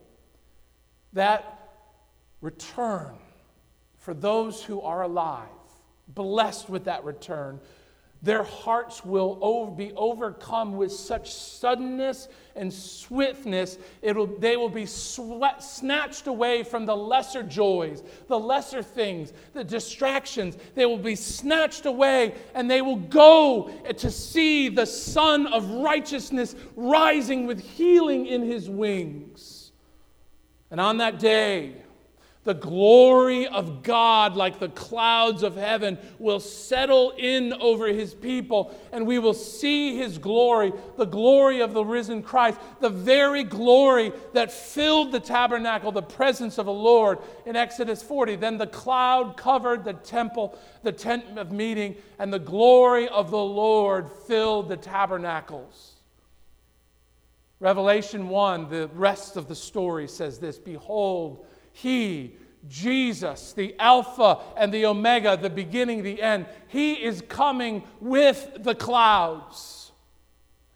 That 1.12 1.70
return 2.40 3.16
for 3.98 4.14
those 4.14 4.62
who 4.62 4.80
are 4.82 5.02
alive, 5.02 5.48
blessed 6.08 6.68
with 6.68 6.84
that 6.84 7.04
return, 7.04 7.60
their 8.24 8.42
hearts 8.42 9.04
will 9.04 9.66
be 9.66 9.92
overcome 9.92 10.76
with 10.76 10.90
such 10.90 11.32
suddenness 11.32 12.28
and 12.56 12.72
swiftness, 12.72 13.76
it'll, 14.00 14.26
they 14.26 14.56
will 14.56 14.70
be 14.70 14.86
sweat, 14.86 15.62
snatched 15.62 16.26
away 16.26 16.62
from 16.62 16.86
the 16.86 16.96
lesser 16.96 17.42
joys, 17.42 18.02
the 18.28 18.38
lesser 18.38 18.82
things, 18.82 19.34
the 19.52 19.62
distractions. 19.62 20.56
They 20.74 20.86
will 20.86 20.96
be 20.96 21.16
snatched 21.16 21.84
away 21.84 22.34
and 22.54 22.70
they 22.70 22.80
will 22.80 22.96
go 22.96 23.70
to 23.94 24.10
see 24.10 24.70
the 24.70 24.86
Sun 24.86 25.46
of 25.48 25.68
righteousness 25.70 26.56
rising 26.76 27.46
with 27.46 27.60
healing 27.60 28.26
in 28.26 28.42
his 28.42 28.70
wings. 28.70 29.72
And 30.70 30.80
on 30.80 30.96
that 30.98 31.18
day, 31.18 31.83
the 32.44 32.54
glory 32.54 33.46
of 33.46 33.82
God, 33.82 34.36
like 34.36 34.58
the 34.58 34.68
clouds 34.68 35.42
of 35.42 35.56
heaven, 35.56 35.98
will 36.18 36.40
settle 36.40 37.12
in 37.16 37.54
over 37.54 37.88
his 37.88 38.12
people, 38.12 38.78
and 38.92 39.06
we 39.06 39.18
will 39.18 39.34
see 39.34 39.96
his 39.96 40.18
glory, 40.18 40.72
the 40.96 41.06
glory 41.06 41.60
of 41.60 41.72
the 41.72 41.84
risen 41.84 42.22
Christ, 42.22 42.60
the 42.80 42.90
very 42.90 43.44
glory 43.44 44.12
that 44.34 44.52
filled 44.52 45.10
the 45.10 45.20
tabernacle, 45.20 45.90
the 45.90 46.02
presence 46.02 46.58
of 46.58 46.66
the 46.66 46.72
Lord 46.72 47.18
in 47.46 47.56
Exodus 47.56 48.02
40. 48.02 48.36
Then 48.36 48.58
the 48.58 48.66
cloud 48.66 49.38
covered 49.38 49.84
the 49.84 49.94
temple, 49.94 50.58
the 50.82 50.92
tent 50.92 51.38
of 51.38 51.50
meeting, 51.50 51.96
and 52.18 52.30
the 52.30 52.38
glory 52.38 53.08
of 53.08 53.30
the 53.30 53.36
Lord 53.36 54.10
filled 54.26 54.68
the 54.68 54.76
tabernacles. 54.76 55.92
Revelation 57.60 58.28
1, 58.28 58.68
the 58.68 58.88
rest 58.88 59.38
of 59.38 59.48
the 59.48 59.54
story 59.54 60.06
says 60.06 60.38
this 60.38 60.58
Behold, 60.58 61.46
he, 61.74 62.36
Jesus, 62.68 63.52
the 63.52 63.74
Alpha 63.80 64.38
and 64.56 64.72
the 64.72 64.86
Omega, 64.86 65.36
the 65.36 65.50
beginning, 65.50 66.02
the 66.02 66.22
end, 66.22 66.46
he 66.68 66.94
is 66.94 67.20
coming 67.28 67.82
with 68.00 68.58
the 68.60 68.76
clouds. 68.76 69.90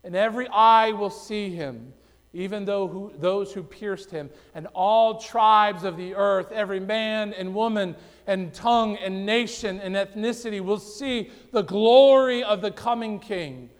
And 0.03 0.17
every 0.17 0.49
eye 0.49 0.91
will 0.91 1.11
see 1.11 1.51
him, 1.51 1.93
even 2.33 2.65
though 2.65 2.89
who, 2.89 3.13
those 3.17 3.53
who 3.53 3.63
pierced 3.63 4.11
him, 4.11 4.29
and 4.55 4.67
all 4.75 5.21
tribes 5.21 5.85
of 5.85 5.97
the 5.97 6.17
earth, 6.17 6.51
every 6.51 6.81
man 6.81 7.33
and 7.33 7.55
woman 7.55 7.95
and 8.27 8.53
tongue 8.53 8.97
and 8.97 9.25
nation 9.25 9.81
and 9.81 9.95
ethnicity 9.95 10.61
will 10.61 10.81
see 10.81 11.31
the 11.53 11.63
glory 11.63 12.43
of 12.43 12.61
the 12.61 12.73
coming 12.73 13.21
King. 13.21 13.71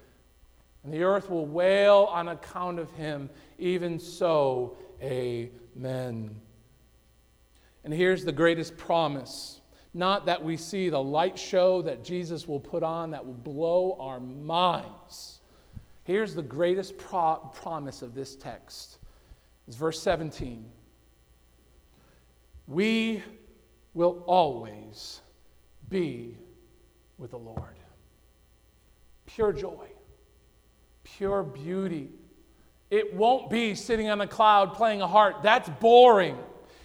And 0.85 0.93
the 0.93 1.03
earth 1.03 1.29
will 1.29 1.45
wail 1.45 2.07
on 2.09 2.29
account 2.29 2.79
of 2.79 2.89
him. 2.91 3.29
Even 3.57 3.99
so, 3.99 4.77
amen. 5.01 6.39
And 7.83 7.93
here's 7.93 8.25
the 8.25 8.31
greatest 8.31 8.77
promise 8.77 9.59
not 9.93 10.27
that 10.27 10.43
we 10.43 10.55
see 10.55 10.89
the 10.89 11.01
light 11.01 11.37
show 11.37 11.81
that 11.81 12.03
Jesus 12.03 12.47
will 12.47 12.59
put 12.59 12.83
on 12.83 13.11
that 13.11 13.25
will 13.25 13.33
blow 13.33 13.97
our 13.99 14.19
minds. 14.19 15.41
Here's 16.03 16.35
the 16.35 16.43
greatest 16.43 16.97
pro- 16.97 17.37
promise 17.53 18.01
of 18.01 18.13
this 18.13 18.35
text. 18.35 18.99
It's 19.67 19.75
verse 19.75 20.01
17. 20.01 20.65
We 22.67 23.23
will 23.93 24.23
always 24.27 25.21
be 25.89 26.37
with 27.17 27.31
the 27.31 27.37
Lord. 27.37 27.75
Pure 29.25 29.53
joy, 29.53 29.87
pure 31.03 31.43
beauty. 31.43 32.11
It 32.91 33.13
won't 33.13 33.49
be 33.49 33.75
sitting 33.75 34.09
on 34.09 34.21
a 34.21 34.27
cloud 34.27 34.73
playing 34.73 35.01
a 35.01 35.07
harp. 35.07 35.43
That's 35.43 35.69
boring. 35.79 36.37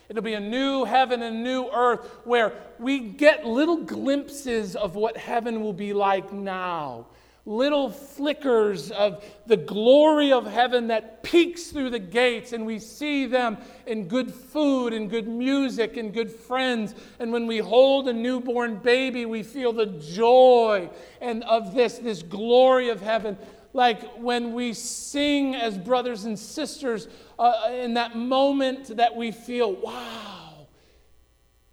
It'll 0.09 0.23
be 0.23 0.35
a 0.35 0.41
new 0.41 0.85
heaven 0.85 1.23
and 1.23 1.37
a 1.37 1.39
new 1.39 1.69
earth 1.71 2.05
where 2.25 2.53
we 2.79 3.01
get 3.01 3.47
little 3.47 3.79
glimpses 3.79 4.77
of 4.77 4.95
what 4.97 5.17
heaven 5.17 5.63
will 5.63 5.73
be 5.73 5.93
like 5.93 6.33
now. 6.33 7.07
Little 7.47 7.91
flickers 7.91 8.91
of 8.91 9.23
the 9.47 9.59
glory 9.59 10.33
of 10.33 10.47
heaven 10.47 10.87
that 10.87 11.23
peeks 11.23 11.65
through 11.65 11.91
the 11.91 11.99
gates, 11.99 12.55
and 12.55 12.65
we 12.65 12.79
see 12.79 13.27
them 13.27 13.59
in 13.87 14.09
good 14.09 14.33
food 14.33 14.95
and 14.95 15.11
good 15.11 15.29
music 15.29 15.99
and 15.99 16.15
good 16.15 16.31
friends. 16.31 16.95
And 17.19 17.33
when 17.33 17.47
we 17.47 17.59
hold 17.59 18.09
a 18.09 18.15
newborn 18.15 18.77
baby, 18.77 19.27
we 19.27 19.43
feel 19.43 19.75
the 19.75 19.87
joy 19.87 20.89
and 21.21 21.45
of 21.45 21.75
this, 21.75 21.99
this 21.99 22.23
glory 22.23 22.89
of 22.89 23.03
heaven 23.03 23.37
like 23.75 24.17
when 24.17 24.55
we 24.55 24.73
sing 24.73 25.55
as 25.55 25.77
brothers 25.77 26.25
and 26.25 26.39
sisters 26.39 27.09
uh, 27.39 27.69
in 27.73 27.95
that 27.95 28.17
moment 28.17 28.97
that 28.97 29.15
we 29.15 29.33
feel, 29.33 29.73
wow, 29.75 30.69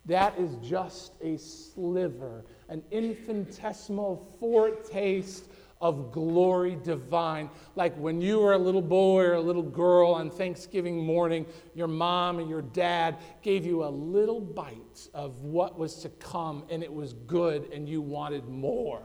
that 0.06 0.38
is 0.38 0.56
just 0.68 1.14
a 1.22 1.38
sliver, 1.38 2.44
an 2.70 2.84
infinitesimal 2.92 4.36
foretaste 4.40 5.46
of 5.80 6.12
glory 6.12 6.78
divine. 6.84 7.50
Like 7.76 7.96
when 7.98 8.20
you 8.20 8.40
were 8.40 8.54
a 8.54 8.58
little 8.58 8.82
boy 8.82 9.24
or 9.24 9.34
a 9.34 9.42
little 9.42 9.64
girl 9.64 10.12
on 10.12 10.32
Thanksgiving 10.32 11.04
morning, 11.06 11.46
your 11.76 11.88
mom 11.88 12.40
and 12.40 12.50
your 12.50 12.62
dad 12.62 13.18
gave 13.44 13.66
you 13.66 13.84
a 13.84 13.90
little 13.90 14.42
bite 14.42 15.08
of 15.14 15.40
what 15.42 15.78
was 15.78 15.96
to 16.02 16.10
come, 16.10 16.64
and 16.70 16.84
it 16.84 16.92
was 16.92 17.14
good, 17.14 17.72
and 17.72 17.88
you 17.88 18.02
wanted 18.02 18.48
more. 18.48 19.04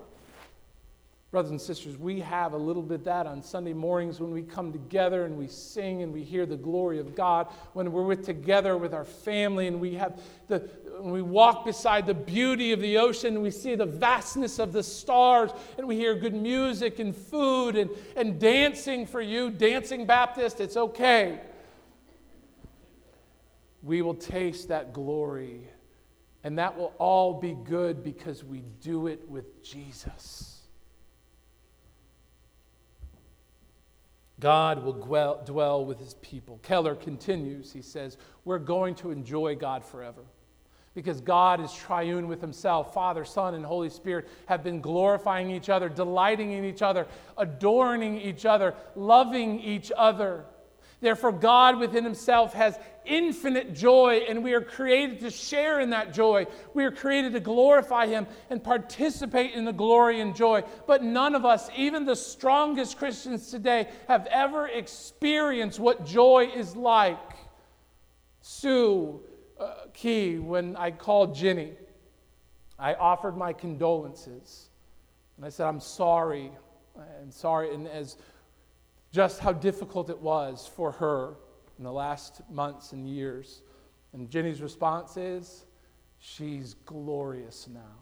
Brothers 1.33 1.51
and 1.51 1.61
sisters, 1.61 1.99
we 1.99 2.21
have 2.21 2.53
a 2.53 2.57
little 2.57 2.83
bit 2.83 3.05
that 3.05 3.27
on 3.27 3.43
Sunday 3.43 3.73
mornings 3.73 4.21
when 4.21 4.31
we 4.31 4.43
come 4.43 4.71
together 4.73 5.25
and 5.25 5.37
we 5.37 5.49
sing 5.49 6.03
and 6.03 6.13
we 6.13 6.23
hear 6.23 6.47
the 6.47 6.57
glory 6.57 7.01
of 7.01 7.17
God, 7.17 7.49
when 7.73 7.91
we're 7.91 8.05
with 8.05 8.25
together 8.25 8.77
with 8.77 8.95
our 8.95 9.05
family 9.05 9.67
and 9.67 9.81
we 9.81 9.95
have 9.95 10.21
the 10.47 10.59
when 11.01 11.13
we 11.13 11.21
walk 11.21 11.65
beside 11.65 12.07
the 12.07 12.15
beauty 12.15 12.73
of 12.73 12.81
the 12.81 12.97
ocean 12.97 13.35
and 13.35 13.43
we 13.43 13.51
see 13.51 13.75
the 13.75 13.85
vastness 13.85 14.59
of 14.59 14.73
the 14.73 14.83
stars 14.83 15.51
and 15.77 15.87
we 15.87 15.97
hear 15.97 16.15
good 16.15 16.33
music 16.33 17.01
and 17.01 17.15
food 17.15 17.77
and, 17.77 17.91
and 18.17 18.41
dancing 18.41 19.05
for 19.05 19.21
you, 19.21 19.51
dancing 19.51 20.07
Baptist, 20.07 20.61
it's 20.61 20.77
okay. 20.77 21.41
We 23.83 24.01
will 24.01 24.15
taste 24.15 24.69
that 24.69 24.93
glory. 24.93 25.69
And 26.43 26.59
that 26.59 26.79
will 26.79 26.95
all 26.99 27.35
be 27.41 27.55
good 27.65 28.05
because 28.05 28.45
we 28.45 28.63
do 28.81 29.09
it 29.09 29.29
with 29.29 29.63
Jesus. 29.63 30.56
God 34.39 34.85
will 34.85 34.93
dwell 35.45 35.85
with 35.85 35.99
his 35.99 36.15
people. 36.15 36.61
Keller 36.63 36.95
continues, 36.95 37.73
he 37.73 37.83
says, 37.83 38.19
We're 38.45 38.59
going 38.59 38.95
to 38.97 39.11
enjoy 39.11 39.57
God 39.57 39.85
forever 39.85 40.23
because 40.95 41.21
God 41.21 41.61
is 41.61 41.73
triune 41.73 42.27
with 42.27 42.41
himself. 42.41 42.95
Father, 42.95 43.25
Son, 43.25 43.55
and 43.55 43.65
Holy 43.65 43.91
Spirit 43.91 44.29
have 44.47 44.65
been 44.65 44.81
glorifying 44.81 45.51
each 45.51 45.69
other, 45.69 45.91
delighting 45.91 46.53
in 46.53 46.65
each 46.65 46.81
other, 46.81 47.07
adoring 47.37 48.19
each 48.19 48.47
other, 48.47 48.75
loving 48.95 49.61
each 49.61 49.93
other. 49.97 50.47
Therefore, 51.01 51.33
God 51.33 51.79
within 51.79 52.05
Himself 52.05 52.55
has 52.55 52.79
infinite 53.05 53.75
joy, 53.75 54.25
and 54.29 54.43
we 54.43 54.55
are 54.55 54.61
created 54.61 55.21
to 55.21 55.31
share 55.31 55.81
in 55.81 55.91
that 55.91 56.13
joy. 56.13 56.47
We 56.75 56.85
are 56.85 56.91
created 56.91 57.35
to 57.35 57.41
glorify 57.41 58.07
Him 58.07 58.27
and 58.51 58.63
participate 58.63 59.53
in 59.53 59.65
the 59.65 59.73
glory 59.73 60.21
and 60.21 60.35
joy. 60.35 60.65
But 60.87 61.03
none 61.03 61.35
of 61.35 61.45
us, 61.45 61.69
even 61.77 62.05
the 62.05 62.17
strongest 62.17 62.99
Christians 62.99 63.51
today, 63.51 63.89
have 64.09 64.27
ever 64.27 64.67
experienced 64.69 65.79
what 65.79 66.07
joy 66.07 66.51
is 66.55 66.75
like. 66.75 67.19
Sue 68.41 69.21
uh, 69.61 69.75
Key, 69.93 70.39
when 70.39 70.77
I 70.77 70.91
called 70.91 71.35
Ginny, 71.35 71.73
I 72.79 72.95
offered 72.95 73.37
my 73.37 73.53
condolences. 73.53 74.69
And 75.37 75.45
I 75.45 75.49
said, 75.51 75.67
I'm 75.67 75.81
sorry. 75.81 76.51
I'm 76.97 77.31
sorry. 77.31 77.75
And 77.75 77.87
as 77.89 78.17
just 79.17 79.41
how 79.41 79.51
difficult 79.51 80.11
it 80.11 80.21
was 80.21 80.71
for 80.77 80.93
her 80.93 81.37
in 81.79 81.85
the 81.85 81.91
last 81.91 82.43
months 82.51 82.93
and 82.93 83.09
years. 83.09 83.63
And 84.13 84.29
Jenny's 84.29 84.61
response 84.61 85.17
is, 85.17 85.65
She's 86.19 86.75
glorious 86.85 87.67
now. 87.73 87.97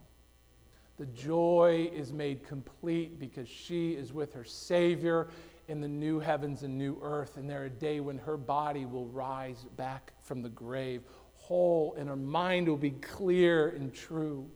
The 0.97 1.07
joy 1.07 1.89
is 1.95 2.13
made 2.13 2.45
complete 2.45 3.21
because 3.21 3.49
she 3.49 3.93
is 3.93 4.13
with 4.13 4.35
her 4.35 4.43
Savior 4.43 5.29
in 5.69 5.81
the 5.81 5.87
new 5.87 6.19
heavens 6.19 6.65
and 6.65 6.77
new 6.77 6.99
earth. 7.01 7.37
And 7.37 7.49
there 7.49 7.65
a 7.67 7.71
day 7.71 8.01
when 8.01 8.19
her 8.19 8.37
body 8.37 8.85
will 8.85 9.07
rise 9.07 9.67
back 9.77 10.15
from 10.21 10.43
the 10.43 10.49
grave 10.49 11.03
whole 11.37 11.95
and 11.97 12.09
her 12.09 12.17
mind 12.17 12.67
will 12.67 12.77
be 12.77 12.91
clear 12.91 13.69
and 13.69 13.95
true. 13.95 14.51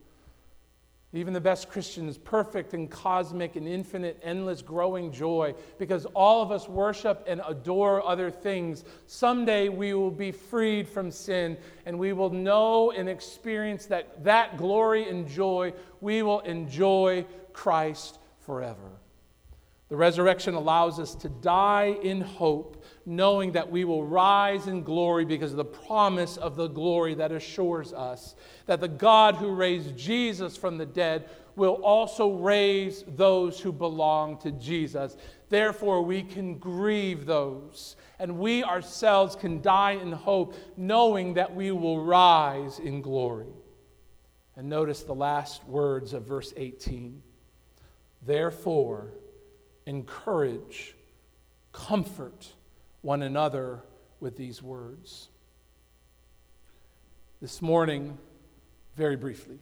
Even 1.11 1.33
the 1.33 1.41
best 1.41 1.69
Christian 1.69 2.07
is 2.07 2.19
perfect 2.19 2.75
and 2.75 2.89
cosmic 2.89 3.55
and 3.55 3.67
infinite, 3.67 4.19
endless, 4.21 4.61
growing 4.61 5.11
joy 5.11 5.55
because 5.79 6.05
all 6.07 6.43
of 6.43 6.51
us 6.51 6.69
worship 6.69 7.23
and 7.27 7.41
adore 7.47 8.05
other 8.05 8.29
things. 8.29 8.85
Someday 9.07 9.69
we 9.69 9.95
will 9.95 10.11
be 10.11 10.31
freed 10.31 10.87
from 10.87 11.09
sin 11.09 11.57
and 11.87 11.97
we 11.97 12.13
will 12.13 12.29
know 12.29 12.91
and 12.91 13.09
experience 13.09 13.87
that, 13.87 14.23
that 14.23 14.57
glory 14.57 15.09
and 15.09 15.27
joy. 15.27 15.73
We 15.99 16.21
will 16.21 16.41
enjoy 16.41 17.25
Christ 17.53 18.19
forever. 18.45 18.91
The 19.89 19.95
resurrection 19.95 20.53
allows 20.53 20.99
us 20.99 21.15
to 21.15 21.29
die 21.29 21.97
in 22.03 22.21
hope, 22.21 22.78
knowing 23.09 23.53
that 23.53 23.71
we 23.71 23.85
will 23.85 24.05
rise 24.05 24.67
in 24.67 24.83
glory 24.83 25.25
because 25.25 25.49
of 25.49 25.57
the 25.57 25.65
promise 25.65 26.37
of 26.37 26.55
the 26.55 26.67
glory 26.67 27.15
that 27.15 27.31
assures 27.31 27.91
us 27.91 28.35
that 28.67 28.79
the 28.79 28.87
God 28.87 29.35
who 29.35 29.55
raised 29.55 29.97
Jesus 29.97 30.55
from 30.55 30.77
the 30.77 30.85
dead 30.85 31.27
will 31.55 31.81
also 31.83 32.33
raise 32.33 33.03
those 33.07 33.59
who 33.59 33.71
belong 33.71 34.37
to 34.37 34.51
Jesus. 34.51 35.17
Therefore, 35.49 36.03
we 36.03 36.21
can 36.21 36.59
grieve 36.59 37.25
those, 37.25 37.95
and 38.19 38.37
we 38.37 38.63
ourselves 38.63 39.35
can 39.35 39.59
die 39.59 39.93
in 39.93 40.11
hope, 40.11 40.53
knowing 40.77 41.33
that 41.33 41.55
we 41.55 41.71
will 41.71 42.03
rise 42.03 42.77
in 42.77 43.01
glory. 43.01 43.55
And 44.55 44.69
notice 44.69 45.01
the 45.01 45.15
last 45.15 45.67
words 45.67 46.13
of 46.13 46.25
verse 46.25 46.53
18. 46.55 47.23
Therefore, 48.21 49.13
encourage, 49.87 50.95
comfort 51.71 52.53
one 53.01 53.21
another 53.21 53.83
with 54.19 54.35
these 54.35 54.61
words. 54.61 55.29
This 57.41 57.61
morning, 57.61 58.17
very 58.95 59.15
briefly, 59.15 59.59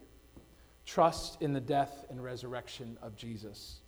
trust 0.85 1.41
in 1.41 1.53
the 1.53 1.61
death 1.61 2.05
and 2.09 2.23
resurrection 2.23 2.97
of 3.01 3.15
Jesus. 3.15 3.81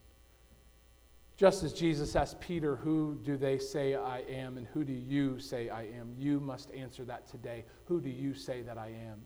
Just 1.37 1.63
as 1.63 1.71
Jesus 1.71 2.15
asked 2.15 2.39
Peter, 2.41 2.75
Who 2.75 3.17
do 3.23 3.37
they 3.37 3.57
say 3.57 3.95
I 3.95 4.19
am, 4.29 4.57
and 4.57 4.67
who 4.67 4.83
do 4.83 4.93
you 4.93 5.39
say 5.39 5.69
I 5.69 5.83
am? 5.83 6.13
You 6.17 6.39
must 6.39 6.71
answer 6.73 7.05
that 7.05 7.27
today. 7.27 7.63
Who 7.85 8.01
do 8.01 8.09
you 8.09 8.33
say 8.33 8.61
that 8.61 8.77
I 8.77 8.87
am? 8.87 9.21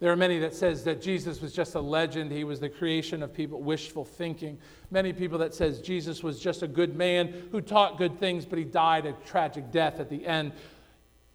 There 0.00 0.12
are 0.12 0.16
many 0.16 0.38
that 0.38 0.54
says 0.54 0.84
that 0.84 1.02
Jesus 1.02 1.40
was 1.40 1.52
just 1.52 1.74
a 1.74 1.80
legend. 1.80 2.30
He 2.30 2.44
was 2.44 2.60
the 2.60 2.68
creation 2.68 3.20
of 3.20 3.34
people 3.34 3.60
wishful 3.60 4.04
thinking. 4.04 4.58
Many 4.92 5.12
people 5.12 5.38
that 5.38 5.54
says 5.54 5.80
Jesus 5.80 6.22
was 6.22 6.38
just 6.38 6.62
a 6.62 6.68
good 6.68 6.94
man 6.94 7.48
who 7.50 7.60
taught 7.60 7.98
good 7.98 8.16
things, 8.18 8.46
but 8.46 8.60
he 8.60 8.64
died 8.64 9.06
a 9.06 9.12
tragic 9.26 9.72
death 9.72 9.98
at 9.98 10.08
the 10.08 10.24
end. 10.24 10.52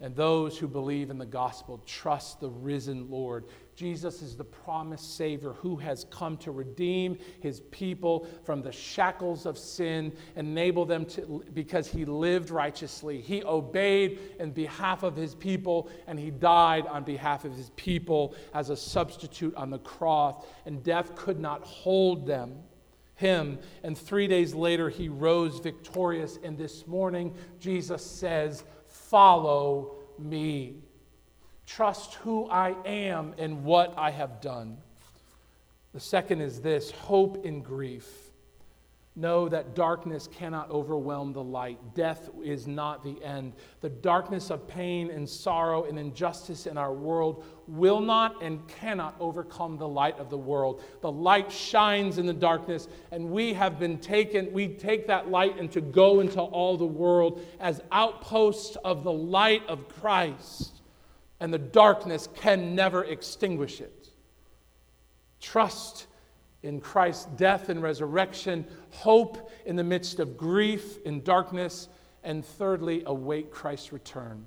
And 0.02 0.16
those 0.16 0.58
who 0.58 0.68
believe 0.68 1.10
in 1.12 1.18
the 1.18 1.26
gospel 1.26 1.82
trust 1.86 2.42
the 2.42 2.50
risen 2.50 3.10
Lord. 3.10 3.46
Jesus 3.76 4.22
is 4.22 4.36
the 4.36 4.44
promised 4.44 5.16
Savior 5.16 5.54
who 5.54 5.78
has 5.78 6.06
come 6.10 6.36
to 6.38 6.52
redeem 6.52 7.18
his 7.40 7.62
people 7.72 8.28
from 8.44 8.62
the 8.62 8.72
shackles 8.72 9.46
of 9.46 9.58
sin, 9.58 10.12
enable 10.36 10.86
them 10.86 11.06
to, 11.06 11.46
because 11.54 11.88
he 11.88 12.04
lived 12.04 12.50
righteously. 12.50 13.22
He 13.22 13.44
obeyed 13.44 14.20
in 14.40 14.52
behalf 14.52 15.04
of 15.04 15.16
his 15.16 15.36
people, 15.36 15.90
and 16.06 16.20
he 16.20 16.32
died 16.32 16.86
on 16.88 17.04
behalf 17.04 17.46
of 17.46 17.56
his 17.56 17.70
people 17.78 18.36
as 18.54 18.70
a 18.70 18.78
substitute 18.78 19.56
on 19.56 19.70
the 19.70 19.80
cross, 19.80 20.44
and 20.66 20.84
death 20.84 21.16
could 21.16 21.40
not 21.40 21.64
hold 21.64 22.28
them. 22.28 22.60
Him, 23.16 23.60
and 23.84 23.98
three 23.98 24.28
days 24.28 24.54
later, 24.54 24.90
he 24.90 25.08
rose 25.08 25.60
victorious. 25.60 26.40
And 26.44 26.58
this 26.58 26.88
morning, 26.88 27.34
Jesus 27.60 28.04
says, 28.04 28.66
Follow 29.14 29.92
me. 30.18 30.78
Trust 31.68 32.16
who 32.16 32.50
I 32.50 32.76
am 32.84 33.36
and 33.38 33.64
what 33.64 33.94
I 33.96 34.10
have 34.10 34.42
done. 34.42 34.80
The 35.94 36.00
second 36.00 36.42
is 36.42 36.62
this 36.62 36.90
hope 36.90 37.46
in 37.46 37.62
grief. 37.62 38.23
Know 39.16 39.48
that 39.50 39.76
darkness 39.76 40.28
cannot 40.28 40.72
overwhelm 40.72 41.34
the 41.34 41.44
light. 41.44 41.78
Death 41.94 42.30
is 42.44 42.66
not 42.66 43.04
the 43.04 43.24
end. 43.24 43.54
The 43.82 43.90
darkness 43.90 44.50
of 44.50 44.68
pain 44.68 45.12
and 45.12 45.30
sorrow 45.30 45.84
and 45.84 46.00
injustice 46.00 46.66
in 46.66 46.78
our 46.78 46.92
world 46.92 47.46
will 47.68 48.00
not 48.00 48.42
and 48.42 48.68
cannot 48.68 49.16
overcome 49.20 49.78
the 49.78 49.88
light 49.88 50.18
of 50.18 50.32
the 50.32 50.38
world. 50.38 50.82
The 51.02 51.12
light 51.12 51.52
shines 51.52 52.18
in 52.18 52.26
the 52.26 52.34
darkness, 52.34 52.88
and 53.12 53.30
we 53.30 53.54
have 53.54 53.78
been 53.78 54.00
taken, 54.00 54.52
we 54.52 54.68
take 54.68 55.06
that 55.08 55.30
light 55.30 55.60
and 55.60 55.72
to 55.74 55.82
go 55.82 56.20
into 56.20 56.42
all 56.42 56.76
the 56.76 56.86
world 56.86 57.46
as 57.60 57.82
outposts 57.92 58.78
of 58.78 59.04
the 59.04 59.14
light 59.14 59.62
of 59.68 59.88
Christ 59.90 60.74
and 61.44 61.54
the 61.54 61.60
darkness 61.60 62.30
can 62.36 62.74
never 62.74 63.04
extinguish 63.04 63.82
it. 63.82 64.08
Trust 65.42 66.08
in 66.64 66.80
Christ's 66.80 67.26
death 67.36 67.70
and 67.70 67.84
resurrection, 67.84 68.66
hope 68.90 69.52
in 69.66 69.76
the 69.76 69.84
midst 69.84 70.20
of 70.20 70.38
grief 70.38 70.98
and 71.06 71.24
darkness, 71.24 71.90
and 72.24 72.44
thirdly, 72.44 73.04
await 73.06 73.52
Christ's 73.52 73.94
return. 73.94 74.46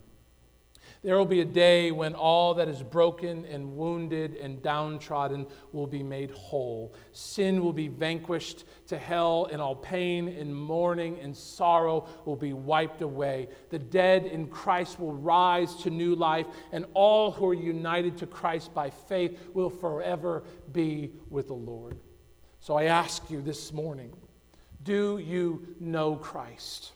There 1.07 1.17
will 1.17 1.25
be 1.25 1.41
a 1.41 1.45
day 1.45 1.93
when 1.93 2.17
all 2.17 2.55
that 2.55 2.67
is 2.67 2.83
broken 2.83 3.45
and 3.45 3.77
wounded 3.77 4.39
and 4.39 4.61
downtrodden 4.61 5.47
will 5.71 5.87
be 5.87 6.03
made 6.03 6.33
whole. 6.33 6.97
Sin 7.13 7.63
will 7.63 7.73
be 7.73 7.87
vanquished 7.87 8.65
to 8.89 8.99
hell, 8.99 9.49
and 9.53 9.63
all 9.63 9.77
pain 9.77 10.27
and 10.27 10.53
mourning 10.53 11.21
and 11.21 11.37
sorrow 11.37 12.09
will 12.25 12.35
be 12.35 12.53
wiped 12.53 13.03
away. 13.03 13.47
The 13.71 13.79
dead 13.79 14.27
in 14.27 14.49
Christ 14.49 14.99
will 14.99 15.13
rise 15.13 15.77
to 15.85 15.91
new 15.91 16.17
life, 16.17 16.49
and 16.73 16.85
all 16.93 17.31
who 17.31 17.51
are 17.51 17.55
united 17.55 18.19
to 18.19 18.27
Christ 18.27 18.75
by 18.75 18.91
faith 18.91 19.39
will 19.55 19.71
forever 19.71 20.43
be 20.73 21.13
with 21.31 21.47
the 21.47 21.55
Lord. 21.55 22.01
So 22.59 22.75
I 22.75 22.87
ask 22.87 23.31
you 23.31 23.43
this 23.43 23.73
morning 23.73 24.13
do 24.83 25.19
you 25.19 25.77
know 25.79 26.17
Christ? 26.17 26.96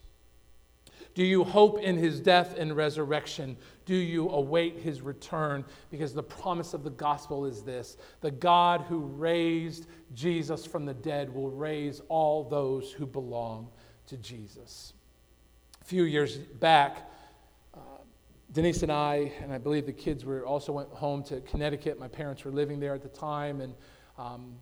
Do 1.15 1.25
you 1.25 1.43
hope 1.45 1.81
in 1.81 1.97
his 1.97 2.21
death 2.21 2.55
and 2.57 2.77
resurrection? 2.77 3.57
Do 3.85 3.95
you 3.95 4.29
await 4.31 4.79
his 4.79 5.01
return? 5.01 5.65
Because 5.91 6.15
the 6.15 6.23
promise 6.23 6.73
of 6.73 6.85
the 6.85 6.91
gospel 6.91 7.47
is 7.47 7.63
this 7.63 7.97
the 8.21 8.31
God 8.31 8.83
who 8.83 9.01
raised 9.01 9.87
Jesus 10.15 10.65
from 10.65 10.87
the 10.87 10.95
dead 10.95 11.33
will 11.35 11.51
raise 11.51 12.01
all 12.09 12.45
those 12.45 12.93
who 12.93 13.07
belong 13.07 13.69
to 14.07 14.17
Jesus. 14.19 14.93
A 15.81 15.85
few 15.85 16.05
years 16.05 16.37
back, 16.37 17.11
uh, 17.75 17.79
Denise 18.53 18.83
and 18.83 18.93
I, 18.93 19.33
and 19.43 19.53
I 19.53 19.59
believe 19.59 19.87
the 19.87 19.93
kids 19.93 20.25
were 20.25 20.47
also 20.47 20.73
went 20.73 20.91
home 20.91 21.25
to 21.25 21.41
Connecticut. 21.41 21.99
My 21.99 22.09
parents 22.09 22.45
were 22.45 22.53
living 22.53 22.79
there 22.79 22.95
at 22.95 23.03
the 23.03 23.09
time, 23.09 23.61
and 23.61 23.75
um, 24.19 24.55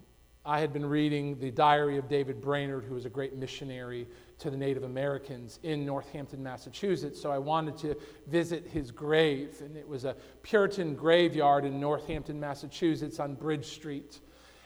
I 0.46 0.60
had 0.60 0.72
been 0.72 0.86
reading 0.86 1.38
the 1.38 1.50
diary 1.50 1.98
of 1.98 2.08
David 2.08 2.40
Brainerd, 2.40 2.84
who 2.84 2.94
was 2.94 3.04
a 3.04 3.10
great 3.10 3.36
missionary 3.36 4.06
to 4.38 4.50
the 4.50 4.56
Native 4.56 4.84
Americans 4.84 5.58
in 5.62 5.84
Northampton, 5.84 6.42
Massachusetts. 6.42 7.20
So 7.20 7.30
I 7.30 7.38
wanted 7.38 7.76
to 7.78 7.96
visit 8.26 8.66
his 8.66 8.90
grave, 8.90 9.60
and 9.60 9.76
it 9.76 9.86
was 9.86 10.04
a 10.04 10.16
Puritan 10.42 10.94
graveyard 10.94 11.64
in 11.64 11.80
Northampton, 11.80 12.38
Massachusetts 12.38 13.18
on 13.18 13.34
Bridge 13.34 13.66
Street. 13.66 14.20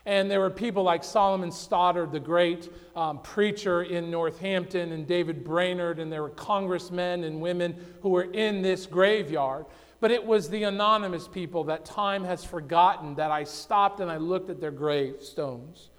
And 0.04 0.30
there 0.30 0.40
were 0.40 0.50
people 0.50 0.82
like 0.82 1.04
Solomon 1.04 1.52
Stoddard, 1.52 2.10
the 2.10 2.20
great 2.20 2.68
um, 2.96 3.20
preacher 3.22 3.84
in 3.84 4.10
Northampton, 4.10 4.92
and 4.92 5.06
David 5.06 5.44
Brainerd, 5.44 6.00
and 6.00 6.12
there 6.12 6.22
were 6.22 6.30
congressmen 6.30 7.24
and 7.24 7.40
women 7.40 7.76
who 8.02 8.08
were 8.08 8.24
in 8.24 8.62
this 8.62 8.84
graveyard. 8.86 9.66
But 10.00 10.10
it 10.10 10.26
was 10.26 10.50
the 10.50 10.64
anonymous 10.64 11.28
people 11.28 11.62
that 11.64 11.84
time 11.84 12.24
has 12.24 12.44
forgotten 12.44 13.14
that 13.14 13.30
I 13.30 13.44
stopped 13.44 14.00
and 14.00 14.10
I 14.10 14.16
looked 14.16 14.50
at 14.50 14.60
their 14.60 14.72
gravestones. 14.72 15.90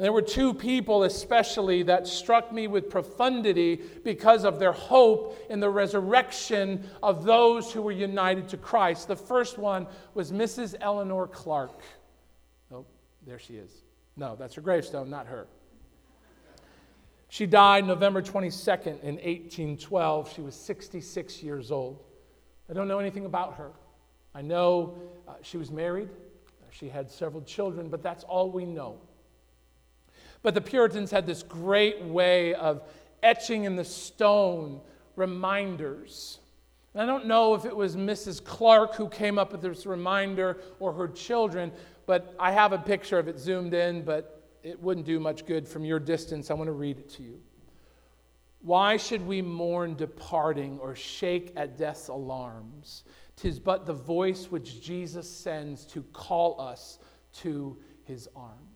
There 0.00 0.14
were 0.14 0.22
two 0.22 0.54
people, 0.54 1.02
especially, 1.02 1.82
that 1.82 2.06
struck 2.06 2.54
me 2.54 2.68
with 2.68 2.88
profundity 2.88 3.82
because 4.02 4.46
of 4.46 4.58
their 4.58 4.72
hope 4.72 5.38
in 5.50 5.60
the 5.60 5.68
resurrection 5.68 6.88
of 7.02 7.24
those 7.24 7.70
who 7.70 7.82
were 7.82 7.92
united 7.92 8.48
to 8.48 8.56
Christ. 8.56 9.08
The 9.08 9.16
first 9.16 9.58
one 9.58 9.86
was 10.14 10.32
Mrs. 10.32 10.74
Eleanor 10.80 11.26
Clark. 11.26 11.82
Oh, 12.72 12.86
there 13.26 13.38
she 13.38 13.56
is. 13.56 13.70
No, 14.16 14.36
that's 14.36 14.54
her 14.54 14.62
gravestone, 14.62 15.10
not 15.10 15.26
her. 15.26 15.46
She 17.28 17.44
died 17.44 17.86
November 17.86 18.22
22nd 18.22 19.02
in 19.02 19.16
1812. 19.16 20.32
She 20.32 20.40
was 20.40 20.54
66 20.54 21.42
years 21.42 21.70
old. 21.70 22.02
I 22.70 22.72
don't 22.72 22.88
know 22.88 23.00
anything 23.00 23.26
about 23.26 23.56
her. 23.56 23.72
I 24.34 24.40
know 24.40 24.98
uh, 25.28 25.34
she 25.42 25.58
was 25.58 25.70
married, 25.70 26.08
she 26.70 26.88
had 26.88 27.10
several 27.10 27.42
children, 27.42 27.90
but 27.90 28.02
that's 28.02 28.24
all 28.24 28.50
we 28.50 28.64
know. 28.64 28.98
But 30.42 30.54
the 30.54 30.60
Puritans 30.60 31.10
had 31.10 31.26
this 31.26 31.42
great 31.42 32.02
way 32.02 32.54
of 32.54 32.82
etching 33.22 33.64
in 33.64 33.76
the 33.76 33.84
stone 33.84 34.80
reminders. 35.16 36.38
And 36.94 37.02
I 37.02 37.06
don't 37.06 37.26
know 37.26 37.54
if 37.54 37.64
it 37.64 37.76
was 37.76 37.96
Mrs. 37.96 38.42
Clark 38.42 38.94
who 38.94 39.08
came 39.08 39.38
up 39.38 39.52
with 39.52 39.62
this 39.62 39.86
reminder 39.86 40.58
or 40.80 40.92
her 40.92 41.08
children, 41.08 41.70
but 42.06 42.34
I 42.38 42.52
have 42.52 42.72
a 42.72 42.78
picture 42.78 43.18
of 43.18 43.28
it 43.28 43.38
zoomed 43.38 43.74
in, 43.74 44.02
but 44.02 44.42
it 44.62 44.80
wouldn't 44.80 45.06
do 45.06 45.20
much 45.20 45.46
good 45.46 45.68
from 45.68 45.84
your 45.84 45.98
distance. 45.98 46.50
I 46.50 46.54
want 46.54 46.68
to 46.68 46.72
read 46.72 46.98
it 46.98 47.08
to 47.10 47.22
you. 47.22 47.40
Why 48.62 48.96
should 48.96 49.26
we 49.26 49.40
mourn 49.40 49.94
departing 49.94 50.78
or 50.80 50.94
shake 50.94 51.52
at 51.56 51.78
death's 51.78 52.08
alarms? 52.08 53.04
Tis 53.36 53.58
but 53.58 53.86
the 53.86 53.94
voice 53.94 54.50
which 54.50 54.82
Jesus 54.82 55.30
sends 55.30 55.86
to 55.86 56.02
call 56.12 56.60
us 56.60 56.98
to 57.34 57.78
his 58.04 58.28
arms. 58.36 58.69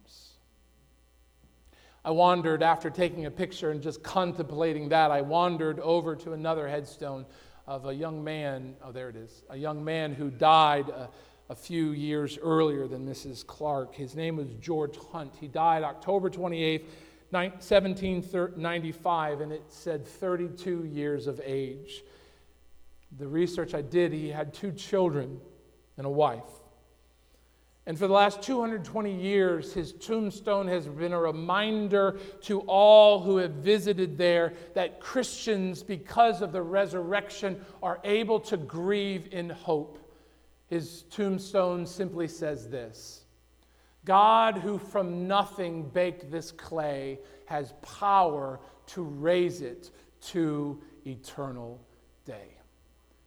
I 2.04 2.10
wandered 2.10 2.62
after 2.62 2.90
taking 2.90 3.24
a 3.26 3.30
picture 3.30 3.70
and 3.70 3.82
just 3.82 4.02
contemplating 4.02 4.90
that. 4.90 5.10
I 5.10 5.22
wandered 5.22 5.80
over 5.80 6.14
to 6.16 6.32
another 6.32 6.68
headstone 6.68 7.24
of 7.66 7.86
a 7.86 7.94
young 7.94 8.22
man. 8.22 8.76
Oh, 8.84 8.92
there 8.92 9.08
it 9.08 9.16
is. 9.16 9.42
A 9.48 9.56
young 9.56 9.82
man 9.82 10.12
who 10.12 10.30
died 10.30 10.90
a, 10.90 11.08
a 11.48 11.54
few 11.54 11.92
years 11.92 12.38
earlier 12.42 12.86
than 12.86 13.06
Mrs. 13.06 13.46
Clark. 13.46 13.94
His 13.94 14.14
name 14.14 14.36
was 14.36 14.48
George 14.60 14.98
Hunt. 15.12 15.34
He 15.40 15.48
died 15.48 15.82
October 15.82 16.28
28th, 16.28 16.84
1795, 17.30 19.40
and 19.40 19.52
it 19.52 19.64
said 19.68 20.06
32 20.06 20.84
years 20.84 21.26
of 21.26 21.40
age 21.44 22.02
the 23.18 23.28
research 23.28 23.74
I 23.74 23.82
did, 23.82 24.12
he 24.12 24.28
had 24.28 24.54
two 24.54 24.72
children 24.72 25.40
and 25.96 26.06
a 26.06 26.10
wife. 26.10 26.42
And 27.86 27.98
for 27.98 28.06
the 28.06 28.14
last 28.14 28.40
220 28.40 29.12
years, 29.12 29.74
his 29.74 29.92
tombstone 29.92 30.66
has 30.68 30.86
been 30.86 31.12
a 31.12 31.20
reminder 31.20 32.18
to 32.42 32.60
all 32.60 33.20
who 33.20 33.36
have 33.36 33.52
visited 33.52 34.16
there 34.16 34.54
that 34.74 35.00
Christians, 35.00 35.82
because 35.82 36.40
of 36.40 36.50
the 36.50 36.62
resurrection, 36.62 37.62
are 37.82 38.00
able 38.02 38.40
to 38.40 38.56
grieve 38.56 39.28
in 39.32 39.50
hope. 39.50 39.98
His 40.66 41.02
tombstone 41.10 41.86
simply 41.86 42.26
says 42.26 42.70
this 42.70 43.24
God, 44.06 44.56
who 44.56 44.78
from 44.78 45.28
nothing 45.28 45.88
baked 45.90 46.30
this 46.30 46.52
clay, 46.52 47.18
has 47.44 47.74
power 47.82 48.60
to 48.86 49.02
raise 49.02 49.60
it 49.60 49.90
to 50.28 50.80
eternal 51.06 51.80
day. 52.24 52.53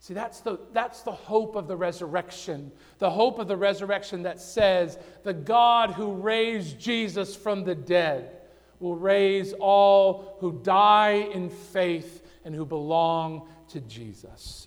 See, 0.08 0.14
that's 0.14 0.40
the, 0.40 0.58
that's 0.72 1.02
the 1.02 1.12
hope 1.12 1.58
of 1.58 1.68
the 1.68 1.76
resurrection. 1.76 2.72
The 2.98 3.10
hope 3.10 3.40
of 3.40 3.50
the 3.50 3.58
resurrection 3.58 4.24
that 4.24 4.40
says 4.40 4.98
the 5.24 5.34
God 5.34 5.92
who 5.92 6.14
raised 6.14 6.80
Jesus 6.80 7.36
from 7.36 7.66
the 7.66 7.76
dead 7.76 8.32
will 8.80 8.96
raise 8.96 9.52
all 9.52 10.38
who 10.40 10.62
die 10.64 11.28
in 11.34 11.50
faith 11.50 12.26
and 12.46 12.56
who 12.56 12.66
belong 12.66 13.50
to 13.68 13.82
Jesus. 13.82 14.66